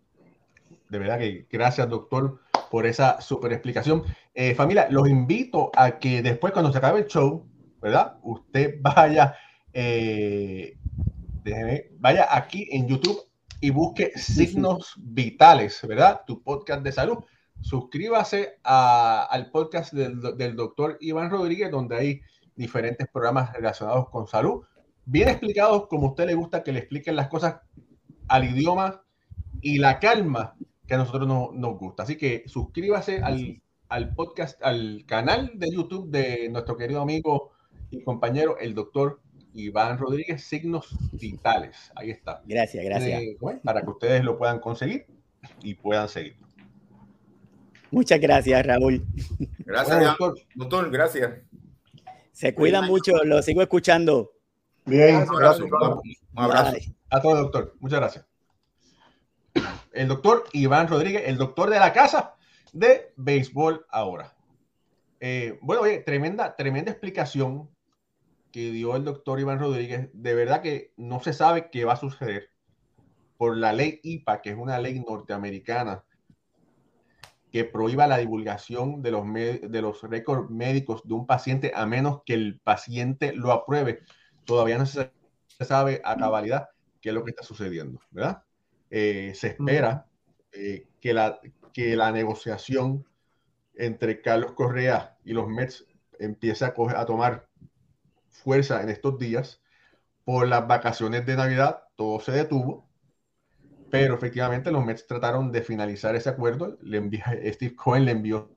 De 0.92 0.98
verdad 0.98 1.18
que 1.18 1.46
gracias, 1.50 1.88
doctor, 1.88 2.38
por 2.70 2.84
esa 2.84 3.18
super 3.22 3.50
explicación. 3.50 4.02
Eh, 4.34 4.54
familia, 4.54 4.88
los 4.90 5.08
invito 5.08 5.70
a 5.74 5.98
que 5.98 6.20
después, 6.20 6.52
cuando 6.52 6.70
se 6.70 6.76
acabe 6.76 7.00
el 7.00 7.06
show, 7.06 7.48
¿verdad? 7.80 8.18
Usted 8.22 8.74
vaya 8.82 9.34
eh, 9.72 10.76
vaya 11.98 12.36
aquí 12.36 12.68
en 12.70 12.86
YouTube 12.86 13.18
y 13.58 13.70
busque 13.70 14.12
Signos 14.16 14.92
Vitales, 14.98 15.80
¿verdad? 15.88 16.20
Tu 16.26 16.42
podcast 16.42 16.82
de 16.82 16.92
salud. 16.92 17.24
Suscríbase 17.62 18.58
al 18.62 19.50
podcast 19.50 19.94
del, 19.94 20.56
doctor 20.56 20.98
Iván 21.00 21.30
Rodríguez, 21.30 21.70
donde 21.70 21.96
hay 21.96 22.20
diferentes 22.54 23.08
programas 23.10 23.50
relacionados 23.54 24.10
con 24.10 24.26
salud, 24.26 24.66
bien 25.06 25.30
explicados 25.30 25.86
como 25.88 26.08
a 26.08 26.10
usted 26.10 26.26
le 26.26 26.34
gusta 26.34 26.62
que 26.62 26.72
le 26.72 26.80
expliquen 26.80 27.16
las 27.16 27.28
cosas 27.28 27.62
al 28.28 28.44
idioma 28.44 29.02
y 29.62 29.78
la 29.78 29.98
calma 29.98 30.54
que 30.92 30.96
a 30.96 30.98
nosotros 30.98 31.26
nos 31.26 31.78
gusta. 31.78 32.02
Así 32.02 32.18
que 32.18 32.44
suscríbase 32.46 33.22
al, 33.22 33.62
al 33.88 34.14
podcast, 34.14 34.62
al 34.62 35.04
canal 35.06 35.52
de 35.54 35.70
YouTube 35.70 36.10
de 36.10 36.50
nuestro 36.50 36.76
querido 36.76 37.00
amigo 37.00 37.52
y 37.88 38.02
compañero, 38.02 38.58
el 38.58 38.74
doctor 38.74 39.22
Iván 39.54 39.96
Rodríguez, 39.96 40.44
signos 40.44 40.94
vitales. 41.12 41.90
Ahí 41.96 42.10
está. 42.10 42.42
Gracias, 42.44 42.84
gracias. 42.84 43.22
Eh, 43.22 43.38
para 43.64 43.80
que 43.80 43.88
ustedes 43.88 44.22
lo 44.22 44.36
puedan 44.36 44.60
conseguir 44.60 45.06
y 45.62 45.72
puedan 45.72 46.10
seguir. 46.10 46.36
Muchas 47.90 48.20
gracias, 48.20 48.66
Raúl. 48.66 49.02
Gracias, 49.60 50.18
doctor. 50.56 50.90
gracias. 50.90 51.40
Se 52.32 52.54
cuidan 52.54 52.84
mucho, 52.84 53.14
lo 53.24 53.40
sigo 53.40 53.62
escuchando. 53.62 54.32
Bien, 54.84 55.26
un 55.26 55.36
abrazo. 55.36 55.64
Un 55.64 56.12
abrazo. 56.34 56.76
A 57.08 57.22
todos, 57.22 57.38
doctor. 57.38 57.76
Muchas 57.80 57.98
gracias. 57.98 58.31
El 59.94 60.08
doctor 60.08 60.44
Iván 60.52 60.88
Rodríguez, 60.88 61.22
el 61.26 61.36
doctor 61.36 61.70
de 61.70 61.78
la 61.78 61.92
casa 61.92 62.34
de 62.72 63.12
béisbol 63.16 63.86
ahora. 63.90 64.34
Eh, 65.20 65.58
bueno, 65.62 65.82
oye, 65.82 65.98
tremenda, 65.98 66.56
tremenda 66.56 66.90
explicación 66.90 67.70
que 68.50 68.70
dio 68.70 68.96
el 68.96 69.04
doctor 69.04 69.40
Iván 69.40 69.58
Rodríguez, 69.58 70.10
de 70.12 70.34
verdad 70.34 70.62
que 70.62 70.92
no 70.96 71.20
se 71.20 71.32
sabe 71.32 71.70
qué 71.70 71.84
va 71.84 71.94
a 71.94 71.96
suceder 71.96 72.50
por 73.36 73.56
la 73.56 73.72
ley 73.72 74.00
IPA, 74.02 74.42
que 74.42 74.50
es 74.50 74.56
una 74.56 74.78
ley 74.78 75.00
norteamericana 75.00 76.04
que 77.50 77.64
prohíba 77.64 78.06
la 78.06 78.18
divulgación 78.18 79.02
de 79.02 79.10
los, 79.10 79.24
de 79.32 79.82
los 79.82 80.02
récords 80.02 80.50
médicos 80.50 81.02
de 81.04 81.14
un 81.14 81.26
paciente 81.26 81.72
a 81.74 81.84
menos 81.84 82.22
que 82.24 82.34
el 82.34 82.60
paciente 82.60 83.32
lo 83.34 83.52
apruebe. 83.52 84.00
Todavía 84.44 84.78
no 84.78 84.86
se, 84.86 85.12
sabe 85.60 86.00
a 86.04 86.16
cabalidad 86.16 86.70
qué 87.00 87.10
es 87.10 87.14
lo 87.14 87.24
que 87.24 87.30
está 87.30 87.42
sucediendo, 87.42 88.00
¿verdad? 88.10 88.42
Eh, 88.94 89.32
se 89.34 89.48
espera 89.48 90.06
eh, 90.52 90.86
que, 91.00 91.14
la, 91.14 91.40
que 91.72 91.96
la 91.96 92.12
negociación 92.12 93.06
entre 93.74 94.20
Carlos 94.20 94.52
Correa 94.52 95.16
y 95.24 95.32
los 95.32 95.48
Mets 95.48 95.86
empiece 96.18 96.66
a, 96.66 96.74
a 96.76 97.06
tomar 97.06 97.48
fuerza 98.28 98.82
en 98.82 98.90
estos 98.90 99.18
días. 99.18 99.62
Por 100.24 100.46
las 100.46 100.68
vacaciones 100.68 101.24
de 101.24 101.36
Navidad 101.36 101.84
todo 101.96 102.20
se 102.20 102.32
detuvo, 102.32 102.86
pero 103.90 104.14
efectivamente 104.14 104.70
los 104.70 104.84
Mets 104.84 105.06
trataron 105.06 105.50
de 105.52 105.62
finalizar 105.62 106.14
ese 106.14 106.28
acuerdo. 106.28 106.76
Le 106.82 107.00
Steve 107.54 107.74
Cohen 107.74 108.04
le 108.04 108.12
envió 108.12 108.54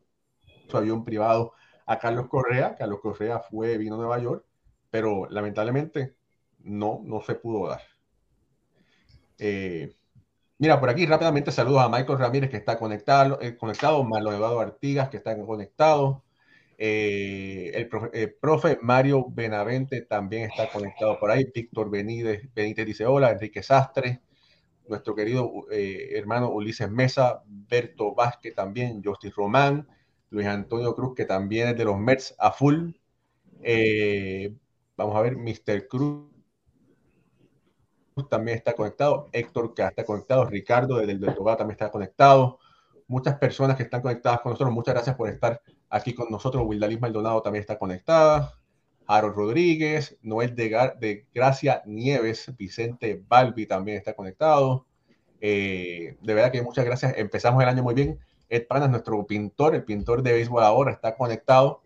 su 0.68 0.76
avión 0.76 1.06
privado 1.06 1.54
a 1.86 1.98
Carlos 1.98 2.28
Correa. 2.28 2.76
Carlos 2.76 3.00
Correa 3.00 3.40
fue, 3.40 3.78
vino 3.78 3.96
a 3.96 4.00
Nueva 4.00 4.20
York, 4.20 4.46
pero 4.92 5.28
lamentablemente 5.30 6.18
no, 6.60 7.02
no 7.06 7.22
se 7.22 7.36
pudo 7.36 7.70
dar. 7.70 7.82
Eh, 9.38 9.96
mira, 10.58 10.80
por 10.80 10.89
aquí 10.89 11.06
rápidamente 11.06 11.51
saludos 11.51 11.82
a 11.82 11.89
Michael 11.89 12.20
Ramírez 12.20 12.49
que 12.49 12.58
está 12.58 12.78
conectado, 12.78 13.39
eh, 13.41 13.58
conectado 13.58 14.03
Marlon 14.03 14.36
Eduardo 14.36 14.60
Artigas 14.60 15.10
que 15.10 15.18
está 15.18 15.38
conectado, 15.45 16.26
eh, 16.78 17.72
el, 18.14 18.34
profe, 18.36 18.80
Mario 18.82 19.28
Benavente 19.30 20.01
también 20.01 20.49
está 20.49 20.70
conectado 20.70 21.20
por 21.20 21.32
ahí. 21.32 21.45
Víctor 21.53 21.89
Benítez, 21.89 22.53
Benítez 22.53 22.86
dice 22.86 23.06
hola. 23.06 23.32
Enrique 23.32 23.64
Sastre, 23.64 24.22
nuestro 24.88 25.16
querido 25.16 25.51
eh, 25.72 26.10
hermano 26.18 26.49
Ulises 26.49 26.89
Mesa, 26.89 27.43
Berto 27.47 28.14
Vázquez 28.14 28.53
también, 28.56 29.01
Justice 29.03 29.34
Román, 29.36 29.88
Luis 30.30 30.47
Antonio 30.47 30.95
Cruz, 30.95 31.16
que 31.16 31.26
también 31.26 31.70
es 31.70 31.78
de 31.78 31.86
los 31.86 31.99
Mets 31.99 32.36
a 32.39 32.51
full. 32.51 32.91
Eh, 33.62 34.53
vamos 34.97 35.16
a 35.16 35.22
ver, 35.22 35.38
Mr. 35.38 35.88
Cruz 35.88 36.30
también 38.30 38.57
está 38.57 38.74
conectado. 38.74 39.30
Héctor, 39.32 39.74
que 39.74 39.84
está 39.84 40.03
conectado. 40.03 40.45
Ricardo, 40.45 40.97
desde 40.97 41.13
el 41.13 41.36
Tobar 41.36 41.57
también 41.57 41.76
está 41.76 41.91
conectado. 41.91 42.59
Muchas 43.07 43.38
personas 43.38 43.78
que 43.78 43.84
están 43.84 44.01
conectadas 44.01 44.41
con 44.41 44.51
nosotros. 44.51 44.74
Muchas 44.74 44.93
gracias 44.93 45.16
por 45.16 45.30
estar 45.30 45.61
Aquí 45.89 46.13
con 46.13 46.30
nosotros 46.30 46.63
Wildalis 46.66 46.99
Maldonado 46.99 47.41
también 47.41 47.61
está 47.61 47.78
conectada. 47.78 48.53
Harold 49.07 49.36
Rodríguez, 49.36 50.18
Noel 50.24 50.55
de, 50.55 50.93
de 50.99 51.28
Gracia 51.34 51.84
Nieves, 51.86 52.51
Vicente 52.57 53.24
Balbi 53.28 53.68
también 53.68 53.97
está 53.97 54.13
conectado. 54.13 54.88
Eh, 55.39 56.18
de 56.22 56.34
verdad 56.34 56.51
que 56.51 56.63
muchas 56.63 56.86
gracias. 56.86 57.13
Empezamos 57.18 57.61
el 57.61 57.70
año 57.70 57.84
muy 57.84 57.93
bien. 57.93 58.20
Ed 58.49 58.68
Panas, 58.68 58.89
nuestro 58.89 59.26
pintor, 59.26 59.76
el 59.76 59.84
pintor 59.84 60.24
de 60.24 60.34
béisbol 60.34 60.63
ahora, 60.63 60.91
está 60.91 61.16
conectado. 61.16 61.82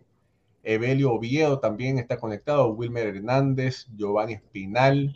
Evelio 0.64 1.14
Oviedo 1.14 1.60
también 1.60 2.00
está 2.00 2.18
conectado. 2.18 2.70
Wilmer 2.70 3.08
Hernández, 3.08 3.86
Giovanni 3.96 4.34
Espinal, 4.34 5.16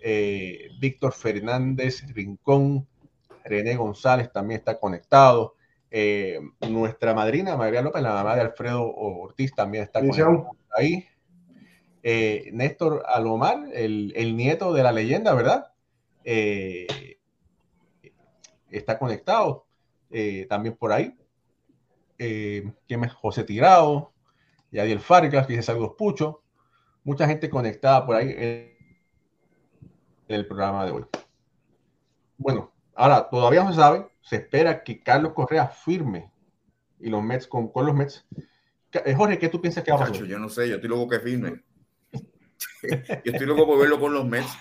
eh, 0.00 0.70
Víctor 0.78 1.12
Fernández 1.12 2.04
Rincón, 2.12 2.86
René 3.44 3.76
González 3.76 4.32
también 4.32 4.60
está 4.60 4.78
conectado. 4.78 5.54
Eh, 5.90 6.38
nuestra 6.68 7.14
madrina, 7.14 7.56
María 7.56 7.82
López, 7.82 8.02
la 8.02 8.12
mamá 8.12 8.34
de 8.34 8.42
Alfredo 8.42 8.94
Ortiz, 8.94 9.54
también 9.54 9.84
está 9.84 10.00
ahí. 10.76 11.06
Eh, 12.02 12.50
Néstor 12.52 13.04
Alomar, 13.06 13.68
el, 13.72 14.36
nieto 14.36 14.72
de 14.72 14.82
la 14.82 14.92
leyenda, 14.92 15.34
¿verdad? 15.34 15.72
Está 18.70 18.98
conectado 18.98 19.66
también 20.48 20.76
por 20.76 20.92
ahí. 20.92 21.16
¿Quién? 22.18 23.08
José 23.08 23.44
Tirado, 23.44 24.12
Yadiel 24.70 25.00
Fargas, 25.00 25.46
que 25.46 25.54
dice 25.54 25.62
saludos 25.62 25.94
Pucho. 25.96 26.42
Mucha 27.04 27.26
gente 27.26 27.48
conectada 27.48 28.04
por 28.04 28.16
ahí 28.16 28.76
el 30.28 30.46
programa 30.46 30.84
de 30.84 30.92
hoy. 30.92 31.04
Bueno, 32.36 32.72
ahora 32.94 33.28
todavía 33.28 33.64
no 33.64 33.70
se 33.70 33.76
sabe 33.76 34.06
se 34.28 34.36
espera 34.36 34.84
que 34.84 35.02
Carlos 35.02 35.32
Correa 35.32 35.68
firme 35.68 36.30
y 37.00 37.08
los 37.08 37.22
Mets 37.22 37.46
con, 37.46 37.68
con 37.68 37.86
los 37.86 37.94
Mets. 37.94 38.26
Eh, 38.92 39.14
Jorge, 39.14 39.38
¿qué 39.38 39.48
tú 39.48 39.58
piensas 39.58 39.82
que 39.82 39.90
va 39.90 39.96
a 39.96 40.00
pasar? 40.00 40.26
Yo 40.26 40.38
no 40.38 40.50
sé, 40.50 40.68
yo 40.68 40.74
estoy 40.74 40.90
loco 40.90 41.08
que 41.08 41.20
firme. 41.20 41.62
yo 42.12 43.32
estoy 43.32 43.46
loco 43.46 43.66
por 43.66 43.78
verlo 43.78 43.98
con 43.98 44.12
los 44.12 44.26
Mets, 44.26 44.52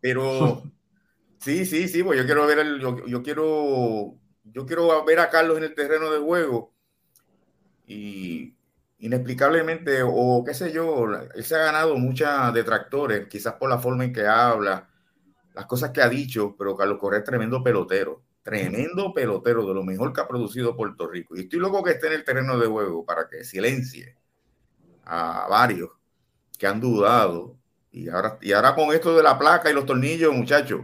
pero 0.00 0.60
sí, 1.38 1.64
sí, 1.66 1.86
sí, 1.86 2.02
pues 2.02 2.18
yo 2.18 2.26
quiero 2.26 2.48
ver 2.48 2.58
el, 2.58 2.80
yo, 2.80 3.22
quiero 3.22 4.16
yo 4.42 4.66
quiero 4.66 5.04
ver 5.04 5.20
a 5.20 5.30
Carlos 5.30 5.58
en 5.58 5.64
el 5.64 5.74
terreno 5.76 6.10
de 6.10 6.18
juego 6.18 6.74
y 7.86 8.56
inexplicablemente 8.98 10.00
o 10.02 10.42
qué 10.44 10.52
sé 10.52 10.72
yo, 10.72 11.06
él 11.32 11.44
se 11.44 11.54
ha 11.54 11.58
ganado 11.58 11.96
muchas 11.96 12.52
detractores, 12.52 13.28
quizás 13.28 13.54
por 13.54 13.70
la 13.70 13.78
forma 13.78 14.02
en 14.02 14.12
que 14.12 14.26
habla, 14.26 14.88
las 15.56 15.66
cosas 15.66 15.90
que 15.90 16.02
ha 16.02 16.08
dicho, 16.08 16.54
pero 16.56 16.76
Carlos 16.76 16.98
Correa 17.00 17.18
es 17.18 17.24
tremendo 17.24 17.64
pelotero 17.64 18.22
Tremendo 18.46 19.12
pelotero, 19.12 19.66
de 19.66 19.74
lo 19.74 19.82
mejor 19.82 20.12
que 20.12 20.20
ha 20.20 20.28
producido 20.28 20.76
Puerto 20.76 21.08
Rico. 21.08 21.34
Y 21.34 21.40
estoy 21.40 21.58
loco 21.58 21.82
que 21.82 21.90
esté 21.90 22.06
en 22.06 22.12
el 22.12 22.22
terreno 22.22 22.56
de 22.56 22.68
juego 22.68 23.04
para 23.04 23.28
que 23.28 23.42
silencie 23.42 24.16
a 25.04 25.48
varios 25.50 25.90
que 26.56 26.68
han 26.68 26.80
dudado. 26.80 27.56
Y 27.90 28.08
ahora, 28.08 28.38
y 28.40 28.52
ahora 28.52 28.76
con 28.76 28.94
esto 28.94 29.16
de 29.16 29.24
la 29.24 29.36
placa 29.36 29.68
y 29.68 29.74
los 29.74 29.84
tornillos, 29.84 30.32
muchachos, 30.32 30.82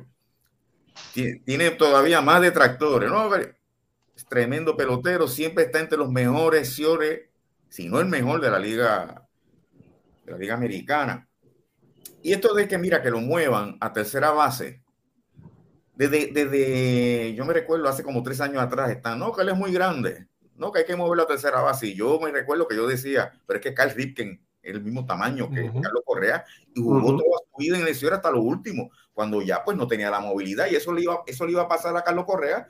tiene 1.14 1.70
todavía 1.70 2.20
más 2.20 2.42
detractores. 2.42 3.08
¿no? 3.08 3.32
Es 3.36 4.26
tremendo 4.28 4.76
pelotero, 4.76 5.28
siempre 5.28 5.62
está 5.62 5.78
entre 5.78 5.98
los 5.98 6.10
mejores 6.10 6.74
si 7.68 7.88
no 7.88 8.00
el 8.00 8.06
mejor 8.06 8.40
de 8.40 8.50
la 8.50 8.58
liga, 8.58 9.28
de 10.24 10.32
la 10.32 10.36
liga 10.36 10.54
americana. 10.54 11.28
Y 12.22 12.32
esto 12.32 12.54
de 12.54 12.68
que, 12.68 12.78
mira, 12.78 13.02
que 13.02 13.10
lo 13.10 13.20
muevan 13.20 13.76
a 13.80 13.92
tercera 13.92 14.30
base, 14.30 14.82
desde, 15.94 16.28
desde, 16.32 17.34
yo 17.34 17.44
me 17.44 17.52
recuerdo 17.52 17.88
hace 17.88 18.02
como 18.02 18.22
tres 18.22 18.40
años 18.40 18.62
atrás, 18.62 18.90
está, 18.90 19.16
no, 19.16 19.32
que 19.32 19.42
él 19.42 19.50
es 19.50 19.56
muy 19.56 19.72
grande, 19.72 20.28
no, 20.56 20.70
que 20.72 20.80
hay 20.80 20.84
que 20.84 20.96
moverlo 20.96 21.24
a 21.24 21.26
tercera 21.26 21.60
base. 21.60 21.88
Y 21.88 21.94
yo 21.94 22.20
me 22.20 22.30
recuerdo 22.30 22.68
que 22.68 22.76
yo 22.76 22.86
decía, 22.86 23.32
pero 23.46 23.58
es 23.58 23.62
que 23.62 23.74
Carl 23.74 23.90
Ripken 23.90 24.40
es 24.62 24.74
el 24.74 24.82
mismo 24.82 25.04
tamaño 25.04 25.50
que 25.50 25.66
Carlos 25.66 26.02
Correa 26.04 26.44
y 26.72 26.80
jugó 26.80 27.16
toda 27.16 27.40
su 27.50 27.58
vida 27.58 27.78
en 27.78 27.86
el 27.86 28.12
hasta 28.12 28.30
lo 28.30 28.40
último, 28.40 28.90
cuando 29.12 29.42
ya 29.42 29.64
pues 29.64 29.76
no 29.76 29.88
tenía 29.88 30.08
la 30.08 30.20
movilidad. 30.20 30.68
Y 30.70 30.76
eso 30.76 30.92
le 30.92 31.02
iba, 31.02 31.22
eso 31.26 31.44
le 31.44 31.52
iba 31.52 31.62
a 31.62 31.68
pasar 31.68 31.96
a 31.96 32.04
Carlos 32.04 32.24
Correa 32.24 32.66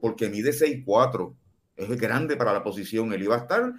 porque 0.00 0.28
mide 0.28 0.50
6'4, 0.50 1.34
es 1.76 1.88
grande 1.98 2.36
para 2.36 2.52
la 2.52 2.62
posición, 2.62 3.12
él 3.12 3.22
iba 3.22 3.36
a 3.36 3.38
estar 3.38 3.72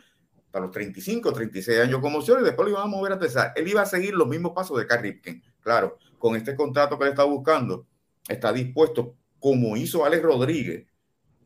hasta 0.54 0.60
los 0.60 0.72
35, 0.72 1.34
36 1.34 1.80
años 1.80 2.00
como 2.00 2.22
Ciudad 2.22 2.42
y 2.42 2.44
después 2.44 2.68
lo 2.68 2.74
iban 2.74 2.84
a 2.84 2.88
mover 2.88 3.14
a 3.14 3.18
tercera. 3.18 3.54
Él 3.56 3.68
iba 3.68 3.82
a 3.82 3.88
seguir 3.88 4.14
los 4.14 4.28
mismos 4.28 4.52
pasos 4.54 4.78
de 4.78 4.86
Carl 4.86 5.02
Ripken. 5.02 5.42
Claro, 5.60 5.98
con 6.20 6.36
este 6.36 6.56
contrato 6.56 7.00
que 7.00 7.06
le 7.06 7.10
está 7.10 7.24
buscando, 7.24 7.88
está 8.30 8.54
dispuesto, 8.54 9.16
como 9.40 9.76
hizo 9.76 10.06
Alex 10.06 10.22
Rodríguez 10.22 10.86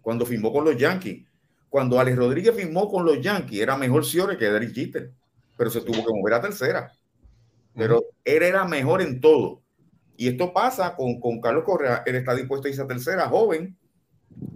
cuando 0.01 0.26
firmó 0.26 0.51
con 0.51 0.66
los 0.66 0.76
Yankees. 0.76 1.26
Cuando 1.70 1.97
Alex 2.01 2.18
Rodríguez 2.18 2.53
firmó 2.53 2.89
con 2.89 3.05
los 3.05 3.22
Yankees, 3.22 3.62
era 3.62 3.78
mejor 3.78 4.05
Ciore 4.05 4.38
que 4.38 4.49
Derek 4.49 4.74
Jeter, 4.74 5.14
pero 5.55 5.70
se 5.70 5.80
tuvo 5.80 6.05
que 6.05 6.14
mover 6.14 6.34
a 6.34 6.41
tercera. 6.41 6.91
Pero 7.74 8.03
él 8.26 8.43
era 8.43 8.66
mejor 8.66 9.01
en 9.01 9.22
todo. 9.22 9.62
Y 10.18 10.28
esto 10.28 10.51
pasa 10.51 10.97
con, 10.97 11.22
con 11.22 11.39
Carlos 11.39 11.64
Correa. 11.64 12.03
Él 12.05 12.16
está 12.16 12.36
dispuesto 12.36 12.68
a 12.68 12.72
irse 12.72 12.82
a 12.82 12.88
tercera, 12.88 13.30
joven. 13.30 13.78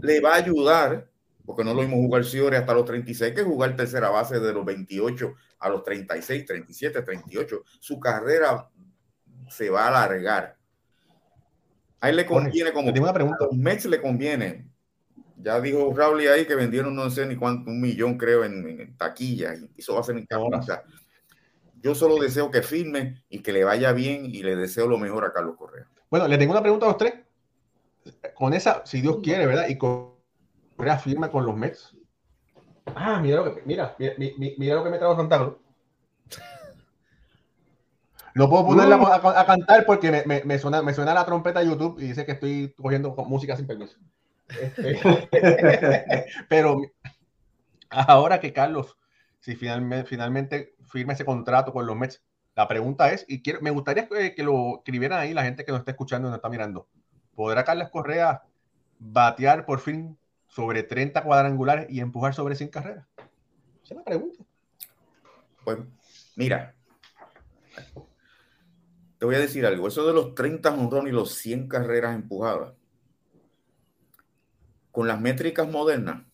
Le 0.01 0.19
va 0.19 0.33
a 0.33 0.37
ayudar, 0.37 1.09
porque 1.45 1.63
no 1.63 1.73
lo 1.73 1.81
mismo 1.81 1.97
jugar 1.97 2.23
Ciore 2.23 2.57
hasta 2.57 2.73
los 2.73 2.85
36 2.85 3.33
que 3.33 3.43
jugar 3.43 3.75
tercera 3.75 4.09
base 4.09 4.39
de 4.39 4.53
los 4.53 4.65
28 4.65 5.33
a 5.59 5.69
los 5.69 5.83
36, 5.83 6.45
37, 6.45 7.01
38. 7.01 7.63
Su 7.79 7.99
carrera 7.99 8.69
se 9.49 9.69
va 9.69 9.85
a 9.85 9.87
alargar. 9.87 10.57
A 11.99 12.09
él 12.09 12.15
le 12.15 12.25
conviene 12.25 12.71
como 12.71 12.91
tengo 12.91 13.05
una 13.05 13.13
pregunta. 13.13 13.43
a 13.43 13.47
los 13.47 13.55
Mets 13.55 13.85
le 13.85 14.01
conviene. 14.01 14.67
Ya 15.37 15.59
dijo 15.59 15.93
Raúl 15.95 16.19
ahí 16.27 16.45
que 16.45 16.55
vendieron 16.55 16.95
no 16.95 17.09
sé 17.09 17.25
ni 17.25 17.35
cuánto, 17.35 17.71
un 17.71 17.81
millón 17.81 18.17
creo 18.17 18.43
en, 18.43 18.67
en 18.67 18.97
taquilla 18.97 19.55
y 19.55 19.69
eso 19.75 19.95
va 19.95 20.01
a 20.01 20.03
ser 20.03 20.15
en 20.15 20.27
o 20.29 20.61
sea, 20.61 20.83
yo 21.81 21.95
solo 21.95 22.17
deseo 22.17 22.51
que 22.51 22.61
firme 22.61 23.23
y 23.27 23.39
que 23.39 23.51
le 23.51 23.63
vaya 23.63 23.91
bien 23.91 24.25
y 24.25 24.43
le 24.43 24.55
deseo 24.55 24.87
lo 24.87 24.99
mejor 24.99 25.25
a 25.25 25.33
Carlos 25.33 25.55
Correa. 25.57 25.87
Bueno, 26.11 26.27
le 26.27 26.37
tengo 26.37 26.51
una 26.51 26.61
pregunta 26.61 26.85
a 26.85 26.89
los 26.89 26.97
tres. 26.97 27.13
Con 28.35 28.53
esa, 28.53 28.85
si 28.85 29.01
Dios 29.01 29.17
quiere, 29.23 29.47
¿verdad? 29.47 29.67
Y 29.67 29.77
Correa 29.77 30.10
firma 30.99 31.29
con 31.29 31.45
los 31.45 31.55
Mets. 31.55 31.95
Ah, 32.95 33.19
mira 33.21 33.37
lo 33.37 33.55
que, 33.55 33.61
mira, 33.65 33.95
mira, 33.99 34.15
mira 34.57 34.75
lo 34.75 34.83
que 34.83 34.89
me 34.89 34.97
trajo 34.97 35.15
Santana. 35.15 35.53
No 38.33 38.49
puedo 38.49 38.65
ponerla 38.65 38.95
a, 38.95 39.41
a, 39.41 39.45
cantar 39.45 39.85
porque 39.85 40.09
me, 40.09 40.23
me, 40.25 40.43
me, 40.45 40.57
suena, 40.57 40.81
me 40.81 40.93
suena 40.93 41.13
la 41.13 41.25
trompeta 41.25 41.59
de 41.59 41.67
YouTube 41.67 41.99
y 41.99 42.07
dice 42.07 42.25
que 42.25 42.31
estoy 42.33 42.73
cogiendo 42.77 43.13
música 43.27 43.57
sin 43.57 43.67
permiso. 43.67 43.97
Este, 44.59 44.99
pero 46.49 46.81
ahora 47.89 48.39
que 48.39 48.53
Carlos, 48.53 48.97
si 49.39 49.55
finalmente, 49.55 50.07
finalmente 50.07 50.75
firma 50.85 51.13
ese 51.13 51.25
contrato 51.25 51.73
con 51.73 51.85
los 51.85 51.95
Mets, 51.95 52.23
la 52.55 52.67
pregunta 52.67 53.11
es, 53.11 53.25
y 53.27 53.41
quiero, 53.41 53.61
me 53.61 53.71
gustaría 53.71 54.07
que, 54.07 54.35
que, 54.35 54.43
lo 54.43 54.77
escribieran 54.77 55.19
ahí 55.19 55.33
la 55.33 55.43
gente 55.43 55.63
que 55.63 55.71
nos 55.71 55.79
está 55.79 55.91
escuchando 55.91 56.27
y 56.27 56.31
nos 56.31 56.37
está 56.37 56.49
mirando. 56.49 56.87
¿Podrá 57.35 57.63
Carlos 57.63 57.89
Correa 57.89 58.43
batear 58.99 59.65
por 59.65 59.79
fin 59.79 60.17
sobre 60.51 60.83
30 60.83 61.23
cuadrangulares 61.23 61.87
y 61.89 62.01
empujar 62.01 62.33
sobre 62.33 62.55
100 62.55 62.69
carreras? 62.69 63.07
Es 63.83 63.91
la 63.91 64.03
pregunta. 64.03 64.43
Pues 65.63 65.79
mira, 66.35 66.75
te 69.17 69.25
voy 69.25 69.35
a 69.35 69.39
decir 69.39 69.65
algo. 69.65 69.87
Eso 69.87 70.05
de 70.05 70.13
los 70.13 70.35
30 70.35 70.73
honrones 70.73 71.13
y 71.13 71.15
los 71.15 71.33
100 71.35 71.67
carreras 71.67 72.15
empujadas, 72.15 72.73
con 74.91 75.07
las 75.07 75.21
métricas 75.21 75.69
modernas, 75.69 76.25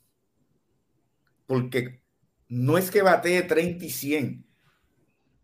porque 1.45 2.01
no 2.47 2.77
es 2.77 2.89
que 2.89 3.03
batee 3.03 3.43
30 3.43 3.85
y 3.85 3.89
100, 3.91 4.45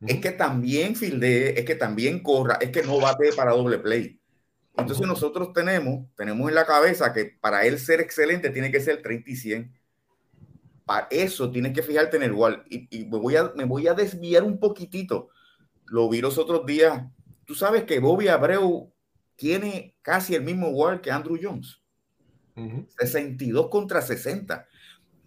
es 0.08 0.20
que 0.20 0.32
también 0.32 0.96
fildee, 0.96 1.60
es 1.60 1.66
que 1.66 1.76
también 1.76 2.22
corra, 2.24 2.56
es 2.56 2.72
que 2.72 2.84
no 2.84 3.00
batee 3.00 3.34
para 3.34 3.52
doble 3.52 3.78
play. 3.78 4.20
Entonces 4.76 5.06
nosotros 5.06 5.54
tenemos, 5.54 6.08
tenemos 6.16 6.50
en 6.50 6.56
la 6.56 6.66
cabeza 6.66 7.14
que 7.14 7.38
para 7.40 7.66
él 7.66 7.80
ser 7.80 8.02
excelente 8.02 8.50
tiene 8.50 8.72
que 8.72 8.80
ser 8.80 9.02
30 9.02 9.30
y 9.30 9.36
100. 9.36 9.74
Para 10.86 11.08
eso 11.12 11.52
tienes 11.52 11.74
que 11.74 11.84
fijarte 11.84 12.18
en 12.18 12.24
el 12.24 12.32
igual. 12.32 12.64
Y, 12.70 12.88
y 12.90 13.06
me, 13.06 13.18
voy 13.18 13.36
a, 13.36 13.52
me 13.56 13.66
voy 13.66 13.88
a 13.88 13.94
desviar 13.94 14.44
un 14.44 14.60
poquitito. 14.60 15.30
Lo 15.86 16.10
vi 16.10 16.22
los 16.22 16.38
otros 16.38 16.66
días. 16.66 17.04
Tú 17.46 17.56
sabes 17.56 17.84
que 17.84 18.00
Bobby 18.00 18.28
Abreu 18.28 18.92
tiene 19.36 19.96
casi 20.02 20.36
el 20.36 20.44
mismo 20.44 20.70
igual 20.70 21.02
que 21.02 21.12
Andrew 21.12 21.38
Jones. 21.42 21.80
Uh 22.56 22.62
-huh. 22.62 22.88
62 22.98 23.70
contra 23.70 24.02
60. 24.02 24.68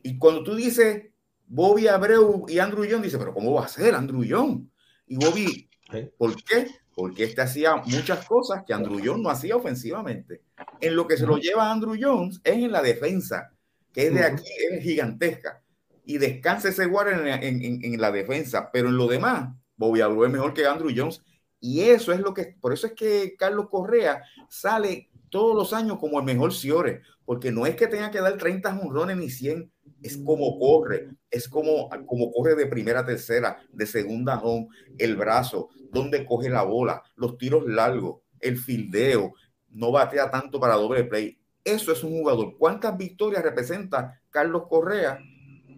Y 0.02 0.18
cuando 0.18 0.42
tú 0.42 0.54
dices 0.54 1.04
Bobby 1.46 1.86
Abreu 1.86 2.46
y 2.48 2.58
Andrew 2.58 2.84
Young, 2.84 3.02
dice, 3.02 3.18
pero 3.18 3.32
¿cómo 3.32 3.52
va 3.52 3.64
a 3.64 3.68
ser 3.68 3.94
Andrew 3.94 4.24
Young? 4.24 4.66
Y 5.06 5.16
Bobby, 5.16 5.70
¿Sí? 5.90 6.10
¿por 6.18 6.34
qué? 6.42 6.66
Porque 6.96 7.24
este 7.24 7.42
hacía 7.42 7.76
muchas 7.76 8.24
cosas 8.24 8.64
que 8.66 8.72
Andrew 8.72 8.98
Jones 9.04 9.22
no 9.22 9.28
hacía 9.28 9.54
ofensivamente. 9.54 10.40
En 10.80 10.96
lo 10.96 11.06
que 11.06 11.18
se 11.18 11.26
lo 11.26 11.36
lleva 11.36 11.66
a 11.66 11.72
Andrew 11.72 11.94
Jones 12.00 12.40
es 12.42 12.54
en 12.54 12.72
la 12.72 12.80
defensa, 12.80 13.52
que 13.92 14.06
es 14.06 14.14
de 14.14 14.24
aquí, 14.24 14.48
es 14.70 14.82
gigantesca. 14.82 15.62
Y 16.06 16.16
descansa 16.16 16.70
ese 16.70 16.86
guardia 16.86 17.36
en, 17.36 17.62
en, 17.62 17.84
en, 17.84 18.00
la 18.00 18.10
defensa. 18.10 18.70
Pero 18.72 18.88
en 18.88 18.96
lo 18.96 19.08
demás, 19.08 19.54
Bobby 19.76 20.00
Abreu 20.00 20.24
es 20.24 20.32
mejor 20.32 20.54
que 20.54 20.66
Andrew 20.66 20.90
Jones. 20.96 21.22
Y 21.60 21.82
eso 21.82 22.12
es 22.12 22.20
lo 22.20 22.32
que, 22.32 22.56
por 22.58 22.72
eso 22.72 22.86
es 22.86 22.94
que 22.94 23.36
Carlos 23.36 23.68
Correa 23.68 24.22
sale 24.48 25.10
todos 25.28 25.54
los 25.54 25.74
años 25.74 25.98
como 25.98 26.18
el 26.18 26.24
mejor 26.24 26.54
Ciore, 26.54 27.02
porque 27.26 27.52
no 27.52 27.66
es 27.66 27.76
que 27.76 27.88
tenga 27.88 28.10
que 28.10 28.22
dar 28.22 28.38
30 28.38 28.72
jonrones 28.74 29.18
ni 29.18 29.28
100, 29.28 29.70
es 30.02 30.16
como 30.18 30.58
corre, 30.58 31.08
es 31.30 31.48
como, 31.48 31.88
como 32.06 32.30
corre 32.32 32.54
de 32.54 32.66
primera 32.66 33.00
a 33.00 33.06
tercera, 33.06 33.58
de 33.72 33.86
segunda 33.86 34.38
home, 34.40 34.68
el 34.98 35.16
brazo, 35.16 35.68
donde 35.90 36.24
coge 36.24 36.50
la 36.50 36.62
bola, 36.62 37.02
los 37.16 37.38
tiros 37.38 37.66
largos, 37.66 38.20
el 38.40 38.58
fildeo, 38.58 39.34
no 39.70 39.92
batea 39.92 40.30
tanto 40.30 40.60
para 40.60 40.74
doble 40.74 41.04
play. 41.04 41.38
Eso 41.64 41.92
es 41.92 42.04
un 42.04 42.12
jugador. 42.12 42.56
¿Cuántas 42.58 42.96
victorias 42.96 43.42
representa 43.42 44.20
Carlos 44.30 44.64
Correa 44.68 45.18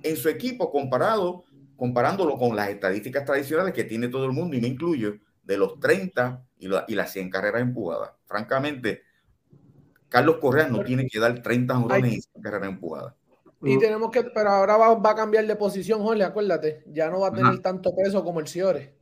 en 0.02 0.16
su 0.16 0.28
equipo 0.28 0.70
comparado, 0.70 1.44
comparándolo 1.76 2.36
con 2.36 2.54
las 2.54 2.68
estadísticas 2.68 3.24
tradicionales 3.24 3.72
que 3.72 3.84
tiene 3.84 4.08
todo 4.08 4.24
el 4.24 4.32
mundo, 4.32 4.56
y 4.56 4.60
me 4.60 4.68
incluyo, 4.68 5.16
de 5.42 5.56
los 5.56 5.80
30 5.80 6.44
y, 6.58 6.68
la, 6.68 6.84
y 6.86 6.94
las 6.94 7.12
100 7.12 7.30
carreras 7.30 7.62
empujadas? 7.62 8.10
Francamente, 8.26 9.02
Carlos 10.08 10.36
Correa 10.40 10.68
no 10.68 10.84
tiene 10.84 11.06
que 11.06 11.18
dar 11.18 11.40
30 11.42 11.74
jonrones 11.74 12.12
y 12.12 12.20
100 12.20 12.42
carreras 12.42 12.68
empujadas. 12.68 13.14
Y 13.62 13.78
tenemos 13.78 14.10
que, 14.10 14.22
pero 14.22 14.50
ahora 14.50 14.76
va, 14.76 14.94
va, 14.94 15.10
a 15.10 15.14
cambiar 15.16 15.46
de 15.46 15.56
posición, 15.56 16.00
Jorge, 16.00 16.22
acuérdate. 16.22 16.84
Ya 16.86 17.10
no 17.10 17.20
va 17.20 17.28
a 17.28 17.32
tener 17.32 17.58
tanto 17.60 17.94
peso 17.94 18.22
como 18.22 18.40
el 18.40 18.46
Ciore. 18.46 18.94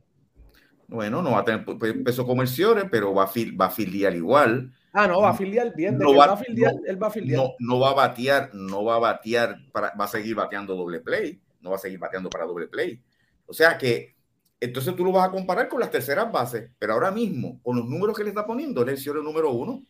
Bueno, 0.87 1.21
no 1.21 1.31
va 1.31 1.39
a 1.39 1.45
tener 1.45 1.65
peso 2.03 2.25
como 2.25 2.41
el 2.41 2.47
Ciore, 2.47 2.85
pero 2.89 3.13
va 3.13 3.25
a, 3.25 3.27
fil, 3.27 3.59
va 3.59 3.65
a 3.65 3.69
filiar 3.69 4.15
igual. 4.15 4.71
Ah, 4.93 5.07
no, 5.07 5.21
va 5.21 5.29
a 5.29 5.33
filiar 5.33 5.75
bien. 5.75 5.97
No 5.97 6.15
va, 6.15 6.27
va, 6.27 6.33
a 6.33 6.37
filiar, 6.37 6.73
no, 6.73 6.81
él 6.87 7.01
va 7.01 7.07
a 7.07 7.11
filiar. 7.11 7.39
No, 7.39 7.53
no, 7.59 7.79
va 7.79 7.89
a 7.91 7.93
batear, 7.93 8.49
no 8.53 8.83
va 8.83 8.95
a 8.95 8.99
batear, 8.99 9.57
para, 9.71 9.93
va 9.99 10.05
a 10.05 10.07
seguir 10.07 10.33
bateando 10.33 10.75
doble 10.75 11.01
play. 11.01 11.39
No 11.61 11.71
va 11.71 11.75
a 11.75 11.79
seguir 11.79 11.99
bateando 11.99 12.29
para 12.29 12.45
doble 12.45 12.67
play. 12.67 12.99
O 13.45 13.53
sea 13.53 13.77
que, 13.77 14.15
entonces 14.59 14.95
tú 14.95 15.05
lo 15.05 15.11
vas 15.11 15.27
a 15.27 15.31
comparar 15.31 15.69
con 15.69 15.79
las 15.79 15.91
terceras 15.91 16.31
bases, 16.31 16.71
pero 16.79 16.93
ahora 16.93 17.11
mismo, 17.11 17.59
con 17.61 17.77
los 17.77 17.85
números 17.85 18.17
que 18.17 18.23
le 18.23 18.29
está 18.29 18.45
poniendo, 18.45 18.81
él 18.81 18.89
es 18.89 18.95
el 18.95 19.03
Ciore 19.03 19.21
número 19.21 19.51
uno. 19.51 19.83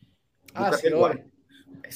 Ah, 0.53 0.73
sí, 0.73 0.89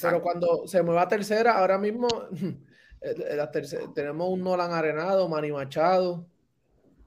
pero 0.02 0.22
cuando 0.22 0.68
se 0.68 0.82
mueva 0.82 1.04
a 1.04 1.08
tercera, 1.08 1.58
ahora 1.58 1.78
mismo 1.78 2.08
la 3.36 3.52
tercera, 3.52 3.84
tenemos 3.94 4.30
un 4.30 4.44
Nolan 4.44 4.72
Arenado, 4.72 5.28
Manny 5.28 5.52
Machado, 5.52 6.26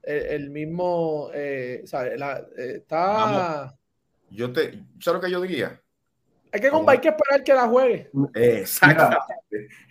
el, 0.03 0.25
el 0.25 0.49
mismo, 0.49 1.29
eh, 1.33 1.83
¿sabes? 1.85 2.19
La, 2.19 2.37
eh, 2.57 2.77
está... 2.77 2.97
Vamos. 2.97 3.73
Yo 4.29 4.51
te, 4.51 4.83
¿sabes 4.99 5.15
lo 5.15 5.21
que 5.21 5.31
yo 5.31 5.41
diría? 5.41 5.81
Hay 6.51 6.61
que, 6.61 6.71
hay 6.87 6.99
que 6.99 7.09
esperar 7.09 7.43
que 7.43 7.53
la 7.53 7.67
juegue. 7.67 8.09
Exactamente. 8.33 9.17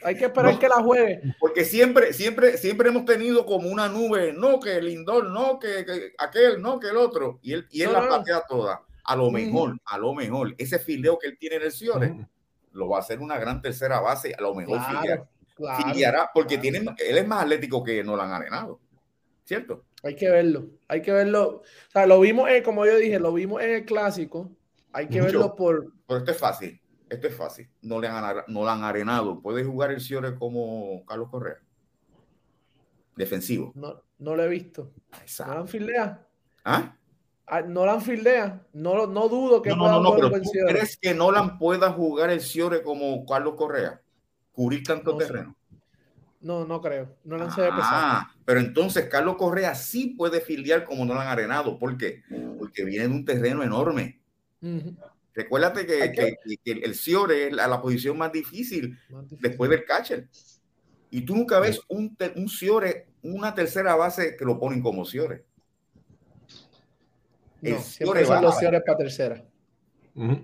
Hay 0.02 0.16
que 0.16 0.24
esperar 0.24 0.54
no, 0.54 0.58
que 0.58 0.68
la 0.68 0.82
juegue. 0.82 1.20
Porque 1.38 1.62
siempre, 1.62 2.14
siempre, 2.14 2.56
siempre 2.56 2.88
hemos 2.88 3.04
tenido 3.04 3.44
como 3.44 3.68
una 3.68 3.86
nube, 3.88 4.32
no 4.32 4.60
que 4.60 4.76
el 4.76 4.86
Lindor, 4.86 5.26
no 5.26 5.58
que, 5.58 5.84
que 5.84 6.12
aquel, 6.16 6.62
no 6.62 6.80
que 6.80 6.88
el 6.88 6.96
otro, 6.96 7.38
y 7.42 7.52
él, 7.52 7.66
y 7.70 7.82
él 7.82 7.92
no, 7.92 8.00
la 8.00 8.08
patea 8.08 8.44
toda. 8.48 8.82
A 9.04 9.14
lo 9.14 9.30
mejor, 9.30 9.70
uh 9.70 9.74
-huh. 9.74 9.80
a 9.84 9.98
lo 9.98 10.14
mejor, 10.14 10.54
ese 10.56 10.78
fileo 10.78 11.18
que 11.18 11.28
él 11.28 11.38
tiene 11.38 11.56
en 11.56 11.62
el 11.64 11.72
Ciore, 11.72 12.06
uh 12.06 12.14
-huh. 12.14 12.28
Lo 12.74 12.88
va 12.88 12.98
a 12.98 13.00
hacer 13.00 13.20
una 13.20 13.38
gran 13.38 13.62
tercera 13.62 14.00
base, 14.00 14.34
a 14.36 14.40
lo 14.42 14.54
mejor 14.54 14.78
Claro, 15.56 16.30
porque 16.34 16.58
claro. 16.58 16.62
tiene, 16.62 16.78
él 16.98 17.18
es 17.18 17.26
más 17.26 17.42
atlético 17.44 17.82
que 17.82 18.02
Nolan 18.04 18.32
Arenado, 18.32 18.80
¿cierto? 19.44 19.84
Hay 20.02 20.16
que 20.16 20.28
verlo, 20.28 20.68
hay 20.88 21.00
que 21.00 21.12
verlo. 21.12 21.62
O 21.62 21.90
sea, 21.90 22.06
lo 22.06 22.20
vimos, 22.20 22.48
en- 22.50 22.62
como 22.62 22.84
yo 22.84 22.96
dije, 22.96 23.18
lo 23.18 23.32
vimos 23.32 23.62
en 23.62 23.70
el 23.70 23.84
clásico. 23.84 24.50
Hay 24.92 25.08
que 25.08 25.20
Mucho. 25.22 25.24
verlo 25.38 25.54
por. 25.56 25.92
Pero 26.06 26.18
esto 26.18 26.30
es 26.32 26.38
fácil, 26.38 26.80
esto 27.08 27.26
es 27.28 27.34
fácil. 27.36 27.68
No 27.82 28.00
le 28.00 28.08
han, 28.08 28.36
no 28.48 28.64
le 28.64 28.70
han 28.70 28.84
arenado. 28.84 29.40
Puede 29.40 29.64
jugar 29.64 29.90
el 29.92 30.00
Ciore 30.00 30.34
como 30.36 31.04
Carlos 31.06 31.30
Correa. 31.30 31.56
Defensivo. 33.16 33.72
No, 33.74 34.02
no 34.18 34.34
lo 34.34 34.42
he 34.42 34.48
visto. 34.48 34.90
Exacto. 35.20 35.66
¿Ah? 36.64 36.96
Ah, 37.46 37.60
Nolan 37.62 38.00
fildea. 38.00 38.62
No, 38.72 39.06
no 39.06 39.28
dudo 39.28 39.60
que 39.60 39.70
No, 39.70 39.78
pueda 39.78 39.92
no, 39.92 40.02
no, 40.02 40.14
pero 40.16 40.30
¿tú 40.42 40.50
crees 40.66 40.96
que 40.96 41.12
Nolan 41.14 41.58
pueda 41.58 41.90
jugar 41.92 42.30
el 42.30 42.40
Ciore 42.40 42.82
como 42.82 43.24
Carlos 43.26 43.54
Correa? 43.56 44.00
Cubrir 44.52 44.82
tanto 44.82 45.12
No 45.12 45.20
sé. 45.20 45.26
terreno. 45.26 45.56
No, 46.40 46.64
no 46.66 46.80
creo. 46.80 47.14
Nolan 47.24 47.50
se 47.52 47.60
ve 47.62 47.68
pesado. 47.68 47.86
Ah, 47.90 48.30
pero 48.44 48.60
entonces 48.60 49.08
Carlos 49.08 49.36
Correa 49.36 49.74
sí 49.74 50.08
puede 50.16 50.40
filiar 50.40 50.84
como 50.84 51.04
Nolan 51.04 51.26
Arenado. 51.28 51.78
¿Por 51.78 51.96
qué? 51.96 52.22
Porque 52.58 52.84
viene 52.84 53.08
de 53.08 53.14
un 53.14 53.24
terreno 53.24 53.62
enorme. 53.62 54.20
Ujú. 54.62 54.94
Recuérdate 55.34 55.84
que, 55.86 56.36
que- 56.62 56.72
el 56.72 56.94
Ciore 56.94 57.48
es 57.48 57.52
la, 57.52 57.66
la 57.66 57.80
posición 57.82 58.16
más 58.16 58.30
difícil 58.30 58.96
Más 59.10 59.24
difícil. 59.24 59.38
después 59.48 59.70
del 59.70 59.84
catcher. 59.84 60.28
Y 61.10 61.22
tú 61.22 61.34
nunca 61.34 61.60
ves 61.60 61.80
un, 61.88 62.16
un 62.36 62.48
Ciore, 62.48 63.06
una 63.22 63.54
tercera 63.54 63.94
base 63.96 64.36
que 64.36 64.44
lo 64.44 64.58
ponen 64.58 64.80
como 64.82 65.04
Ciore. 65.04 65.44
El 67.64 67.72
No, 67.74 67.78
Ciore 67.80 67.82
siempre 67.82 68.24
son 68.26 68.36
va 68.36 68.42
los 68.42 68.56
a- 68.56 68.58
Ciores 68.60 68.82
para 68.86 68.98
tercera. 68.98 69.44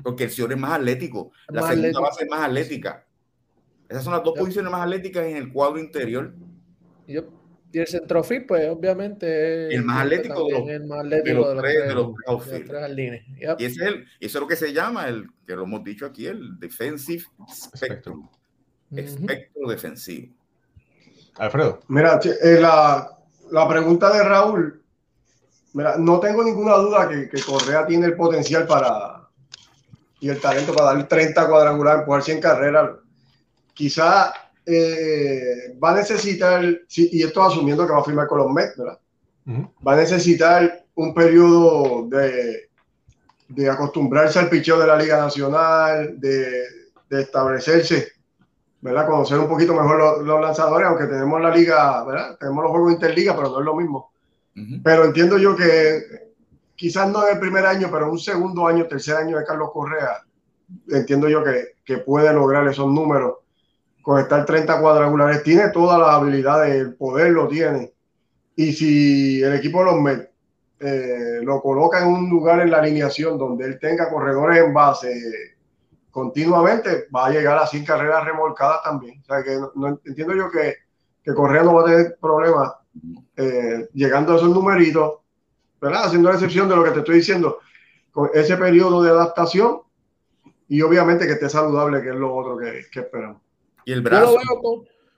Porque 0.02 0.24
el 0.24 0.30
Ciore 0.30 0.54
es 0.54 0.60
más 0.60 0.72
atlético. 0.72 1.30
La 1.48 1.60
Más 1.60 1.70
segunda 1.70 1.88
atlético. 1.88 2.02
base 2.02 2.24
es 2.24 2.30
más 2.30 2.40
atlética. 2.48 3.06
Esas 3.88 4.04
son 4.04 4.12
las 4.14 4.22
dos 4.24 4.38
posiciones 4.38 4.70
más 4.70 4.82
atléticas 4.82 5.24
en 5.26 5.36
el 5.36 5.52
cuadro 5.52 5.78
interior 5.80 6.32
Y, 7.06 7.14
yo- 7.14 7.28
y 7.72 7.78
el 7.78 7.86
centrofil, 7.86 8.46
pues 8.46 8.68
obviamente. 8.68 9.68
es- 9.68 9.74
El 9.74 9.84
más 9.84 10.02
atlético 10.02 10.44
de 10.46 10.52
los- 10.52 10.68
el 10.68 10.86
más 10.86 11.08
de 11.08 11.16
atlético 11.18 11.40
los 11.54 11.62
tres, 11.62 11.88
de 11.88 11.94
los 11.94 12.46
de 12.50 12.60
tres 12.60 12.80
jardines. 12.80 13.22
Yep. 13.38 13.60
Y 13.60 13.64
ese 13.64 13.80
es 13.82 13.86
el, 13.88 13.94
eso 14.20 14.38
es 14.38 14.40
lo 14.40 14.46
que 14.48 14.56
se 14.56 14.72
llama, 14.72 15.08
el 15.08 15.28
que 15.46 15.54
lo 15.56 15.62
hemos 15.64 15.82
dicho 15.84 16.06
aquí, 16.06 16.26
el 16.26 16.58
defensive 16.58 17.24
spectrum. 17.48 18.28
Espectro 18.94 19.68
defensivo. 19.68 20.34
Alfredo. 21.36 21.80
Mira, 21.88 22.18
eh, 22.24 22.58
la, 22.60 23.08
la 23.52 23.68
pregunta 23.68 24.12
de 24.12 24.22
Raúl, 24.24 24.80
mira, 25.72 25.96
no 25.98 26.20
tengo 26.20 26.42
ninguna 26.44 26.74
duda 26.76 27.08
que, 27.08 27.28
que 27.28 27.42
Correa 27.42 27.86
tiene 27.86 28.06
el 28.06 28.16
potencial 28.16 28.66
para 28.66 29.20
y 30.20 30.28
el 30.28 30.40
talento 30.40 30.74
para 30.74 30.94
dar 30.94 31.08
30 31.08 31.48
cuadrangulares, 31.48 32.00
empujar 32.00 32.22
100 32.22 32.40
carreras. 32.40 32.90
Quizá 33.72 34.32
eh, 34.66 35.76
va 35.82 35.92
a 35.92 35.94
necesitar, 35.96 36.62
sí, 36.86 37.08
y 37.12 37.22
esto 37.22 37.42
asumiendo 37.42 37.86
que 37.86 37.92
va 37.92 38.00
a 38.00 38.04
firmar 38.04 38.26
con 38.26 38.38
los 38.38 38.52
Mets, 38.52 38.76
¿verdad? 38.76 38.98
Va 39.86 39.94
a 39.94 39.96
necesitar 39.96 40.84
un 40.94 41.12
periodo 41.12 42.06
de, 42.06 42.68
de 43.48 43.70
acostumbrarse 43.70 44.38
al 44.38 44.50
picheo 44.50 44.78
de 44.78 44.86
la 44.86 44.96
Liga 44.96 45.16
Nacional, 45.16 46.20
de, 46.20 46.66
de 47.08 47.22
establecerse, 47.22 48.12
¿verdad? 48.82 49.06
Conocer 49.06 49.38
un 49.38 49.48
poquito 49.48 49.74
mejor 49.74 49.98
los, 49.98 50.18
los 50.26 50.40
lanzadores, 50.40 50.86
aunque 50.86 51.06
tenemos 51.06 51.40
la 51.40 51.50
liga, 51.50 52.04
¿verdad? 52.04 52.36
Tenemos 52.38 52.62
los 52.62 52.70
juegos 52.70 52.92
interliga, 52.92 53.34
pero 53.34 53.48
no 53.48 53.58
es 53.58 53.64
lo 53.64 53.74
mismo. 53.74 54.12
Pero 54.82 55.05
entiendo 55.05 55.38
yo 55.38 55.57
que 55.57 56.30
quizás 56.74 57.09
no 57.09 57.26
en 57.26 57.34
el 57.34 57.40
primer 57.40 57.64
año, 57.66 57.88
pero 57.90 58.11
un 58.11 58.18
segundo 58.18 58.66
año, 58.66 58.86
tercer 58.86 59.16
año 59.16 59.38
de 59.38 59.44
Carlos 59.44 59.70
Correa, 59.72 60.22
entiendo 60.88 61.28
yo 61.28 61.42
que, 61.42 61.74
que 61.84 61.98
puede 61.98 62.32
lograr 62.32 62.66
esos 62.68 62.86
números 62.86 63.34
con 64.03 64.18
estar 64.20 64.44
30 64.44 64.80
cuadrangulares. 64.80 65.42
Tiene 65.42 65.68
todas 65.70 65.98
las 65.98 66.11
habilidades, 66.11 66.74
el 66.74 66.94
poder 66.94 67.32
lo 67.32 67.48
tiene. 67.48 67.92
Y 68.57 68.72
si 68.72 69.42
el 69.42 69.55
equipo 69.55 69.80
de 69.80 69.84
los 69.84 70.01
Mets 70.01 70.28
eh, 70.80 71.40
lo 71.42 71.61
coloca 71.61 72.01
en 72.01 72.09
un 72.09 72.30
lugar 72.30 72.61
en 72.61 72.70
la 72.70 72.78
alineación 72.78 73.36
donde 73.36 73.66
él 73.66 73.78
tenga 73.78 74.09
corredores 74.09 74.64
en 74.64 74.72
base 74.72 75.57
continuamente, 76.11 77.07
va 77.14 77.26
a 77.26 77.30
llegar 77.30 77.59
a 77.59 77.66
100 77.66 77.84
carreras 77.84 78.24
remolcadas 78.24 78.82
también. 78.82 79.20
O 79.20 79.24
sea 79.24 79.42
que 79.42 79.59
entiendo 80.07 80.34
yo 80.34 80.51
que, 80.51 80.76
que 81.22 81.34
Correa 81.34 81.62
no 81.62 81.74
va 81.74 81.82
a 81.82 81.84
tener 81.84 82.16
problemas 82.20 82.72
eh, 83.36 83.88
llegando 83.94 84.32
a 84.32 84.36
esos 84.36 84.51
numeritos, 84.51 85.18
¿verdad? 85.80 86.05
Haciendo 86.05 86.28
la 86.28 86.34
excepción 86.36 86.68
de 86.68 86.76
lo 86.76 86.84
que 86.84 86.90
te 86.90 86.98
estoy 87.01 87.16
diciendo, 87.16 87.59
con 88.11 88.30
ese 88.34 88.57
periodo 88.57 89.03
de 89.03 89.11
adaptación 89.11 89.80
y 90.68 90.82
obviamente 90.82 91.26
que 91.26 91.32
esté 91.32 91.48
saludable, 91.48 92.03
que 92.03 92.11
es 92.11 92.14
lo 92.16 92.34
otro 92.34 92.57
que, 92.57 92.86
que 92.90 93.01
esperamos. 93.01 93.40
Y 93.84 93.92
el 93.92 94.03
brazo, 94.03 94.36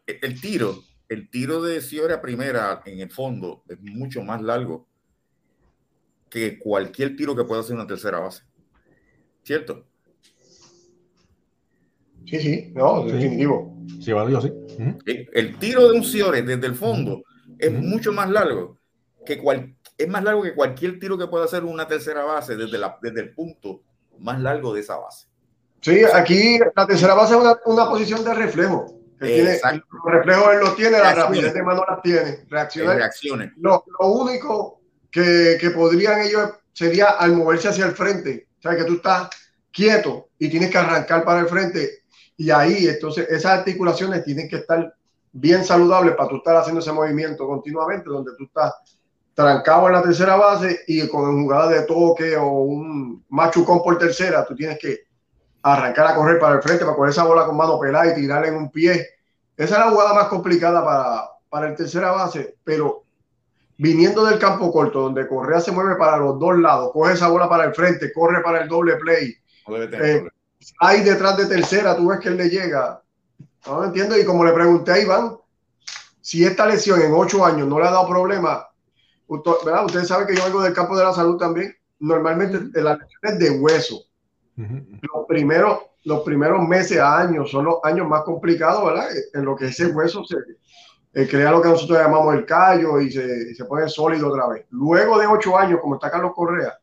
el 0.07 0.19
el 0.23 0.41
tiro, 0.41 0.77
el 1.09 1.29
tiro 1.31 1.63
de 1.63 1.81
Ciore 1.81 2.15
a 2.15 2.23
primera 2.23 2.83
en 2.87 3.01
el 3.01 3.11
fondo 3.11 3.63
es 3.69 3.81
mucho 3.81 4.23
más 4.23 4.41
largo 4.43 4.87
que 6.31 6.59
cualquier 6.59 7.15
tiro 7.17 7.37
que 7.37 7.45
pueda 7.45 7.61
hacer 7.61 7.77
una 7.77 7.87
tercera 7.87 8.21
base. 8.21 8.43
¿Cierto? 9.43 9.85
Sí, 12.27 12.39
sí, 12.41 12.73
no, 12.75 13.03
Sí. 13.07 13.13
definitivo. 13.13 13.77
Sí, 14.01 14.13
vale, 14.13 14.33
yo 14.33 14.41
sí. 14.41 14.49
Ujú. 14.49 14.99
El, 15.05 15.29
el 15.33 15.59
tiro 15.59 15.89
de 15.91 15.99
un 15.99 16.05
Ciore 16.05 16.43
desde 16.43 16.67
el 16.67 16.75
fondo 16.75 17.23
es 17.63 17.73
mucho 17.73 18.13
más 18.13 18.29
largo 18.31 18.79
que 19.25 19.39
cual, 19.39 19.75
es 19.97 20.09
más 20.09 20.23
largo 20.25 20.43
que 20.43 20.55
cualquier 20.55 20.99
tiro 20.99 21.17
que 21.17 21.27
pueda 21.29 21.45
hacer 21.45 21.65
una 21.65 21.87
tercera 21.87 22.25
base 22.25 22.57
desde, 22.57 22.77
la, 22.79 22.99
desde 23.01 23.21
el 23.21 23.35
punto 23.35 23.83
más 24.19 24.41
largo 24.41 24.75
de 24.75 24.81
esa 24.81 24.97
base. 24.97 25.27
Sí, 25.81 26.03
aquí 26.13 26.59
la 26.77 26.87
tercera 26.87 27.15
base 27.15 27.35
es 27.35 27.41
una, 27.41 27.57
una 27.67 27.89
posición 27.89 28.25
de 28.25 28.35
reflejo. 28.35 28.99
Tiene- 29.21 29.61
los 29.63 30.13
reflejos 30.15 30.53
él 30.55 30.61
los 30.61 30.77
tiene, 30.77 30.93
la 30.99 31.13
Reacciones. 31.13 31.25
rapidez 31.29 31.55
de 31.55 31.63
mano 31.63 31.85
las 31.89 32.03
tiene, 32.03 32.29
En 32.43 32.51
reaccionar. 32.51 32.97
reacciones. 32.97 33.53
Lo, 33.59 33.85
lo 34.01 34.07
único 34.09 34.81
que, 35.11 35.57
que 35.61 35.71
podrían 35.71 36.21
ellos 36.23 36.51
sería 36.73 37.07
al 37.11 37.33
moverse 37.37 37.69
hacia 37.69 37.87
el 37.87 37.93
frente. 37.93 38.49
O 38.59 38.63
sea, 38.63 38.77
que 38.77 38.85
tú 38.85 38.95
estás 38.95 39.29
quieto 39.71 40.29
y 40.39 40.49
tienes 40.49 40.71
que 40.71 40.79
arrancar 40.79 41.25
para 41.25 41.41
el 41.41 41.47
frente. 41.47 42.03
Y 42.37 42.51
ahí, 42.51 42.87
entonces, 42.89 43.29
esas 43.29 43.59
articulaciones 43.61 44.25
tienen 44.25 44.49
que 44.49 44.57
estar 44.57 44.93
bien 45.33 45.65
saludables 45.65 46.15
para 46.15 46.29
tú 46.29 46.37
estar 46.37 46.57
haciendo 46.57 46.81
ese 46.81 46.93
movimiento 46.93 47.47
continuamente, 47.47 48.09
donde 48.09 48.33
tú 48.37 48.45
estás 48.45 48.75
trancado 49.35 49.87
en 49.89 49.95
la 49.95 50.03
tercera 50.03 50.37
base 50.37 50.81
y 50.87 51.09
con 51.09 51.43
jugada 51.43 51.69
de 51.69 51.83
toque 51.83 52.37
o 52.37 52.47
un 52.47 53.25
machucón 53.31 53.83
por 53.83 53.99
tercera, 53.99 54.45
tú 54.45 54.55
tienes 54.55 54.79
que 54.79 55.01
arrancar 55.63 56.09
a 56.09 56.15
correr 56.15 56.39
para 56.39 56.57
el 56.57 56.63
frente, 56.63 56.85
para 56.85 56.97
coger 56.97 57.11
esa 57.11 57.25
bola 57.25 57.47
con 57.47 57.57
mano 57.57 57.79
pelada 57.79 58.13
y 58.13 58.15
tirarla 58.15 58.49
en 58.49 58.57
un 58.57 58.71
pie. 58.71 59.07
Esa 59.57 59.75
es 59.75 59.81
la 59.85 59.91
jugada 59.91 60.15
más 60.15 60.27
complicada 60.27 60.85
para, 60.85 61.29
para 61.49 61.69
el 61.69 61.77
tercera 61.77 62.11
base, 62.11 62.57
pero 62.65 63.05
viniendo 63.79 64.25
del 64.25 64.39
campo 64.39 64.71
corto, 64.73 65.01
donde 65.03 65.27
Correa 65.27 65.61
se 65.61 65.73
mueve 65.73 65.97
para 65.97 66.17
los 66.19 66.39
dos 66.39 66.59
lados, 66.59 66.93
coge 66.93 67.15
esa 67.15 67.29
bola 67.29 67.49
para 67.49 67.65
el 67.65 67.75
frente, 67.75 68.13
corre 68.13 68.43
para 68.43 68.63
el 68.63 68.69
doble 68.69 68.97
play, 68.97 69.35
No 69.67 69.75
debe 69.75 69.89
tener 69.89 70.07
Eh, 70.07 70.29
hay 70.79 71.03
detrás 71.03 71.37
de 71.37 71.47
tercera, 71.47 71.97
tú 71.97 72.09
ves 72.09 72.21
que 72.21 72.29
él 72.29 72.37
le 72.37 72.49
llega. 72.49 73.02
No 73.67 73.85
entiendo, 73.85 74.19
y 74.19 74.25
como 74.25 74.45
le 74.45 74.53
pregunté 74.53 74.93
a 74.93 75.01
Iván, 75.01 75.37
si 76.21 76.45
esta 76.45 76.67
lesión 76.67 77.01
en 77.01 77.13
ocho 77.15 77.45
años 77.45 77.69
no 77.69 77.79
le 77.79 77.87
ha 77.87 77.91
dado 77.91 78.09
problema, 78.09 78.67
usted- 79.27 79.51
¿verdad? 79.65 79.85
ustedes 79.87 80.09
saben 80.09 80.27
que 80.27 80.37
yo 80.37 80.45
vengo 80.45 80.63
del 80.63 80.73
campo 80.73 80.97
de 80.97 81.05
la 81.05 81.13
salud 81.13 81.37
también, 81.37 81.75
normalmente 82.01 82.81
las 82.81 82.99
lesiones 82.99 83.39
de 83.39 83.51
hueso, 83.59 84.03
los 84.57 85.27
primeros, 85.27 85.79
los 86.05 86.21
primeros 86.23 86.67
meses, 86.67 86.99
años, 87.01 87.51
son 87.51 87.65
los 87.65 87.77
años 87.85 88.07
más 88.09 88.23
complicados, 88.23 88.85
¿verdad? 88.85 89.09
En 89.33 89.45
lo 89.45 89.57
que 89.57 89.67
ese 89.67 89.87
hueso 89.87 90.25
se 90.25 90.37
eh, 91.15 91.29
crea 91.29 91.51
lo 91.51 91.61
que 91.61 91.69
nosotros 91.69 91.99
llamamos 91.99 92.35
el 92.35 92.47
callo 92.47 93.01
y 93.01 93.11
se, 93.13 93.51
y 93.51 93.55
se 93.55 93.65
pone 93.67 93.89
sólido 93.89 94.29
otra 94.29 94.49
vez. 94.49 94.67
Luego 94.71 95.19
de 95.19 95.27
ocho 95.27 95.59
años, 95.59 95.81
como 95.81 95.95
está 95.97 96.11
Carlos 96.11 96.33
Correa, 96.35 96.79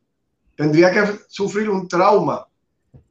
tendría 0.55 0.91
que 0.91 1.03
sufrir 1.27 1.69
un 1.69 1.87
trauma 1.87 2.45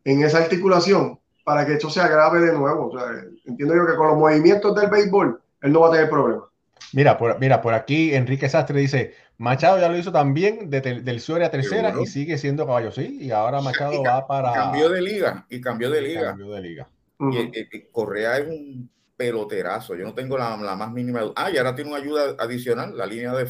en 0.04 0.22
esa 0.22 0.38
articulación 0.38 1.18
para 1.44 1.66
que 1.66 1.74
esto 1.74 1.90
se 1.90 2.00
agrave 2.00 2.40
de 2.40 2.52
nuevo. 2.52 2.88
O 2.88 2.98
sea, 2.98 3.24
entiendo 3.48 3.74
yo 3.74 3.86
que 3.86 3.96
con 3.96 4.08
los 4.08 4.16
movimientos 4.16 4.74
del 4.74 4.88
béisbol, 4.90 5.40
él 5.62 5.72
no 5.72 5.80
va 5.80 5.88
a 5.88 5.92
tener 5.92 6.08
problemas. 6.08 6.44
Mira, 6.92 7.18
por, 7.18 7.38
mira, 7.40 7.60
por 7.60 7.74
aquí 7.74 8.14
Enrique 8.14 8.48
Sastre 8.48 8.80
dice, 8.80 9.14
Machado 9.36 9.78
ya 9.78 9.88
lo 9.88 9.96
hizo 9.98 10.10
también 10.12 10.70
de 10.70 10.80
del 10.80 11.20
Ciore 11.20 11.44
a 11.44 11.50
tercera 11.50 11.88
Seguro. 11.88 12.02
y 12.04 12.06
sigue 12.06 12.38
siendo 12.38 12.66
caballo, 12.66 12.90
sí, 12.92 13.18
y 13.20 13.30
ahora 13.30 13.60
Machado 13.60 13.92
Y 14.00 14.04
va 14.04 14.26
para... 14.26 14.52
Cambió 14.52 14.88
de 14.88 15.02
liga 15.02 15.46
y 15.50 15.60
cambió 15.60 15.90
de 15.90 16.00
liga. 16.00 16.28
Cambio 16.30 16.50
de 16.50 16.60
liga. 16.60 16.88
Y, 17.20 17.38
y- 17.38 17.68
y 17.72 17.82
Correa 17.90 18.38
es 18.38 18.46
un 18.48 18.88
peloterazo. 19.16 19.96
Yo 19.96 20.04
no 20.06 20.14
tengo 20.14 20.38
la, 20.38 20.56
la 20.56 20.76
más 20.76 20.92
mínima 20.92 21.20
duda. 21.20 21.32
Ah, 21.36 21.50
y 21.50 21.58
ahora 21.58 21.74
tiene 21.74 21.90
una 21.90 21.98
ayuda 22.00 22.36
adicional, 22.38 22.96
la 22.96 23.04
línea 23.06 23.34
de. 23.34 23.44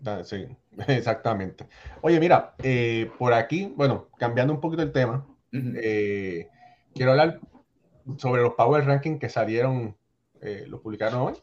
Da- 0.00 0.24
Sí, 0.24 0.46
exactamente. 0.88 1.66
Oye, 2.02 2.20
mira, 2.20 2.54
eh, 2.62 3.10
por 3.18 3.32
aquí, 3.32 3.72
bueno, 3.76 4.08
cambiando 4.18 4.52
un 4.52 4.60
poquito 4.60 4.82
el 4.82 4.92
tema, 4.92 5.26
eh, 5.52 6.48
quiero 6.94 7.12
hablar 7.12 7.40
sobre 8.16 8.42
los 8.42 8.54
Power 8.54 8.84
Ranking 8.84 9.18
que 9.18 9.28
salieron, 9.28 9.96
eh, 10.40 10.64
lo 10.66 10.80
publicaron 10.80 11.20
hoy. 11.20 11.34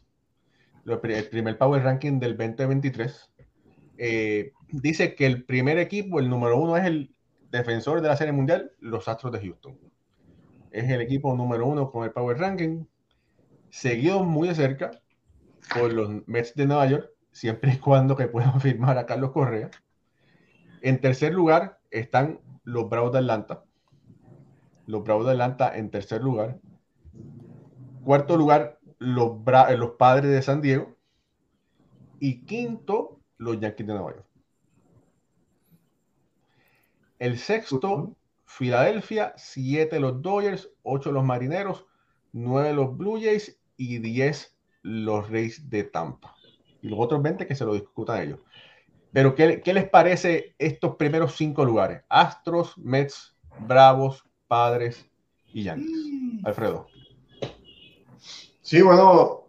El 0.86 1.30
primer 1.30 1.58
Power 1.58 1.84
Ranking 1.84 2.20
del 2.20 2.38
2023. 2.38 3.32
Eh, 3.98 4.52
dice 4.70 5.16
que 5.16 5.26
el 5.26 5.46
primer 5.46 5.78
equipo, 5.78 6.20
el 6.20 6.30
número 6.30 6.58
uno, 6.58 6.78
es 6.78 6.86
el 6.86 7.16
defensor 7.52 8.02
de 8.02 8.10
la 8.10 8.18
Serie 8.18 8.34
Mundial, 8.34 8.72
los 8.80 9.08
Astros 9.08 9.32
de 9.32 9.40
Houston. 9.40 9.78
es 10.72 10.90
el 10.90 11.00
equipo 11.00 11.34
número 11.36 11.66
uno 11.66 11.90
con 11.90 12.04
el 12.04 12.12
Power 12.12 12.38
Ranking, 12.38 12.86
seguido 13.70 14.24
muy 14.24 14.50
de 14.50 14.56
cerca 14.56 14.92
por 15.74 15.94
los 15.94 16.28
Mets 16.28 16.54
de 16.56 16.66
Nueva 16.66 16.88
York, 16.88 17.10
siempre 17.32 17.74
y 17.74 17.78
cuando 17.78 18.16
que 18.16 18.28
puedan 18.28 18.60
firmar 18.62 18.98
a 18.98 19.06
Carlos 19.06 19.32
Correa. 19.32 19.72
En 20.82 21.00
tercer 21.02 21.34
lugar 21.34 21.80
están 21.92 22.40
los 22.64 22.90
Bravos 22.90 23.14
de 23.14 23.20
Atlanta. 23.20 23.64
Los 24.88 25.04
Bravos 25.04 25.26
de 25.26 25.32
Atlanta 25.32 25.76
en 25.76 25.90
tercer 25.90 26.22
lugar. 26.22 26.60
Cuarto 28.04 28.38
lugar, 28.38 28.80
los, 29.00 29.38
los 29.78 29.92
Padres 29.92 30.32
de 30.32 30.42
San 30.42 30.62
Diego. 30.62 30.96
Y 32.20 32.46
quinto, 32.46 33.20
los 33.38 33.60
Yankees 33.60 33.88
de 33.88 33.94
Nueva 33.94 34.12
York. 34.12 34.26
El 37.20 37.38
sexto, 37.38 38.16
Filadelfia, 38.46 39.34
siete 39.38 40.00
los 40.00 40.22
Dodgers, 40.22 40.70
ocho 40.84 41.12
los 41.12 41.24
Marineros, 41.24 41.86
nueve 42.34 42.74
los 42.74 42.96
Blue 42.98 43.20
Jays 43.20 43.60
y 43.78 44.00
diez 44.00 44.56
los 44.82 45.30
Reyes 45.30 45.70
de 45.70 45.84
Tampa. 45.84 46.36
Y 46.82 46.90
los 46.90 47.00
otros 47.00 47.22
20 47.22 47.48
que 47.48 47.56
se 47.56 47.66
lo 47.66 47.74
discutan 47.74 48.22
ellos. 48.22 48.40
Pero, 49.12 49.34
¿qué, 49.34 49.62
¿qué, 49.62 49.74
les 49.74 49.90
parece 49.90 50.56
estos 50.60 50.98
primeros 50.98 51.36
cinco 51.36 51.64
lugares? 51.64 52.04
Astros, 52.10 52.78
Mets, 52.78 53.36
Bravos, 53.60 54.26
Padres 54.48 55.06
y 55.54 55.64
Yankees. 55.64 55.92
Mm. 55.92 56.46
Alfredo. 56.46 56.88
Sí, 58.62 58.82
bueno, 58.82 59.42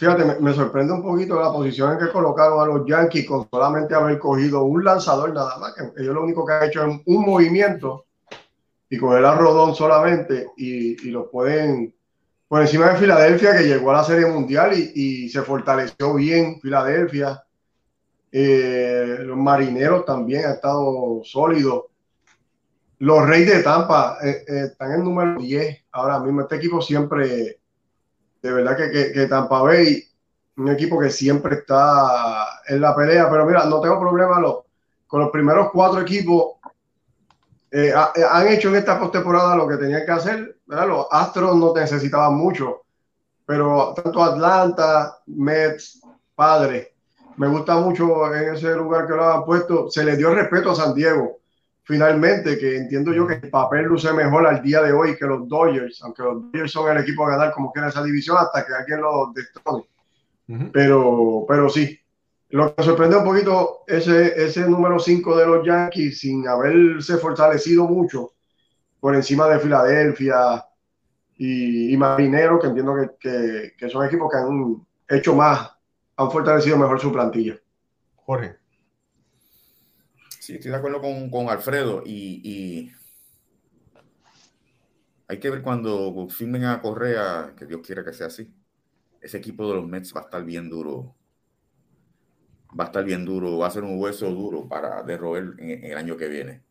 Fíjate, 0.00 0.24
me, 0.40 0.54
sorprende 0.54 0.94
un 0.94 1.02
poquito 1.02 1.38
la 1.38 1.52
posición 1.52 1.92
en 1.92 1.98
que 1.98 2.10
colocaron 2.10 2.58
a 2.58 2.64
los 2.64 2.86
Yankees 2.88 3.26
con 3.26 3.46
solamente 3.50 3.94
haber 3.94 4.18
cogido 4.18 4.64
un 4.64 4.82
lanzador 4.82 5.34
nada 5.34 5.58
más, 5.58 5.74
que 5.74 5.82
ellos 6.00 6.14
lo 6.14 6.22
único 6.22 6.46
que 6.46 6.54
han 6.54 6.64
hecho 6.64 6.86
es 6.86 7.00
un 7.04 7.20
movimiento 7.26 8.06
y 8.88 8.96
coger 8.96 9.22
a 9.26 9.34
Rodón 9.34 9.74
solamente 9.74 10.52
y, 10.56 11.06
y 11.06 11.10
lo 11.10 11.30
pueden 11.30 11.92
por 12.50 12.62
encima 12.62 12.88
de 12.90 12.96
Filadelfia 12.96 13.56
que 13.56 13.62
llegó 13.62 13.92
a 13.92 13.98
la 13.98 14.04
Serie 14.04 14.26
Mundial 14.26 14.72
y, 14.76 15.28
se 15.28 15.42
fortaleció 15.42 16.14
bien 16.14 16.60
Filadelfia. 16.60 17.44
Eh, 18.32 19.18
los 19.20 19.36
marineros 19.36 20.04
también 20.04 20.46
han 20.46 20.54
estado 20.54 21.20
sólidos. 21.22 21.84
Los 23.00 23.26
Reyes 23.26 23.56
de 23.56 23.62
Tampa 23.62 24.18
eh, 24.22 24.44
eh, 24.46 24.64
están 24.66 24.92
en 24.92 25.04
número 25.04 25.40
10 25.40 25.84
ahora 25.92 26.20
mismo. 26.20 26.42
Este 26.42 26.56
equipo 26.56 26.82
siempre 26.82 27.58
de 28.42 28.52
verdad 28.52 28.76
que, 28.76 29.12
que, 29.12 29.26
Tampa 29.26 29.62
Bay, 29.62 30.02
un 30.58 30.68
equipo 30.68 31.00
que 31.00 31.08
siempre 31.08 31.56
está 31.56 32.60
en 32.66 32.80
la 32.80 32.94
pelea, 32.94 33.30
pero 33.30 33.46
mira, 33.46 33.64
no 33.64 33.80
tengo 33.80 33.98
problema 33.98 34.42
con 35.06 35.20
los 35.20 35.30
primeros 35.30 35.70
cuatro 35.72 36.02
equipos. 36.02 36.56
Eh, 37.70 37.92
han 37.94 38.48
hecho 38.48 38.68
en 38.68 38.76
esta 38.76 38.98
postemporada 38.98 39.56
lo 39.56 39.66
que 39.66 39.78
tenían 39.78 40.04
que 40.04 40.12
hacer. 40.12 40.58
¿verdad? 40.66 40.88
Los 40.88 41.06
Astros 41.10 41.56
no 41.56 41.72
necesitaban 41.72 42.34
mucho, 42.34 42.82
pero 43.46 43.94
tanto 43.94 44.22
Atlanta, 44.22 45.20
Mets, 45.26 46.02
Padre, 46.34 46.94
me 47.38 47.48
gusta 47.48 47.76
mucho 47.76 48.34
en 48.34 48.54
ese 48.54 48.74
lugar 48.74 49.06
que 49.06 49.14
lo 49.14 49.24
han 49.24 49.44
puesto. 49.46 49.90
Se 49.90 50.04
le 50.04 50.18
dio 50.18 50.34
respeto 50.34 50.72
a 50.72 50.74
San 50.74 50.94
Diego 50.94 51.39
finalmente, 51.90 52.56
que 52.56 52.76
entiendo 52.76 53.12
yo 53.12 53.26
que 53.26 53.34
el 53.34 53.50
papel 53.50 53.86
luce 53.86 54.12
mejor 54.12 54.46
al 54.46 54.62
día 54.62 54.80
de 54.80 54.92
hoy 54.92 55.16
que 55.16 55.26
los 55.26 55.48
Dodgers, 55.48 56.00
aunque 56.04 56.22
los 56.22 56.52
Dodgers 56.52 56.70
son 56.70 56.88
el 56.96 57.02
equipo 57.02 57.26
a 57.26 57.30
ganar 57.30 57.52
como 57.52 57.72
quiera 57.72 57.88
esa 57.88 58.04
división 58.04 58.36
hasta 58.38 58.64
que 58.64 58.72
alguien 58.72 59.00
lo 59.00 59.32
destrone. 59.34 60.70
pero, 60.72 61.44
pero 61.48 61.68
sí, 61.68 61.98
lo 62.50 62.68
que 62.68 62.74
me 62.78 62.84
sorprende 62.84 63.16
un 63.16 63.24
poquito 63.24 63.80
ese, 63.88 64.40
ese 64.40 64.68
número 64.68 65.00
5 65.00 65.36
de 65.36 65.46
los 65.46 65.66
Yankees 65.66 66.20
sin 66.20 66.46
haberse 66.46 67.18
fortalecido 67.18 67.86
mucho 67.86 68.34
por 69.00 69.16
encima 69.16 69.48
de 69.48 69.58
Filadelfia 69.58 70.64
y, 71.38 71.92
y 71.92 71.96
Marinero, 71.96 72.60
que 72.60 72.68
entiendo 72.68 72.94
que, 72.94 73.10
que, 73.18 73.72
que 73.76 73.90
son 73.90 74.06
equipos 74.06 74.30
que 74.30 74.38
han 74.38 74.86
hecho 75.08 75.34
más, 75.34 75.72
han 76.16 76.30
fortalecido 76.30 76.78
mejor 76.78 77.00
su 77.00 77.10
plantilla. 77.10 77.58
Jorge 78.14 78.59
estoy 80.40 80.70
de 80.70 80.76
acuerdo 80.76 81.00
con, 81.00 81.48
Alfredo 81.48 82.02
y, 82.04 82.92
hay 85.28 85.38
que 85.38 85.50
ver 85.50 85.62
cuando 85.62 86.28
firmen 86.28 86.64
a 86.64 86.82
Correa, 86.82 87.54
que 87.56 87.64
Dios 87.64 87.82
quiera 87.86 88.04
que 88.04 88.12
sea 88.12 88.26
así. 88.26 88.52
Ese 89.20 89.36
equipo 89.38 89.68
de 89.68 89.76
los 89.76 89.86
Mets 89.86 90.12
va 90.12 90.22
a 90.22 90.24
estar 90.24 90.44
bien 90.44 90.68
duro. 90.68 91.14
Va 92.78 92.84
a 92.84 92.86
estar 92.88 93.04
bien 93.04 93.24
duro, 93.24 93.58
va 93.58 93.68
a 93.68 93.70
ser 93.70 93.84
un 93.84 94.00
hueso 94.00 94.28
duro 94.30 94.68
para 94.68 95.04
derroer 95.04 95.54
en, 95.58 95.84
el 95.84 95.96
año 95.96 96.16
que 96.16 96.26
viene. 96.26 96.62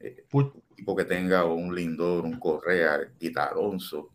Eh, 0.00 0.26
un 0.32 0.62
equipo 0.72 0.94
que 0.94 1.06
tenga 1.06 1.46
un 1.46 1.74
Lindor, 1.74 2.24
un 2.24 2.38
Correa, 2.38 3.10
Tita 3.16 3.46
Alonso 3.46 4.10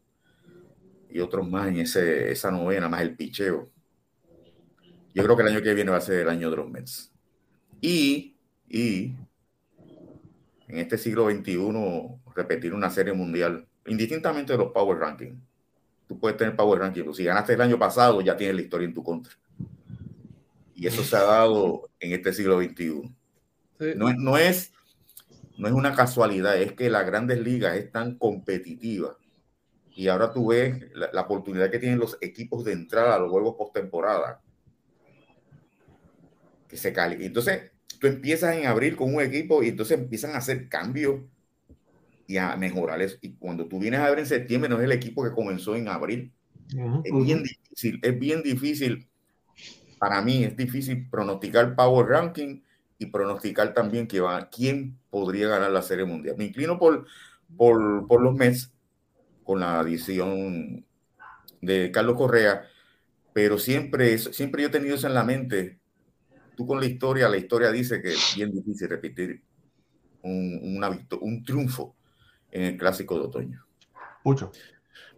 y 1.10 1.20
otros 1.20 1.49
más 1.49 1.68
en 1.68 1.78
ese, 1.78 2.32
esa 2.32 2.52
novena, 2.52 2.89
más 2.89 3.02
el 3.02 3.16
picheo. 3.16 3.72
Yo 5.16 5.24
creo 5.24 5.36
que 5.36 5.41
el 5.41 5.49
año 5.49 5.64
que 5.64 5.74
viene 5.74 5.89
va 5.89 5.97
a 5.97 6.02
ser 6.02 6.22
el 6.22 6.30
año 6.30 6.52
de 6.52 6.58
los 6.58 6.70
Mets. 6.70 7.12
Y 7.82 8.31
y 8.72 9.13
en 10.69 10.78
este 10.78 10.97
siglo 10.97 11.30
XXI 11.30 11.57
repetir 12.34 12.74
una 12.74 12.89
serie 12.89 13.11
mundial, 13.11 13.67
indistintamente 13.86 14.53
de 14.53 14.59
los 14.59 14.72
Power 14.72 14.97
Rankings. 14.97 15.38
Tú 16.07 16.17
puedes 16.17 16.38
tener 16.38 16.55
Power 16.55 16.80
Rankings, 16.80 17.17
si 17.17 17.26
ganaste 17.26 17.53
el 17.53 17.61
año 17.61 17.78
pasado 17.78 18.22
ya 18.22 18.38
tienes 18.38 18.55
la 18.55 18.61
historia 18.61 18.88
en 18.88 18.93
tu 18.93 19.03
contra. 19.03 19.34
Y 20.74 20.88
eso 20.88 21.03
se 21.03 21.17
ha 21.17 21.24
dado 21.24 21.89
en 21.99 22.13
este 22.13 22.32
siglo 22.32 22.61
XXI. 22.61 23.13
No, 23.97 24.13
no, 24.13 24.38
es, 24.38 24.72
no 25.57 25.67
es 25.67 25.74
una 25.74 25.93
casualidad, 25.93 26.55
es 26.55 26.72
que 26.72 26.89
las 26.89 27.05
grandes 27.05 27.39
ligas 27.39 27.76
es 27.76 27.91
tan 27.91 28.17
competitiva. 28.17 29.17
Y 29.93 30.07
ahora 30.07 30.32
tú 30.32 30.47
ves 30.47 30.95
la, 30.95 31.09
la 31.11 31.22
oportunidad 31.22 31.69
que 31.69 31.80
tienen 31.80 31.99
los 31.99 32.17
equipos 32.22 32.63
de 32.63 32.72
entrar 32.72 33.07
a 33.09 33.19
los 33.19 33.30
juegos 33.30 33.55
postemporada. 33.57 34.41
Que 36.69 36.78
se 36.78 36.93
cali. 36.93 37.26
Entonces, 37.26 37.70
tú 38.02 38.08
empiezas 38.08 38.58
en 38.58 38.66
abril 38.66 38.95
con 38.95 39.14
un 39.14 39.22
equipo 39.22 39.62
y 39.62 39.68
entonces 39.68 39.99
empiezan 39.99 40.32
a 40.32 40.39
hacer 40.39 40.68
cambios 40.68 41.22
y 42.26 42.38
a 42.38 42.58
mejorar 42.58 42.99
eso. 42.99 43.16
Y 43.22 43.34
cuando 43.34 43.68
tú 43.68 43.78
vienes 43.78 43.99
a 43.99 44.10
ver 44.10 44.18
en 44.18 44.26
septiembre, 44.26 44.68
no 44.68 44.80
es 44.80 44.86
el 44.86 44.91
equipo 44.91 45.24
que 45.24 45.32
comenzó 45.32 45.76
en 45.76 45.88
abril. 45.88 46.34
es 47.04 47.26
bien 47.26 47.43
difícil, 47.43 47.99
es 48.02 48.20
bien 48.20 48.41
difícil. 48.41 49.08
Para 49.99 50.20
mí 50.24 50.43
es 50.43 50.58
difícil 50.58 51.08
pronosticar 51.12 51.76
Power 51.76 52.08
Ranking 52.08 52.62
y 52.97 53.06
pronosticar 53.06 53.76
también 53.76 54.08
que 54.08 54.20
va, 54.20 54.49
quién 54.49 54.97
podría 55.12 55.47
ganar 55.47 55.70
la 55.70 55.84
Serie 55.84 56.06
Mundial. 56.06 56.36
Me 56.39 56.45
inclino 56.45 56.80
por, 56.80 57.06
por, 57.56 58.08
por 58.08 58.20
los 58.24 58.34
Mets 58.34 58.74
con 59.43 59.60
la 59.60 59.80
adición 59.80 60.84
de 61.62 61.91
Carlos 61.91 62.18
Correa, 62.18 62.64
pero 63.32 63.60
siempre, 63.60 64.18
siempre 64.18 64.64
yo 64.64 64.70
he 64.70 64.72
tenido 64.72 64.95
eso 64.95 65.06
en 65.06 65.14
la 65.14 65.24
mente 65.24 65.81
con 66.56 66.80
la 66.80 66.86
historia, 66.86 67.28
la 67.30 67.38
historia 67.38 67.72
dice 67.72 68.02
que 68.02 68.10
es 68.10 68.34
bien 68.36 68.52
difícil 68.52 68.89
repetir 68.89 69.41
un, 70.24 70.84
un 71.22 71.43
triunfo 71.43 71.95
en 72.52 72.64
el 72.64 72.78
clásico 72.78 73.16
de 73.16 73.26
otoño. 73.26 73.66
Mucho. 74.24 74.52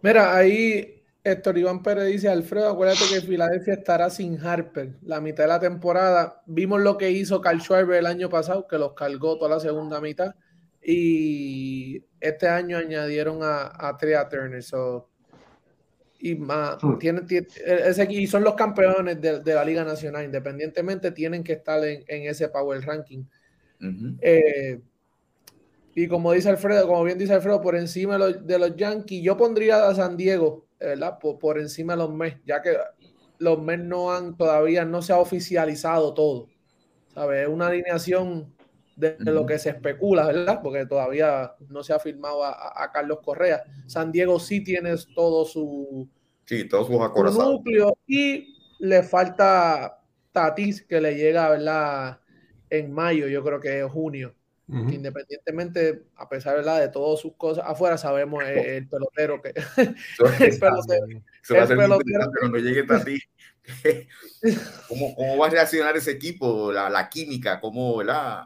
Mira, 0.02 0.34
ahí 0.36 1.02
Héctor 1.22 1.56
Iván 1.56 1.82
Pérez 1.82 2.06
dice, 2.06 2.28
Alfredo, 2.28 2.68
acuérdate 2.68 3.04
que 3.10 3.22
Filadelfia 3.22 3.74
estará 3.74 4.10
sin 4.10 4.38
Harper 4.38 4.98
la 5.02 5.22
mitad 5.22 5.44
de 5.44 5.48
la 5.48 5.60
temporada. 5.60 6.42
Vimos 6.44 6.82
lo 6.82 6.98
que 6.98 7.10
hizo 7.10 7.40
Carl 7.40 7.60
Schwarber 7.60 7.98
el 7.98 8.06
año 8.06 8.28
pasado, 8.28 8.66
que 8.68 8.76
los 8.76 8.92
cargó 8.92 9.38
toda 9.38 9.56
la 9.56 9.60
segunda 9.60 10.02
mitad. 10.02 10.34
Y 10.82 12.04
este 12.20 12.46
año 12.46 12.76
añadieron 12.76 13.42
a, 13.42 13.72
a 13.74 13.96
Tria 13.96 14.28
Turner. 14.28 14.62
So, 14.62 15.10
y 16.24 16.36
más, 16.36 16.82
hmm. 16.82 16.96
ese, 17.66 18.06
y 18.10 18.26
son 18.26 18.44
los 18.44 18.54
campeones 18.54 19.20
de, 19.20 19.54
la 19.54 19.62
Liga 19.62 19.84
Nacional, 19.84 20.24
independientemente 20.24 21.10
tienen 21.10 21.44
que 21.44 21.52
estar 21.52 21.84
en, 21.84 22.02
ese 22.08 22.48
Power 22.48 22.82
Ranking. 22.82 23.24
Eh, 24.22 24.80
y 25.94 26.08
como 26.08 26.32
dice 26.32 26.48
Alfredo, 26.48 26.86
como 26.86 27.04
bien 27.04 27.18
dice 27.18 27.34
Alfredo, 27.34 27.60
por 27.60 27.76
encima 27.76 28.16
de 28.16 28.58
los, 28.58 28.74
Yankees, 28.74 29.22
yo 29.22 29.36
pondría 29.36 29.86
a 29.86 29.94
San 29.94 30.16
Diego, 30.16 30.66
¿verdad? 30.80 31.18
Por, 31.18 31.58
encima 31.58 31.92
de 31.92 31.98
los 31.98 32.14
Mets, 32.14 32.40
ya 32.46 32.62
que 32.62 32.74
los 33.36 33.60
Mets 33.60 33.84
no 33.84 34.10
han 34.10 34.34
todavía 34.34 34.86
no 34.86 35.02
se 35.02 35.12
ha 35.12 35.18
oficializado 35.18 36.14
todo. 36.14 36.48
¿Sabes? 37.12 37.42
Es 37.42 37.48
una 37.48 37.66
alineación 37.66 38.53
de, 38.96 39.16
lo 39.20 39.46
que 39.46 39.58
se 39.58 39.70
especula, 39.70 40.26
¿verdad? 40.26 40.60
Porque 40.62 40.86
todavía 40.86 41.54
no 41.68 41.82
se 41.82 41.92
ha 41.92 41.98
firmado 41.98 42.44
a, 42.44 42.90
Carlos 42.92 43.20
Correa. 43.22 43.64
San 43.86 44.12
Diego 44.12 44.38
sí 44.38 44.62
tiene 44.62 44.94
todo 45.14 45.44
su, 45.44 46.08
sí, 46.44 46.68
todos 46.68 46.86
sus 46.86 47.38
núcleo 47.38 47.96
y 48.06 48.56
le 48.78 49.02
falta 49.02 50.00
Tatis 50.32 50.82
que 50.82 51.00
le 51.00 51.16
llega, 51.16 51.50
¿verdad? 51.50 52.20
En 52.70 52.92
mayo, 52.92 53.28
yo 53.28 53.42
creo 53.44 53.60
que 53.60 53.80
es 53.80 53.90
junio. 53.90 54.34
Independientemente, 54.66 56.04
a 56.16 56.26
pesar 56.26 56.56
¿verdad? 56.56 56.80
de 56.80 56.88
todas 56.88 57.20
sus 57.20 57.34
cosas 57.36 57.64
afuera, 57.66 57.98
sabemos 57.98 58.42
el, 58.44 58.88
pelotero 58.88 59.42
que. 59.42 59.50
el 60.40 60.58
pelotero, 60.58 61.06
se 61.42 61.54
va 61.54 61.64
a 61.64 61.68
pelotero, 61.68 62.30
cuando 62.40 62.58
llegue 62.58 62.82
Tatis. 62.84 63.22
¿Cómo, 64.88 65.14
¿Cómo, 65.14 65.38
va 65.38 65.46
a 65.46 65.50
reaccionar 65.50 65.96
ese 65.96 66.12
equipo? 66.12 66.72
La, 66.72 66.88
la 66.88 67.08
química, 67.08 67.60
¿cómo, 67.60 67.96
¿verdad? 67.98 68.44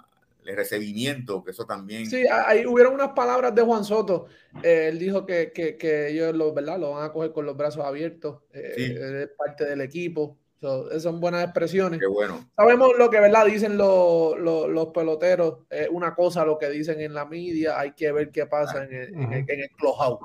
El 0.48 0.56
recibimiento, 0.56 1.44
que 1.44 1.50
eso 1.50 1.66
también. 1.66 2.06
Sí, 2.06 2.24
ahí 2.26 2.64
hubieron 2.64 2.94
unas 2.94 3.10
palabras 3.10 3.54
de 3.54 3.62
Juan 3.62 3.84
Soto. 3.84 4.26
Eh, 4.62 4.88
él 4.88 4.98
dijo 4.98 5.26
que, 5.26 5.52
que, 5.52 5.76
que, 5.76 6.08
ellos 6.08 6.34
lo, 6.34 6.54
¿verdad? 6.54 6.78
lo 6.78 6.92
van 6.92 7.04
a 7.04 7.12
coger 7.12 7.32
con 7.32 7.44
los 7.44 7.56
brazos 7.56 7.84
abiertos. 7.84 8.40
Eh, 8.52 9.24
es 9.24 9.28
parte 9.36 9.66
del 9.66 9.82
equipo. 9.82 10.38
esas 10.60 11.02
son 11.02 11.20
buenas 11.20 11.44
expresiones. 11.44 12.00
Qué 12.00 12.06
bueno. 12.06 12.48
Sabemos 12.56 12.92
lo 12.96 13.10
que 13.10 13.20
¿verdad? 13.20 13.44
dicen 13.44 13.76
los, 13.76 14.38
los, 14.38 14.70
los 14.70 14.86
peloteros. 14.86 15.58
Es 15.68 15.90
una 15.90 16.14
cosa 16.14 16.46
lo 16.46 16.56
que 16.56 16.70
dicen 16.70 16.98
en 17.02 17.12
la 17.12 17.26
media. 17.26 17.78
Hay 17.78 17.92
que 17.92 18.10
ver 18.10 18.30
qué 18.30 18.46
pasa 18.46 18.84
en 18.84 18.94
el, 18.94 19.14
en 19.14 19.32
el, 19.34 19.44
en 19.50 19.60
el 19.60 19.70
clubhouse. 19.76 20.18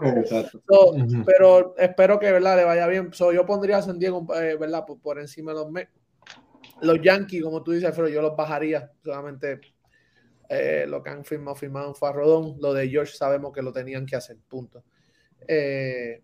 Pero 1.26 1.76
espero 1.78 2.18
que 2.18 2.32
¿verdad? 2.32 2.56
le 2.56 2.64
vaya 2.64 2.88
bien. 2.88 3.12
yo 3.12 3.46
pondría 3.46 3.78
a 3.78 3.82
San 3.82 4.00
Diego 4.00 4.26
eh, 4.36 4.56
¿verdad? 4.58 4.86
Por, 4.86 5.02
por, 5.02 5.20
encima 5.20 5.52
de 5.52 5.58
los 5.60 5.68
Los 6.82 7.02
Yankees, 7.02 7.44
como 7.44 7.62
tú 7.62 7.74
dices, 7.74 7.92
pero 7.94 8.08
yo 8.08 8.22
los 8.22 8.38
bajaría 8.38 8.90
solamente 9.04 9.73
eh, 10.54 10.86
lo 10.88 11.04
que 11.04 11.10
han 11.10 11.26
firmado, 11.26 11.56
firmado 11.56 11.90
en 11.90 11.96
Farrodón. 11.96 12.58
Lo 12.60 12.74
de 12.74 12.90
George 12.90 13.14
sabemos 13.16 13.54
que 13.54 13.62
lo 13.62 13.72
tenían 13.72 14.06
que 14.06 14.16
hacer, 14.16 14.38
punto. 14.48 14.84
Eh, 15.48 16.22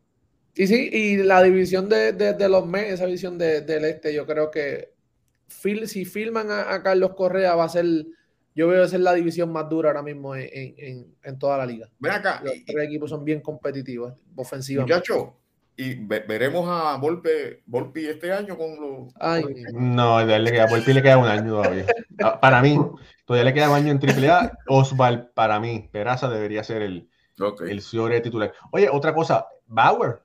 y 0.55 0.67
sí, 0.67 0.89
y 0.91 1.17
la 1.17 1.41
división 1.43 1.87
de, 1.89 2.13
de, 2.13 2.49
los 2.49 2.65
Mets, 2.65 2.93
esa 2.93 3.05
división 3.05 3.37
del 3.37 3.85
este, 3.85 4.13
yo 4.13 4.25
creo 4.25 4.49
que 4.51 4.93
si 5.47 6.05
filman 6.05 6.51
a, 6.51 6.81
Carlos 6.83 7.15
Correa 7.15 7.55
va 7.55 7.65
a 7.65 7.69
ser, 7.69 7.85
yo 8.55 8.67
veo 8.67 8.87
ser 8.87 9.01
la 9.01 9.13
división 9.13 9.51
más 9.51 9.69
dura 9.69 9.89
ahora 9.89 10.03
mismo 10.03 10.35
en, 10.35 10.49
en, 10.53 11.15
en 11.23 11.39
toda 11.39 11.57
la 11.57 11.65
liga. 11.65 11.89
Ven 11.99 12.11
acá. 12.11 12.41
Los 12.43 12.53
tres 12.65 12.85
equipos 12.85 13.09
son 13.09 13.23
bien 13.23 13.41
competitivos 13.41 14.13
ofensivamente. 14.35 14.95
Muchacho, 14.95 15.39
y 15.79 15.95
veremos 15.95 16.67
a 16.67 16.97
Volpe, 16.97 17.63
Volpi 17.65 18.05
este 18.05 18.33
año 18.33 18.57
con 18.57 18.75
los. 18.81 19.13
no, 19.73 20.17
a, 20.17 20.25
le 20.25 20.51
queda, 20.51 20.67
Volpi 20.67 20.91
le 20.91 21.01
queda 21.01 21.17
un 21.17 21.25
año 21.27 21.51
todavía. 21.51 21.85
Ah, 22.21 22.37
para 22.37 22.61
mí, 22.61 22.77
todavía 23.29 23.51
le 23.51 23.53
queda 23.53 23.69
un 23.69 23.75
año 23.75 23.91
en 23.91 23.99
AAA. 23.99 24.57
Osval, 24.65 25.29
para 25.35 25.59
mí, 25.59 25.87
Peraza 25.91 26.27
debería 26.27 26.63
ser 26.63 26.81
el, 26.81 27.07
okay. 27.39 27.69
el 27.69 27.79
señor 27.81 28.19
titular. 28.21 28.51
Oye, 28.71 28.89
otra 28.91 29.13
cosa, 29.13 29.45
Bauer. 29.67 30.23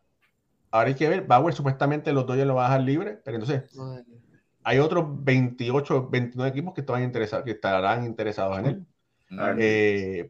Ahora 0.71 0.89
hay 0.89 0.95
que 0.95 1.07
ver, 1.07 1.27
Bauer 1.27 1.53
supuestamente 1.53 2.15
los 2.15 2.25
Dodgers 2.25 2.47
lo 2.47 2.55
van 2.55 2.65
a 2.65 2.69
dejar 2.69 2.87
libre, 2.87 3.21
pero 3.23 3.37
entonces 3.37 3.79
hay 4.63 4.79
otros 4.79 5.05
28, 5.23 6.09
29 6.09 6.51
equipos 6.51 6.73
que, 6.73 6.81
estaban 6.81 7.03
interesados, 7.03 7.45
que 7.45 7.51
estarán 7.51 8.07
interesados 8.07 8.59
en 8.61 8.67
él. 8.67 8.87
Eh, 9.59 10.27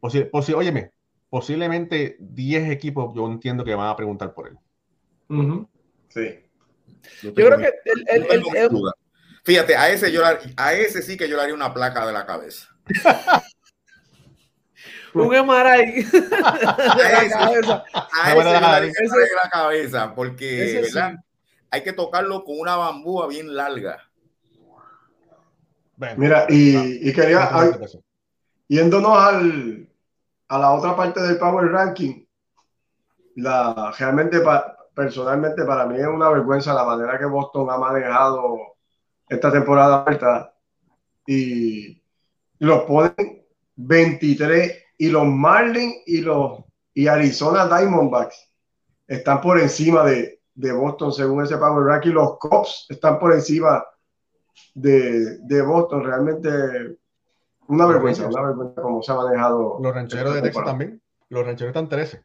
óyeme, 0.53 0.91
posiblemente 1.29 2.17
10 2.19 2.71
equipos 2.71 3.15
yo 3.15 3.25
entiendo 3.25 3.63
que 3.63 3.73
van 3.73 3.87
a 3.87 3.95
preguntar 3.95 4.33
por 4.33 4.49
él. 4.49 4.57
Sí. 6.09 6.39
Yo, 7.23 7.33
creo 7.33 7.57
que 7.57 7.71
el, 7.85 8.25
el, 8.29 8.43
Fíjate, 9.45 9.77
a 9.77 9.89
ese, 9.89 10.11
yo, 10.11 10.23
a 10.25 10.73
ese 10.73 11.03
sí 11.03 11.15
que 11.15 11.29
yo 11.29 11.35
le 11.35 11.43
haría 11.43 11.53
una 11.53 11.71
placa 11.71 12.03
de 12.07 12.11
la 12.11 12.25
cabeza. 12.25 12.67
un 15.13 15.27
MRI 15.27 16.03
de 16.11 16.29
la 16.29 17.29
cabeza. 17.29 17.83
A 18.11 18.33
ese, 18.33 18.43
de 18.43 19.35
la 19.43 19.49
cabeza, 19.51 20.15
porque 20.15 20.81
hay 21.69 21.83
que 21.83 21.93
tocarlo 21.93 22.43
con 22.43 22.59
una 22.59 22.75
bambúa 22.75 23.27
bien 23.27 23.55
larga. 23.55 24.09
Mira, 26.17 26.47
y, 26.49 27.07
y 27.07 27.13
quería, 27.13 27.47
yéndonos 28.67 29.15
al, 29.15 29.87
a 30.47 30.57
la 30.57 30.71
otra 30.71 30.95
parte 30.95 31.21
del 31.21 31.37
Power 31.37 31.71
Ranking, 31.71 32.25
la, 33.35 33.93
realmente 33.97 34.41
personalmente 34.95 35.63
para 35.65 35.85
mí 35.85 35.99
es 35.99 36.07
una 36.07 36.29
vergüenza 36.29 36.73
la 36.73 36.83
manera 36.83 37.19
que 37.19 37.25
Boston 37.25 37.69
ha 37.69 37.77
manejado 37.77 38.74
esta 39.27 39.51
temporada 39.51 40.03
alta 40.03 40.53
y 41.25 42.01
los 42.59 42.83
ponen 42.83 43.45
23 43.75 44.83
y 44.97 45.09
los 45.09 45.25
Marlins 45.25 46.03
y 46.05 46.21
los 46.21 46.63
y 46.93 47.07
Arizona 47.07 47.67
Diamondbacks 47.67 48.49
están 49.07 49.41
por 49.41 49.59
encima 49.59 50.03
de, 50.05 50.39
de 50.53 50.71
Boston 50.71 51.11
según 51.11 51.43
ese 51.43 51.57
Power 51.57 51.85
Ranking 51.85 52.11
los 52.11 52.37
Cubs 52.37 52.85
están 52.89 53.19
por 53.19 53.33
encima 53.33 53.83
de, 54.73 55.39
de 55.39 55.61
Boston. 55.61 56.05
Realmente 56.05 56.97
una 57.67 57.85
vergüenza, 57.87 58.27
una 58.27 58.41
vergüenza 58.41 58.81
como 58.81 59.01
se 59.01 59.11
ha 59.11 59.15
manejado 59.15 59.79
los 59.81 59.93
rancheros 59.93 60.35
de 60.35 60.41
Texas 60.41 60.63
también. 60.63 61.01
Los 61.29 61.45
rancheros 61.45 61.71
están 61.71 61.89
13 61.89 62.23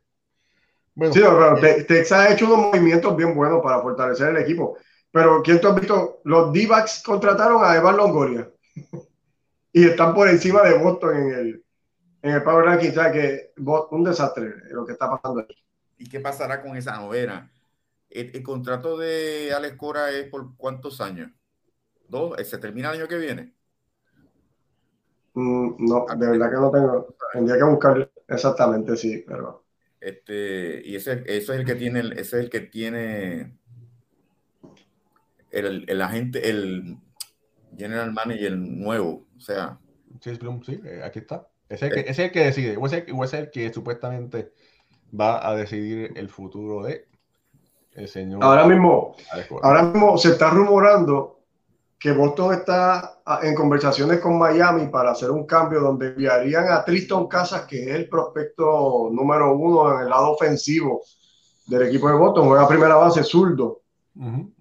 sí, 1.12 1.20
pero 1.20 1.56
eh, 1.58 1.84
Texas 1.84 2.18
ha 2.18 2.32
hecho 2.32 2.46
unos 2.46 2.66
movimientos 2.66 3.16
bien 3.16 3.34
buenos 3.34 3.62
para 3.62 3.80
fortalecer 3.80 4.30
el 4.30 4.42
equipo. 4.42 4.76
Pero 5.12 5.42
¿quién 5.42 5.60
tú 5.60 5.68
has 5.68 5.74
visto? 5.74 6.20
Los 6.24 6.52
D-backs 6.52 7.02
contrataron 7.04 7.64
a 7.64 7.76
Evan 7.76 7.96
Longoria 7.96 8.48
y 9.72 9.84
están 9.84 10.14
por 10.14 10.28
encima 10.28 10.62
de 10.62 10.78
Boston 10.78 11.16
en 11.16 11.34
el, 11.34 11.64
en 12.22 12.30
el 12.30 12.42
Power 12.42 12.64
Ranking. 12.64 12.90
O 12.90 12.92
sea 12.92 13.10
que 13.10 13.52
un 13.56 14.04
desastre 14.04 14.54
lo 14.70 14.86
que 14.86 14.92
está 14.92 15.10
pasando 15.10 15.40
aquí. 15.40 15.56
¿Y 15.98 16.08
qué 16.08 16.20
pasará 16.20 16.62
con 16.62 16.76
esa 16.76 16.96
novena? 16.96 17.50
El, 18.08 18.42
contrato 18.42 18.96
de 18.98 19.52
Alex 19.54 19.76
Cora 19.76 20.10
es 20.10 20.28
por 20.28 20.56
cuántos 20.56 21.00
años? 21.00 21.30
¿Dos? 22.08 22.34
¿Se 22.48 22.58
termina 22.58 22.90
el 22.90 23.00
año 23.00 23.08
que 23.08 23.18
viene? 23.18 23.54
Mm, 25.34 25.74
no, 25.78 26.06
de 26.16 26.26
verdad 26.26 26.50
que 26.50 26.56
no 26.56 26.70
tengo. 26.70 27.16
Tendría 27.32 27.56
que 27.58 27.64
buscar 27.64 28.10
exactamente, 28.26 28.96
sí, 28.96 29.24
pero. 29.26 29.64
Este, 30.00 30.82
y 30.84 30.96
ese, 30.96 31.22
eso 31.26 31.52
es 31.52 31.60
el 31.60 31.66
que 31.66 31.74
tiene, 31.74 32.00
ese 32.00 32.20
es 32.20 32.32
el 32.32 32.50
que 32.50 32.60
tiene 32.60 33.59
el, 35.50 35.84
el 35.88 36.02
agente, 36.02 36.48
el 36.48 36.98
general 37.76 38.12
manager 38.12 38.56
nuevo. 38.56 39.26
O 39.36 39.40
sea. 39.40 39.78
Sí, 40.20 40.32
sí 40.64 40.80
eh, 40.84 41.02
aquí 41.04 41.20
está. 41.20 41.46
Es 41.68 41.82
el, 41.82 41.92
que, 41.92 42.00
es 42.00 42.18
el 42.18 42.32
que 42.32 42.40
decide, 42.40 42.76
o 42.76 42.86
es 42.86 42.92
el, 42.92 43.06
o 43.14 43.24
es 43.24 43.32
el 43.32 43.50
que 43.50 43.72
supuestamente 43.72 44.52
va 45.18 45.48
a 45.48 45.54
decidir 45.54 46.12
el 46.16 46.28
futuro 46.28 46.82
de 46.82 47.06
el 47.92 48.08
señor. 48.08 48.42
Ahora 48.42 48.66
mismo, 48.66 49.14
ahora 49.62 49.84
mismo 49.84 50.18
se 50.18 50.30
está 50.30 50.50
rumorando 50.50 51.40
que 51.98 52.12
Boston 52.12 52.54
está 52.54 53.20
ah, 53.26 53.40
en 53.42 53.54
conversaciones 53.54 54.20
con 54.20 54.38
Miami 54.38 54.86
para 54.86 55.10
hacer 55.10 55.30
un 55.30 55.44
cambio 55.44 55.80
donde 55.80 56.08
enviarían 56.08 56.72
a 56.72 56.84
Tristan 56.84 57.26
Casas, 57.26 57.66
que 57.66 57.82
es 57.82 57.94
el 57.94 58.08
prospecto 58.08 59.10
número 59.12 59.54
uno 59.54 59.94
en 59.94 60.02
el 60.02 60.08
lado 60.08 60.32
ofensivo 60.32 61.02
del 61.66 61.82
equipo 61.82 62.08
de 62.08 62.14
Boston, 62.14 62.48
juega 62.48 62.66
primera 62.66 62.96
base 62.96 63.22
zurdo. 63.22 63.82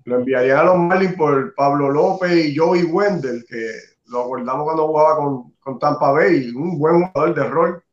Lo 0.10 0.16
enviarían 0.16 0.58
a 0.58 0.64
los 0.64 0.78
Marlins 0.78 1.16
por 1.16 1.54
Pablo 1.54 1.92
López 1.92 2.32
y 2.32 2.58
Joey 2.58 2.84
Wendell, 2.84 3.46
que 3.48 3.74
lo 4.08 4.22
acordamos 4.22 4.64
cuando 4.64 4.88
jugaba 4.88 5.16
con, 5.18 5.54
con, 5.60 5.78
Tampa 5.78 6.12
Bay, 6.12 6.50
un 6.50 6.80
buen 6.80 7.06
jugador 7.06 7.36
de 7.36 7.44
rol. 7.44 7.84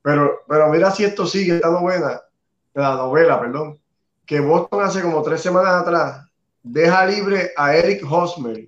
Pero, 0.00 0.40
pero 0.48 0.70
mira 0.70 0.90
si 0.90 1.04
esto 1.04 1.26
sigue 1.26 1.56
esta 1.56 1.70
novela, 1.70 2.22
la 2.72 2.94
novela, 2.96 3.38
perdón, 3.38 3.78
que 4.24 4.40
Boston 4.40 4.82
hace 4.82 5.02
como 5.02 5.22
tres 5.22 5.42
semanas 5.42 5.82
atrás 5.82 6.26
deja 6.62 7.04
libre 7.04 7.52
a 7.58 7.76
Eric 7.76 8.10
Hosmer, 8.10 8.66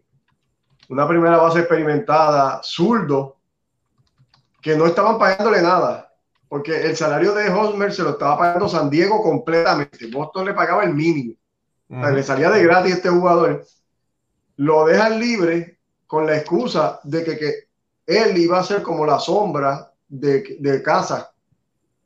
una 0.91 1.09
primera 1.09 1.39
base 1.39 1.61
experimentada, 1.61 2.61
zurdo, 2.63 3.39
que 4.61 4.77
no 4.77 4.85
estaban 4.85 5.19
pagándole 5.19 5.63
nada, 5.63 6.13
porque 6.47 6.83
el 6.83 6.95
salario 6.95 7.33
de 7.33 7.49
Hosmer 7.49 7.91
se 7.91 8.03
lo 8.03 8.11
estaba 8.11 8.37
pagando 8.37 8.69
San 8.69 8.91
Diego 8.91 9.23
completamente. 9.23 10.11
Boston 10.13 10.45
le 10.45 10.53
pagaba 10.53 10.85
el 10.85 10.93
mínimo. 10.93 11.35
Le 11.89 12.23
salía 12.23 12.51
de 12.51 12.63
gratis 12.63 12.95
este 12.95 13.09
jugador. 13.09 13.65
Lo 14.57 14.87
dejan 14.87 15.21
libre 15.21 15.79
con 16.07 16.27
la 16.27 16.37
excusa 16.37 17.01
de 17.05 17.25
que, 17.25 17.39
que 17.39 17.55
él 18.07 18.37
iba 18.39 18.59
a 18.59 18.65
ser 18.65 18.83
como 18.83 19.05
la 19.05 19.19
sombra 19.19 19.93
de, 20.09 20.57
de 20.61 20.83
Casa, 20.83 21.33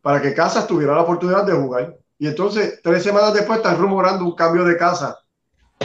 para 0.02 0.20
que 0.20 0.34
Casa 0.34 0.66
tuviera 0.66 0.94
la 0.94 1.02
oportunidad 1.02 1.44
de 1.44 1.52
jugar. 1.52 1.96
Y 2.18 2.26
entonces, 2.26 2.80
tres 2.82 3.02
semanas 3.02 3.34
después, 3.34 3.58
están 3.58 3.78
rumorando 3.78 4.24
un 4.24 4.34
cambio 4.34 4.64
de 4.64 4.76
Casa 4.76 5.18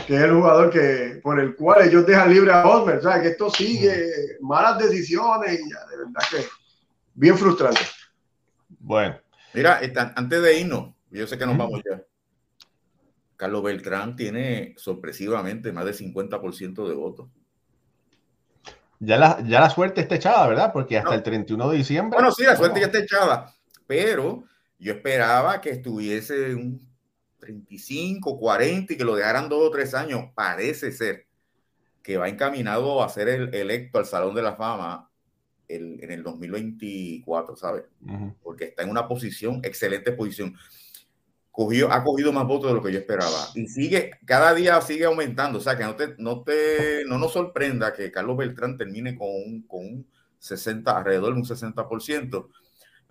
que 0.05 0.15
es 0.15 0.21
el 0.21 0.33
jugador 0.33 0.69
que, 0.69 1.19
por 1.23 1.39
el 1.39 1.55
cual 1.55 1.87
ellos 1.87 2.05
dejan 2.05 2.31
libre 2.31 2.51
a 2.51 2.67
Osmer. 2.67 2.97
O 2.97 3.01
sea, 3.01 3.21
que 3.21 3.29
esto 3.29 3.49
sigue 3.49 4.37
malas 4.41 4.77
decisiones 4.77 5.59
y 5.59 5.69
ya, 5.69 5.85
de 5.89 5.97
verdad 5.97 6.21
que 6.29 6.45
bien 7.13 7.37
frustrante. 7.37 7.81
Bueno. 8.79 9.17
Mira, 9.53 9.79
antes 10.15 10.41
de 10.41 10.59
irnos, 10.59 10.93
yo 11.09 11.25
sé 11.25 11.37
que 11.37 11.45
nos 11.45 11.57
vamos 11.57 11.81
ya. 11.89 12.01
Carlos 13.37 13.63
Beltrán 13.63 14.15
tiene 14.15 14.73
sorpresivamente 14.77 15.71
más 15.71 15.85
del 15.85 15.95
50% 15.95 16.87
de 16.87 16.95
votos. 16.95 17.29
Ya 18.99 19.17
la, 19.17 19.43
ya 19.45 19.59
la 19.59 19.69
suerte 19.69 20.01
está 20.01 20.15
echada, 20.15 20.47
¿verdad? 20.47 20.71
Porque 20.71 20.97
hasta 20.97 21.13
el 21.13 21.23
31 21.23 21.69
de 21.69 21.77
diciembre. 21.77 22.17
Bueno, 22.17 22.31
sí, 22.31 22.43
la 22.43 22.55
suerte 22.55 22.79
ya 22.79 22.85
está 22.85 22.99
echada. 22.99 23.53
Pero 23.85 24.45
yo 24.79 24.93
esperaba 24.93 25.59
que 25.61 25.71
estuviese 25.71 26.55
un 26.55 26.79
35, 27.39 28.39
40 28.39 28.93
y 28.93 28.97
que 28.97 29.03
lo 29.03 29.15
dejaran 29.15 29.49
dos 29.49 29.67
o 29.67 29.71
tres 29.71 29.93
años, 29.93 30.25
parece 30.33 30.91
ser 30.91 31.27
que 32.01 32.17
va 32.17 32.29
encaminado 32.29 33.03
a 33.03 33.09
ser 33.09 33.27
el 33.29 33.53
electo 33.53 33.99
al 33.99 34.05
Salón 34.05 34.35
de 34.35 34.41
la 34.41 34.55
Fama 34.55 35.09
en 35.67 36.11
el 36.11 36.23
2024, 36.23 37.55
¿sabes? 37.55 37.85
Porque 38.43 38.65
está 38.65 38.83
en 38.83 38.89
una 38.89 39.07
posición, 39.07 39.61
excelente 39.63 40.11
posición. 40.11 40.55
Cogió, 41.55 41.89
ha 41.91 42.03
cogido 42.03 42.33
más 42.33 42.45
votos 42.45 42.69
de 42.69 42.75
lo 42.75 42.83
que 42.83 42.91
yo 42.91 42.99
esperaba. 42.99 43.47
Y 43.55 43.67
sigue, 43.67 44.11
cada 44.25 44.53
día 44.53 44.81
sigue 44.81 45.05
aumentando. 45.05 45.59
O 45.59 45.61
sea, 45.61 45.77
que 45.77 45.85
no, 45.85 45.95
te, 45.95 46.15
no, 46.17 46.43
te, 46.43 47.05
no 47.05 47.17
nos 47.17 47.31
sorprenda 47.31 47.93
que 47.93 48.11
Carlos 48.11 48.35
Beltrán 48.35 48.77
termine 48.77 49.15
con 49.15 49.29
un, 49.29 49.61
con 49.65 49.79
un 49.85 50.07
60, 50.39 50.97
alrededor 50.97 51.33
de 51.33 51.39
un 51.39 51.45
60%. 51.45 52.49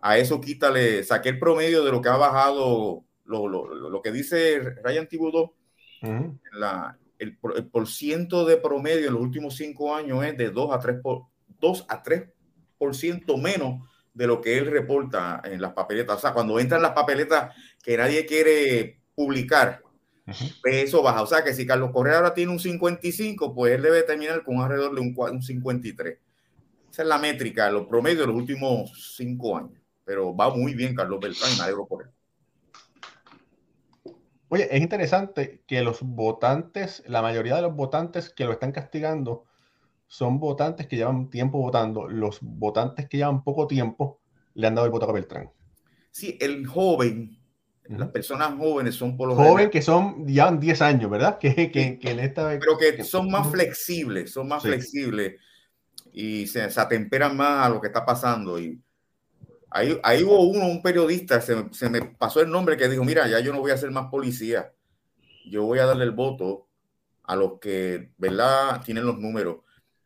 A 0.03 0.19
eso 0.19 0.41
quítale, 0.43 1.03
saqué 1.05 1.31
el 1.31 1.39
promedio 1.39 1.83
de 1.83 1.91
lo 1.91 2.03
que 2.03 2.11
ha 2.11 2.17
bajado, 2.17 3.05
lo, 3.25 3.49
lo, 3.49 3.67
lo 3.89 4.03
que 4.03 4.13
dice 4.13 4.61
Ryan 4.83 5.09
Thibodeau, 5.09 5.55
la, 6.53 6.99
el, 7.19 7.39
el 7.57 7.67
por 7.67 7.89
ciento 7.89 8.45
de 8.45 8.59
promedio 8.59 9.09
en 9.09 9.15
los 9.15 9.23
últimos 9.23 9.57
cinco 9.57 9.95
años 9.95 10.23
es 10.23 10.37
de 10.37 10.51
2 10.51 10.75
a 10.75 10.79
3 10.79 11.01
por, 11.03 11.23
2 11.61 11.87
a 11.89 12.03
3 12.03 12.25
por 12.77 12.95
ciento 12.95 13.39
menos 13.39 13.89
de 14.15 14.27
lo 14.27 14.41
que 14.41 14.57
él 14.57 14.67
reporta 14.67 15.43
en 15.45 15.61
las 15.61 15.73
papeletas. 15.73 16.17
O 16.17 16.21
sea, 16.21 16.33
cuando 16.33 16.59
entran 16.59 16.81
las 16.81 16.93
papeletas 16.93 17.55
que 17.83 17.97
nadie 17.97 18.25
quiere 18.25 19.01
publicar, 19.15 19.83
pues 20.25 20.75
eso 20.77 21.03
baja. 21.03 21.23
O 21.23 21.27
sea, 21.27 21.45
que 21.45 21.53
si 21.53 21.67
Carlos 21.67 21.91
Correa 21.93 22.17
ahora 22.17 22.35
tiene 22.35 22.53
un 22.53 22.61
55, 22.61 23.55
pues 23.55 23.75
él 23.75 23.83
debe 23.83 24.03
terminar 24.05 24.43
con 24.45 24.61
alrededor 24.61 24.95
de 24.95 25.01
un, 25.01 25.15
un 25.17 25.43
53. 25.43 26.19
Esa 26.91 27.03
es 27.03 27.09
la 27.09 27.19
métrica, 27.19 27.71
los 27.71 27.87
promedios 27.87 28.21
de 28.21 28.27
los 28.29 28.37
últimos 28.37 29.15
cinco 29.17 29.57
años. 29.57 29.81
Pero 30.05 30.35
va 30.35 30.55
muy 30.55 30.75
bien 30.75 30.95
Carlos 30.95 31.21
Beltrán 31.21 31.53
y 31.53 31.57
me 31.57 31.63
alegro 31.65 31.87
por 31.87 32.05
él. 32.05 32.11
Oye, 34.49 34.69
es 34.71 34.81
interesante 34.81 35.65
que 35.67 35.83
los 35.83 36.03
votantes, 36.03 37.03
la 37.07 37.23
mayoría 37.23 37.57
de 37.57 37.63
los 37.63 37.75
votantes 37.75 38.31
que 38.31 38.45
lo 38.45 38.53
están 38.53 38.71
castigando, 38.71 39.47
son 40.07 40.39
votantes 40.39 40.87
que 40.87 40.97
llevan 40.97 41.31
tiempo 41.31 41.59
votando. 41.59 42.09
Los 42.09 42.39
votantes 42.41 43.09
que 43.09 43.19
llevan 43.19 43.43
poco 43.43 43.67
tiempo 43.67 44.21
le 44.55 44.67
han 44.67 44.75
dado 44.75 44.87
el 44.87 44.93
voto 44.93 45.09
a 45.09 45.13
Beltrán. 45.13 45.51
Sí, 46.11 46.39
el 46.41 46.67
joven, 46.67 47.37
las 47.85 48.11
personas 48.11 48.55
jóvenes 48.57 48.95
son 48.95 49.17
por 49.17 49.29
los 49.29 49.37
jóvenes 49.37 49.71
que 49.71 49.83
son 49.83 50.27
ya 50.27 50.51
10 50.51 50.83
años, 50.83 51.11
¿verdad? 51.11 51.39
Que, 51.41 51.71
que, 51.71 51.99
que, 51.99 52.11
en 52.11 52.21
esta 52.21 52.57
pero 52.59 52.79
que 52.79 53.03
son 53.03 53.31
más 53.31 53.51
flexibles, 53.51 54.33
son 54.33 54.49
más 54.49 54.63
sí. 54.63 54.69
flexibles 54.69 55.35
y 56.13 56.47
se, 56.47 56.71
se, 56.71 56.81
atemperan 56.81 57.37
más 57.37 57.67
a 57.67 57.69
lo 57.69 57.81
que 57.81 57.89
está 57.89 58.07
pasando. 58.07 58.61
Y 58.61 58.81
ahí, 59.71 59.99
ahí 60.05 60.23
hubo 60.23 60.41
uno, 60.43 60.67
un 60.67 60.81
periodista, 60.81 61.41
se, 61.41 61.67
se, 61.73 61.91
me 61.91 62.03
pasó 62.03 62.41
el 62.41 62.49
nombre 62.49 62.77
que 62.77 62.89
dijo, 62.89 63.05
mira, 63.05 63.27
ya 63.27 63.41
yo 63.41 63.53
no 63.53 63.59
voy 63.59 63.73
a 63.73 63.77
ser 63.77 63.91
más 63.91 64.09
policía, 64.09 64.73
yo 65.51 65.65
voy 65.65 65.81
a 65.81 65.87
darle 65.87 66.05
el 66.05 66.13
voto 66.13 66.69
a 67.25 67.35
los 67.35 67.59
que, 67.59 68.13
¿verdad? 68.17 68.81
Tienen 68.85 69.05
los 69.05 69.19
números 69.19 69.64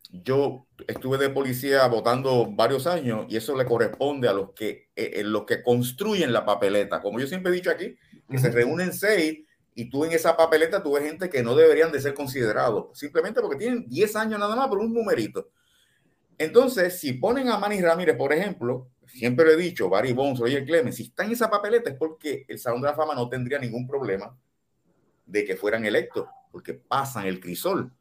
yo 0.09 0.67
estuve 0.87 1.19
de 1.19 1.31
policía 1.31 1.87
votando 1.87 2.51
varios 2.51 2.87
años 2.87 3.27
y 3.29 3.37
eso 3.37 3.57
le 3.57 3.65
corresponde 3.65 4.29
a 4.29 4.33
los 4.33 4.53
que, 4.53 4.89
eh, 4.97 5.23
los 5.25 5.45
que 5.45 5.63
construyen 5.63 6.33
la 6.33 6.47
papeleta. 6.47 7.01
Como 7.01 7.21
yo 7.21 7.27
siempre 7.27 7.53
he 7.53 7.55
dicho 7.55 7.71
aquí, 7.71 7.97
que 8.29 8.37
uh 8.37 8.39
-huh. 8.39 8.39
se 8.39 8.51
reúnen 8.51 8.93
seis 8.93 9.41
y 9.75 9.89
tú 9.89 10.05
en 10.05 10.13
esa 10.13 10.37
papeleta 10.37 10.83
tú 10.83 10.95
ves 10.95 11.05
gente 11.05 11.31
que 11.31 11.43
no 11.43 11.55
deberían 11.55 11.93
de 11.93 12.01
ser 12.01 12.13
considerados, 12.13 12.99
simplemente 12.99 13.41
porque 13.41 13.59
tienen 13.59 13.89
10 13.89 14.17
años 14.17 14.41
nada 14.41 14.57
más 14.57 14.67
por 14.67 14.79
un 14.79 14.93
numerito. 14.93 15.51
Entonces, 16.37 16.99
si 16.99 17.13
ponen 17.13 17.49
a 17.49 17.59
Manny 17.59 17.81
Ramírez, 17.81 18.17
por 18.17 18.33
ejemplo, 18.33 18.91
siempre 19.07 19.45
lo 19.45 19.53
he 19.53 19.57
dicho, 19.57 19.89
Barry 19.89 20.13
Bonds, 20.13 20.41
Roger 20.41 20.65
Clemens, 20.65 20.97
si 20.97 21.05
está 21.05 21.25
en 21.25 21.33
esa 21.33 21.49
papeleta 21.49 21.91
es 21.91 21.97
porque 21.97 22.45
el 22.49 22.59
Salón 22.59 22.81
de 22.81 22.89
la 22.89 22.95
Fama 22.95 23.15
no 23.15 23.29
tendría 23.29 23.59
ningún 23.59 23.87
problema 23.87 24.37
de 25.27 25.45
que 25.45 25.57
fueran 25.57 25.85
electos, 25.85 26.27
porque 26.51 26.75
pasan 26.75 27.27
el 27.27 27.39
crisol. 27.39 27.93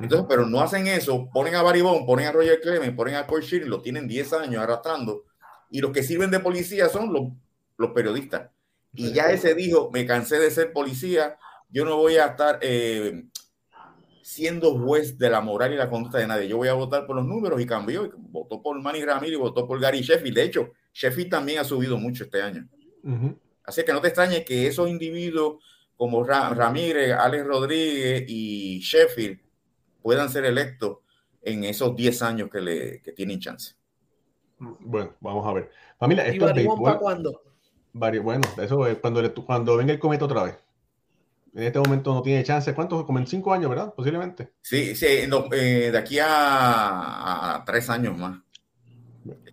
Entonces, 0.00 0.26
pero 0.28 0.46
no 0.46 0.60
hacen 0.60 0.86
eso, 0.86 1.28
ponen 1.32 1.54
a 1.54 1.62
Baribón, 1.62 2.06
ponen 2.06 2.26
a 2.26 2.32
Roger 2.32 2.60
Clemens, 2.60 2.94
ponen 2.94 3.14
a 3.14 3.26
Coy 3.26 3.42
Shearing, 3.42 3.68
lo 3.68 3.82
tienen 3.82 4.08
10 4.08 4.32
años 4.32 4.62
arrastrando, 4.62 5.24
y 5.70 5.80
los 5.80 5.92
que 5.92 6.02
sirven 6.02 6.30
de 6.30 6.40
policía 6.40 6.88
son 6.88 7.12
los, 7.12 7.24
los 7.76 7.90
periodistas. 7.92 8.50
Y 8.94 9.12
ya 9.12 9.30
ese 9.30 9.54
dijo, 9.54 9.90
me 9.92 10.06
cansé 10.06 10.38
de 10.38 10.50
ser 10.50 10.72
policía, 10.72 11.36
yo 11.70 11.84
no 11.84 11.96
voy 11.96 12.16
a 12.16 12.26
estar 12.26 12.58
eh, 12.62 13.24
siendo 14.22 14.78
juez 14.78 15.18
de 15.18 15.30
la 15.30 15.40
moral 15.40 15.72
y 15.72 15.76
la 15.76 15.88
conducta 15.88 16.18
de 16.18 16.26
nadie, 16.26 16.48
yo 16.48 16.56
voy 16.56 16.68
a 16.68 16.74
votar 16.74 17.06
por 17.06 17.16
los 17.16 17.24
números 17.24 17.60
y 17.60 17.66
cambió, 17.66 18.06
y 18.06 18.10
votó 18.16 18.60
por 18.60 18.80
Manny 18.80 19.04
Ramírez 19.04 19.34
y 19.34 19.40
votó 19.40 19.66
por 19.66 19.78
Gary 19.80 20.00
Sheffield. 20.00 20.36
De 20.36 20.42
hecho, 20.42 20.72
Sheffield 20.92 21.30
también 21.30 21.58
ha 21.58 21.64
subido 21.64 21.96
mucho 21.96 22.24
este 22.24 22.42
año. 22.42 22.68
Uh 23.02 23.10
-huh. 23.10 23.38
Así 23.64 23.84
que 23.84 23.92
no 23.92 24.00
te 24.00 24.08
extrañe 24.08 24.44
que 24.44 24.66
esos 24.66 24.88
individuos 24.88 25.62
como 25.96 26.24
Ramírez, 26.24 27.12
Alex 27.12 27.46
Rodríguez 27.46 28.24
y 28.26 28.80
Sheffield 28.80 29.38
puedan 30.02 30.28
ser 30.28 30.44
electos 30.44 30.98
en 31.42 31.64
esos 31.64 31.94
10 31.94 32.22
años 32.22 32.50
que, 32.50 32.60
le, 32.60 33.00
que 33.02 33.12
tienen 33.12 33.40
chance. 33.40 33.74
Bueno, 34.58 35.14
vamos 35.20 35.46
a 35.46 35.52
ver. 35.52 35.70
Familia, 35.98 36.26
esto 36.26 36.48
es 36.48 36.66
¿Para 36.82 36.98
cuándo? 36.98 37.42
Bueno, 37.92 38.42
eso 38.58 38.86
es 38.86 38.98
cuando, 38.98 39.22
le, 39.22 39.30
cuando 39.32 39.76
venga 39.76 39.92
el 39.92 39.98
cometa 39.98 40.24
otra 40.24 40.44
vez. 40.44 40.56
En 41.54 41.64
este 41.64 41.78
momento 41.78 42.14
no 42.14 42.22
tiene 42.22 42.42
chance. 42.44 42.72
¿Cuántos? 42.74 43.04
Como 43.04 43.18
en 43.18 43.26
cinco 43.26 43.52
años, 43.52 43.68
¿verdad? 43.68 43.92
Posiblemente. 43.94 44.52
Sí, 44.62 44.94
sí 44.94 45.26
no, 45.28 45.46
eh, 45.52 45.90
de 45.92 45.98
aquí 45.98 46.18
a, 46.18 47.56
a, 47.56 47.64
tres 47.64 47.90
años 47.90 48.16
más. 48.16 48.40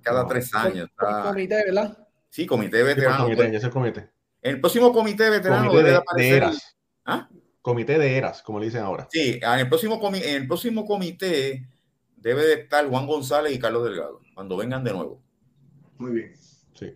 Cada 0.01 0.23
no. 0.23 0.27
tres 0.27 0.53
años. 0.55 0.89
Está... 0.89 1.23
comité, 1.23 1.63
¿verdad? 1.65 1.97
Sí, 2.29 2.45
comité 2.45 2.83
veterano. 2.83 3.17
Sí, 3.17 3.23
comité, 3.23 3.51
ya 3.51 3.57
es 3.57 3.63
el 3.63 3.69
comité. 3.71 4.09
El 4.41 4.61
próximo 4.61 4.93
comité 4.93 5.29
veterano 5.29 5.67
comité 5.67 5.77
debe 5.77 5.91
de, 5.91 5.97
aparecer. 5.97 6.31
De 6.31 6.37
eras. 6.37 6.77
¿Ah? 7.05 7.29
Comité 7.69 7.99
de 7.99 8.17
eras, 8.17 8.41
como 8.41 8.59
le 8.59 8.65
dicen 8.65 8.81
ahora. 8.81 9.07
Sí, 9.11 9.39
en 9.39 9.59
el 9.59 9.69
próximo, 9.69 9.99
comi 9.99 10.17
en 10.17 10.41
el 10.41 10.47
próximo 10.47 10.87
comité 10.87 11.67
debe 12.15 12.41
de 12.41 12.53
estar 12.61 12.83
Juan 12.89 13.05
González 13.05 13.53
y 13.53 13.59
Carlos 13.59 13.83
Delgado, 13.83 14.21
cuando 14.33 14.57
vengan 14.57 14.83
de 14.83 14.91
nuevo. 14.91 15.21
Muy 15.99 16.13
bien. 16.13 16.33
Sí. 16.73 16.91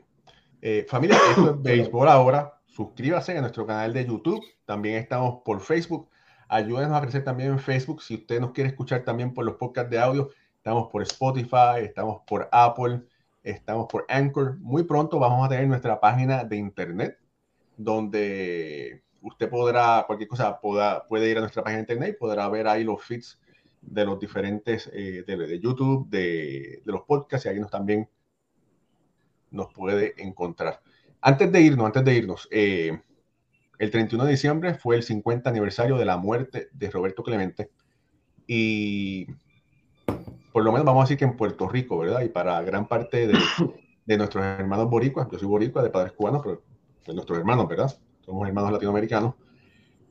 Eh, 0.64 0.84
familia, 0.90 1.20
esto 1.30 1.52
es 1.52 1.62
Béisbol 1.62 2.08
ahora. 2.08 2.60
Suscríbase 2.66 3.38
a 3.38 3.42
nuestro 3.42 3.68
canal 3.68 3.94
de 3.94 4.04
YouTube. 4.04 4.44
También 4.66 4.96
estamos 4.96 5.44
por 5.46 5.62
Facebook. 5.62 6.10
Ayúdenos 6.48 6.98
a 6.98 7.02
crecer 7.02 7.24
también 7.24 7.52
en 7.52 7.60
Facebook. 7.60 8.02
Si 8.02 8.16
usted 8.16 8.40
nos 8.40 8.52
quiere 8.52 8.72
escuchar 8.72 9.04
también 9.04 9.32
por 9.32 9.46
los 9.46 9.58
podcasts 9.58 9.92
de 9.92 10.00
audio, 10.00 10.32
estamos 10.56 10.90
por 10.92 11.04
Spotify, 11.04 11.84
estamos 11.84 12.24
por 12.26 12.50
Apple, 12.52 13.04
estamos 13.44 13.86
por 13.88 14.08
Anchor. 14.10 14.58
Muy 14.58 14.86
pronto 14.86 15.20
vamos 15.20 15.46
a 15.46 15.50
tener 15.50 15.68
nuestra 15.68 16.00
página 16.00 16.44
de 16.44 16.58
internet 16.58 17.20
donde 17.78 19.04
usted 19.24 19.50
podrá, 19.50 20.04
cualquier 20.06 20.30
cosa, 20.30 20.60
puede 20.60 21.30
ir 21.30 21.38
a 21.38 21.42
nuestra 21.42 21.64
página 21.64 21.78
de 21.78 21.84
internet 21.84 22.16
y 22.16 22.20
podrá 22.20 22.48
ver 22.50 22.68
ahí 22.68 22.84
los 22.84 23.04
feeds 23.04 23.40
de 23.82 24.06
los 24.06 24.20
diferentes, 24.20 24.90
eh, 24.94 25.24
de, 25.26 25.60
YouTube, 25.60 26.10
de, 26.10 26.82
los 26.86 27.02
podcasts 27.04 27.46
y 27.46 27.50
ahí 27.50 27.60
nos 27.60 27.72
también 27.72 28.08
nos 29.52 29.74
puede 29.74 30.14
encontrar. 30.22 30.82
Antes 31.22 31.52
de 31.52 31.62
irnos, 31.62 31.86
antes 31.86 32.04
de 32.04 32.16
irnos, 32.16 32.48
eh, 32.52 33.02
el 33.80 33.92
31 33.92 34.26
de 34.26 34.32
diciembre 34.32 34.74
fue 34.76 34.98
el 34.98 35.04
50 35.04 35.50
aniversario 35.50 35.98
de 35.98 36.06
la 36.06 36.18
muerte 36.18 36.70
de 36.74 36.92
Roberto 36.92 37.24
Clemente 37.24 37.72
y 38.46 39.28
por 40.52 40.64
lo 40.64 40.72
menos 40.72 40.86
vamos 40.86 41.02
a 41.02 41.06
decir 41.06 41.18
que 41.18 41.26
en 41.26 41.38
Puerto 41.38 41.68
Rico, 41.68 41.98
¿verdad? 41.98 42.22
Y 42.22 42.30
para 42.30 42.62
gran 42.62 42.88
parte 42.88 43.28
de, 43.28 43.40
de 44.06 44.18
nuestros 44.18 44.44
hermanos 44.44 44.90
boricuas, 44.90 45.28
yo 45.32 45.40
soy 45.40 45.48
boricua 45.48 45.82
de 45.82 45.90
padres 45.90 46.12
cubanos, 46.12 46.42
pero 46.44 46.62
de 47.06 47.14
nuestros 47.14 47.40
hermanos, 47.40 47.68
¿verdad? 47.68 47.98
Somos 48.26 48.48
hermanos 48.48 48.72
latinoamericanos, 48.72 49.36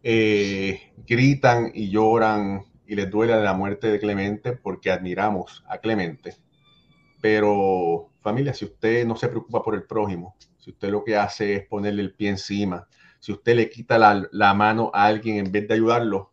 eh, 0.03 0.93
gritan 1.07 1.71
y 1.75 1.89
lloran 1.89 2.63
y 2.87 2.95
les 2.95 3.11
duele 3.11 3.41
la 3.43 3.55
muerte 3.55 3.89
de 3.89 3.99
Clemente 3.99 4.53
porque 4.53 4.91
admiramos 4.91 5.65
a 5.67 5.79
Clemente. 5.79 6.37
Pero 7.23 8.11
familia, 8.21 8.53
si 8.53 8.67
usted 8.67 9.07
no 9.07 9.17
se 9.17 9.29
preocupa 9.29 9.63
por 9.63 9.75
el 9.75 9.85
prójimo, 9.85 10.37
si 10.59 10.71
usted 10.71 10.91
lo 10.91 11.03
que 11.03 11.17
hace 11.17 11.55
es 11.55 11.67
ponerle 11.67 12.03
el 12.03 12.15
pie 12.15 12.29
encima, 12.29 12.87
si 13.19 13.33
usted 13.33 13.57
le 13.57 13.71
quita 13.71 13.99
la, 13.99 14.29
la 14.31 14.53
mano 14.53 14.91
a 14.93 15.07
alguien 15.07 15.37
en 15.37 15.51
vez 15.51 15.67
de 15.67 15.75
ayudarlo 15.75 16.33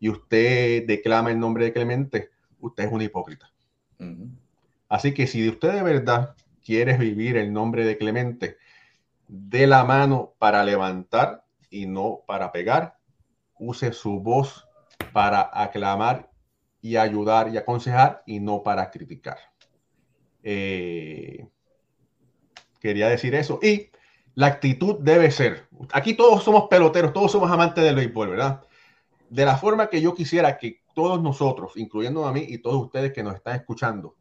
y 0.00 0.08
usted 0.08 0.84
declama 0.86 1.30
el 1.30 1.38
nombre 1.38 1.66
de 1.66 1.72
Clemente, 1.72 2.30
usted 2.58 2.84
es 2.84 2.92
un 2.92 3.02
hipócrita. 3.02 3.52
Uh 4.00 4.04
-huh. 4.04 4.30
Así 4.88 5.14
que 5.14 5.26
si 5.26 5.48
usted 5.48 5.74
de 5.74 5.82
verdad 5.82 6.34
quiere 6.64 6.96
vivir 6.98 7.36
el 7.36 7.52
nombre 7.52 7.84
de 7.84 7.96
Clemente, 7.96 8.56
de 9.28 9.66
la 9.66 9.84
mano 9.84 10.34
para 10.38 10.64
levantar 10.64 11.44
y 11.70 11.86
no 11.86 12.20
para 12.26 12.52
pegar. 12.52 12.98
Use 13.58 13.92
su 13.92 14.20
voz 14.20 14.68
para 15.12 15.50
aclamar 15.52 16.30
y 16.80 16.96
ayudar 16.96 17.48
y 17.48 17.56
aconsejar 17.56 18.22
y 18.26 18.40
no 18.40 18.62
para 18.62 18.90
criticar. 18.90 19.38
Eh, 20.42 21.46
quería 22.80 23.08
decir 23.08 23.34
eso. 23.34 23.58
Y 23.62 23.90
la 24.34 24.46
actitud 24.46 24.96
debe 25.00 25.30
ser, 25.30 25.68
aquí 25.92 26.14
todos 26.14 26.42
somos 26.42 26.68
peloteros, 26.68 27.12
todos 27.12 27.32
somos 27.32 27.50
amantes 27.50 27.84
del 27.84 27.94
béisbol, 27.94 28.30
¿verdad? 28.30 28.62
De 29.30 29.44
la 29.44 29.56
forma 29.56 29.88
que 29.88 30.00
yo 30.00 30.14
quisiera 30.14 30.58
que 30.58 30.82
todos 30.94 31.22
nosotros, 31.22 31.72
incluyendo 31.76 32.26
a 32.26 32.32
mí 32.32 32.44
y 32.46 32.58
todos 32.58 32.84
ustedes 32.84 33.12
que 33.12 33.22
nos 33.22 33.34
están 33.34 33.56
escuchando, 33.56 34.16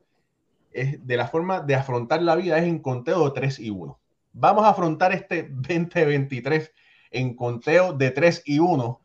es 0.71 1.05
de 1.05 1.17
la 1.17 1.27
forma 1.27 1.59
de 1.59 1.75
afrontar 1.75 2.21
la 2.21 2.35
vida 2.35 2.57
es 2.57 2.63
en 2.63 2.79
conteo 2.79 3.25
de 3.25 3.31
3 3.31 3.59
y 3.59 3.69
1 3.69 3.99
vamos 4.33 4.65
a 4.65 4.69
afrontar 4.69 5.13
este 5.13 5.47
2023 5.49 6.73
en 7.11 7.35
conteo 7.35 7.93
de 7.93 8.11
3 8.11 8.43
y 8.45 8.59
1 8.59 9.01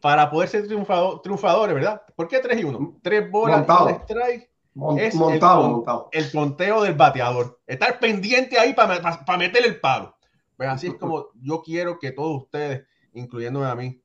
para 0.00 0.30
poder 0.30 0.48
ser 0.48 0.66
triunfador, 0.66 1.22
triunfadores, 1.22 1.74
¿verdad? 1.74 2.02
¿Por 2.16 2.26
qué 2.26 2.40
3 2.40 2.60
y 2.60 2.64
1? 2.64 2.98
3 3.02 3.30
bolas, 3.30 3.58
montado. 3.58 3.86
un 3.86 3.92
strike. 3.92 4.50
Mont 4.74 4.98
es 4.98 5.14
montado, 5.14 5.66
el, 5.66 5.70
montado. 5.70 6.08
el, 6.12 6.32
conteo 6.32 6.82
del 6.82 6.94
bateador. 6.94 7.60
Estar 7.66 8.00
pendiente 8.00 8.58
ahí 8.58 8.72
para 8.72 9.02
pa, 9.02 9.22
pa 9.22 9.36
meter 9.36 9.64
el 9.66 9.78
palo. 9.78 10.16
Pues 10.56 10.68
así 10.68 10.86
es 10.86 10.94
como 10.94 11.26
yo 11.34 11.62
quiero 11.62 11.98
que 11.98 12.10
todos 12.10 12.42
ustedes, 12.42 12.86
incluyéndome 13.12 13.66
a 13.66 13.74
mí, 13.74 14.02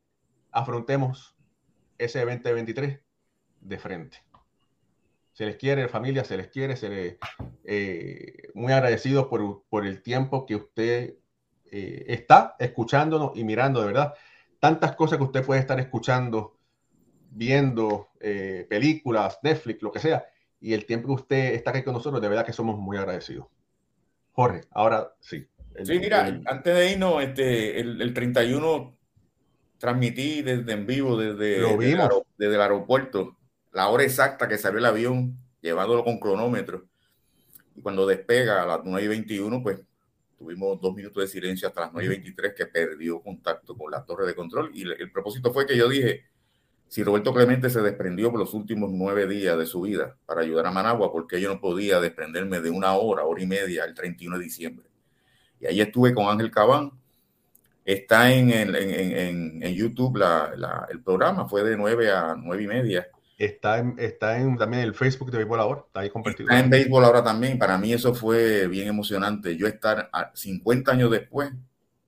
afrontemos 0.51 1.37
ese 1.97 2.19
2023 2.19 2.99
de 3.61 3.77
frente. 3.79 4.17
Se 5.37 5.45
les 5.45 5.55
quiere, 5.55 5.87
familia, 5.87 6.23
se 6.23 6.35
les 6.35 6.47
quiere, 6.47 6.75
se 6.75 6.89
les, 6.89 7.17
eh, 7.63 8.49
muy 8.55 8.73
agradecidos 8.73 9.27
por, 9.27 9.65
por, 9.69 9.85
el 9.85 10.01
tiempo 10.01 10.47
que 10.47 10.55
usted 10.55 11.13
eh, 11.65 12.05
está 12.07 12.55
escuchándonos 12.57 13.33
y 13.35 13.43
mirando, 13.43 13.81
de 13.81 13.85
verdad. 13.85 14.15
Tantas 14.59 14.95
cosas 14.95 15.19
que 15.19 15.25
usted 15.25 15.45
puede 15.45 15.59
estar 15.59 15.79
escuchando, 15.79 16.57
viendo 17.29 18.09
eh, 18.19 18.65
películas, 18.67 19.37
Netflix, 19.43 19.83
lo 19.83 19.91
que 19.91 19.99
sea, 19.99 20.25
y 20.59 20.73
el 20.73 20.87
tiempo 20.87 21.09
que 21.09 21.21
usted 21.21 21.53
está 21.53 21.69
aquí 21.69 21.83
con 21.83 21.93
nosotros, 21.93 22.19
de 22.19 22.29
verdad 22.29 22.43
que 22.43 22.51
somos 22.51 22.75
muy 22.79 22.97
agradecidos. 22.97 23.45
Jorge, 24.31 24.61
ahora 24.71 25.13
sí. 25.19 25.47
sí, 25.83 25.99
mira, 25.99 26.41
antes 26.47 26.75
de 26.75 26.91
irnos, 26.93 27.21
este, 27.21 27.79
el, 27.79 28.01
el 28.01 28.11
31 28.11 28.97
transmití 29.77 30.41
desde 30.41 30.71
en 30.71 30.87
vivo, 30.87 31.15
desde, 31.15 31.61
desde, 31.61 31.91
el, 31.91 32.09
desde, 32.39 32.55
el, 32.55 32.61
aeropuerto, 32.61 33.36
la 33.77 33.89
hora 33.89 34.03
exacta 34.03 34.47
que 34.47 34.57
salió 34.57 34.79
el 34.79 34.85
avión, 34.85 35.37
llevándolo 35.61 36.03
con 36.03 36.17
cronómetro. 36.17 36.87
Y 37.75 37.81
cuando 37.83 38.07
despega 38.07 38.63
a 38.63 38.65
las 38.65 38.79
9 38.83 39.05
y 39.05 39.07
21, 39.07 39.61
pues 39.61 39.79
tuvimos 40.35 40.81
dos 40.81 40.95
minutos 40.95 41.21
de 41.21 41.27
silencio 41.27 41.67
hasta 41.67 41.81
las 41.81 41.93
9 41.93 42.07
y 42.07 42.09
23 42.09 42.55
que 42.55 42.65
perdió 42.65 43.21
contacto 43.21 43.77
con 43.77 43.91
la 43.91 44.03
torre 44.03 44.25
de 44.25 44.33
control. 44.33 44.71
Y 44.73 44.81
el, 44.81 45.11
propósito 45.11 45.53
fue 45.53 45.67
que 45.67 45.77
yo 45.77 45.87
dije, 45.87 46.25
si 46.87 47.03
Roberto 47.03 47.31
Clemente 47.31 47.69
se 47.69 47.81
desprendió 47.81 48.31
por 48.31 48.39
los 48.39 48.55
últimos 48.55 48.89
nueve 48.91 49.27
días 49.27 49.55
de 49.55 49.67
su 49.67 49.81
vida 49.81 50.17
para 50.25 50.41
ayudar 50.41 50.65
a 50.65 50.71
Managua, 50.71 51.11
porque 51.11 51.39
yo 51.39 51.53
no 51.53 51.61
podía 51.61 51.99
desprenderme 51.99 52.61
de 52.61 52.71
una 52.71 52.93
hora, 52.93 53.25
hora 53.25 53.43
y 53.43 53.45
media, 53.45 53.85
el 53.85 53.93
31 53.93 54.39
de 54.39 54.43
diciembre. 54.43 54.87
Y 55.59 55.67
ahí 55.67 55.81
estuve 55.81 56.15
con 56.15 56.27
Ángel 56.27 56.49
Cabán. 56.49 56.93
Está 57.85 58.33
en, 58.33 58.49
en, 58.49 58.75
en, 58.75 59.61
en 59.61 59.75
YouTube 59.75 60.17
la, 60.17 60.55
la, 60.57 60.87
el 60.89 61.03
programa, 61.03 61.47
fue 61.47 61.63
de 61.63 61.77
9 61.77 62.11
a 62.11 62.35
9 62.35 62.63
y 62.63 62.67
media. 62.67 63.07
Está 63.37 63.77
en, 63.77 63.95
está 63.99 64.39
en 64.39 64.57
también 64.57 64.81
el 64.81 64.95
Facebook 64.95 65.29
de 65.29 65.37
Béisbol 65.37 65.59
Ahora, 65.59 65.83
está 65.85 65.99
ahí 65.99 66.09
compartido. 66.09 66.49
Está 66.49 66.59
en 66.59 66.69
Béisbol 66.71 67.05
Ahora 67.05 67.23
también. 67.23 67.59
Para 67.59 67.77
mí 67.77 67.93
eso 67.93 68.15
fue 68.15 68.67
bien 68.67 68.87
emocionante. 68.87 69.55
Yo 69.55 69.67
estar 69.67 70.09
a 70.11 70.31
50 70.33 70.91
años 70.91 71.11
después, 71.11 71.51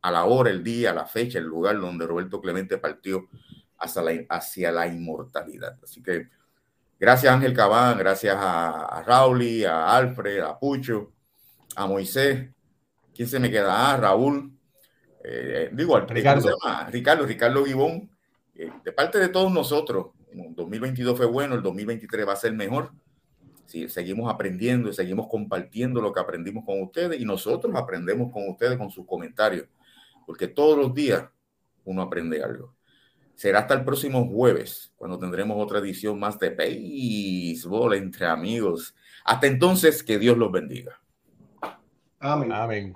a 0.02 0.12
la 0.12 0.26
hora, 0.26 0.50
el 0.50 0.64
día, 0.64 0.92
la 0.94 1.06
fecha, 1.06 1.38
el 1.38 1.46
lugar 1.46 1.80
donde 1.80 2.08
Roberto 2.08 2.42
Clemente 2.42 2.80
partió 2.80 3.28
hacia 3.78 4.02
la, 4.02 4.12
hacia 4.30 4.72
la 4.72 4.88
inmortalidad. 4.88 5.78
Así 5.84 6.02
que 6.02 6.30
gracias 7.00 7.32
Ángel 7.32 7.54
Cabán, 7.54 7.98
gracias 8.00 8.36
a, 8.36 8.86
a 8.86 9.04
Raúl, 9.04 9.66
a 9.66 9.96
Alfred, 9.96 10.40
a 10.40 10.58
Pucho, 10.58 11.12
a 11.76 11.86
Moisés. 11.86 12.50
¿Quién 13.14 13.28
se 13.28 13.40
me 13.40 13.52
queda? 13.52 13.92
Ah, 13.92 13.98
Raúl. 13.98 14.52
Eh, 15.24 15.70
digo, 15.74 16.00
Ricardo. 16.00 16.50
Ricardo, 16.90 17.26
Ricardo 17.26 17.66
Gibón. 17.66 18.10
Eh, 18.56 18.72
de 18.84 18.92
parte 18.92 19.20
de 19.20 19.30
todos 19.30 19.52
nosotros, 19.52 20.08
2022 20.34 21.18
fue 21.18 21.26
bueno, 21.26 21.56
el 21.56 21.62
2023 21.62 22.28
va 22.28 22.34
a 22.34 22.38
ser 22.38 22.54
mejor. 22.54 22.92
Si 23.66 23.88
seguimos 23.88 24.32
aprendiendo 24.34 24.90
y 24.90 24.94
seguimos 24.94 25.28
compartiendo 25.28 26.02
lo 26.02 26.12
que 26.12 26.20
aprendimos 26.20 26.66
con 26.66 26.82
ustedes 26.82 27.20
y 27.20 27.26
nosotros 27.26 27.74
aprendemos 27.76 28.32
con 28.32 28.50
ustedes 28.50 28.78
con 28.78 28.90
sus 28.90 29.06
comentarios, 29.06 29.68
porque 30.26 30.48
todos 30.48 30.78
los 30.78 30.94
días 30.94 31.26
uno 31.86 32.02
aprende 32.02 32.44
algo. 32.44 32.74
Será 33.36 33.60
hasta 33.60 33.74
el 33.76 33.86
próximo 33.86 34.28
jueves, 34.28 34.92
cuando 34.98 35.18
tendremos 35.18 35.64
otra 35.64 35.80
edición 35.80 36.20
más 36.20 36.38
de 36.40 36.50
béisbol 36.50 37.94
entre 37.94 38.26
amigos. 38.26 38.94
Hasta 39.24 39.48
entonces, 39.48 40.04
que 40.04 40.20
Dios 40.20 40.38
los 40.38 40.52
bendiga. 40.52 41.00
Amén. 42.20 42.52
Amén. 42.52 42.96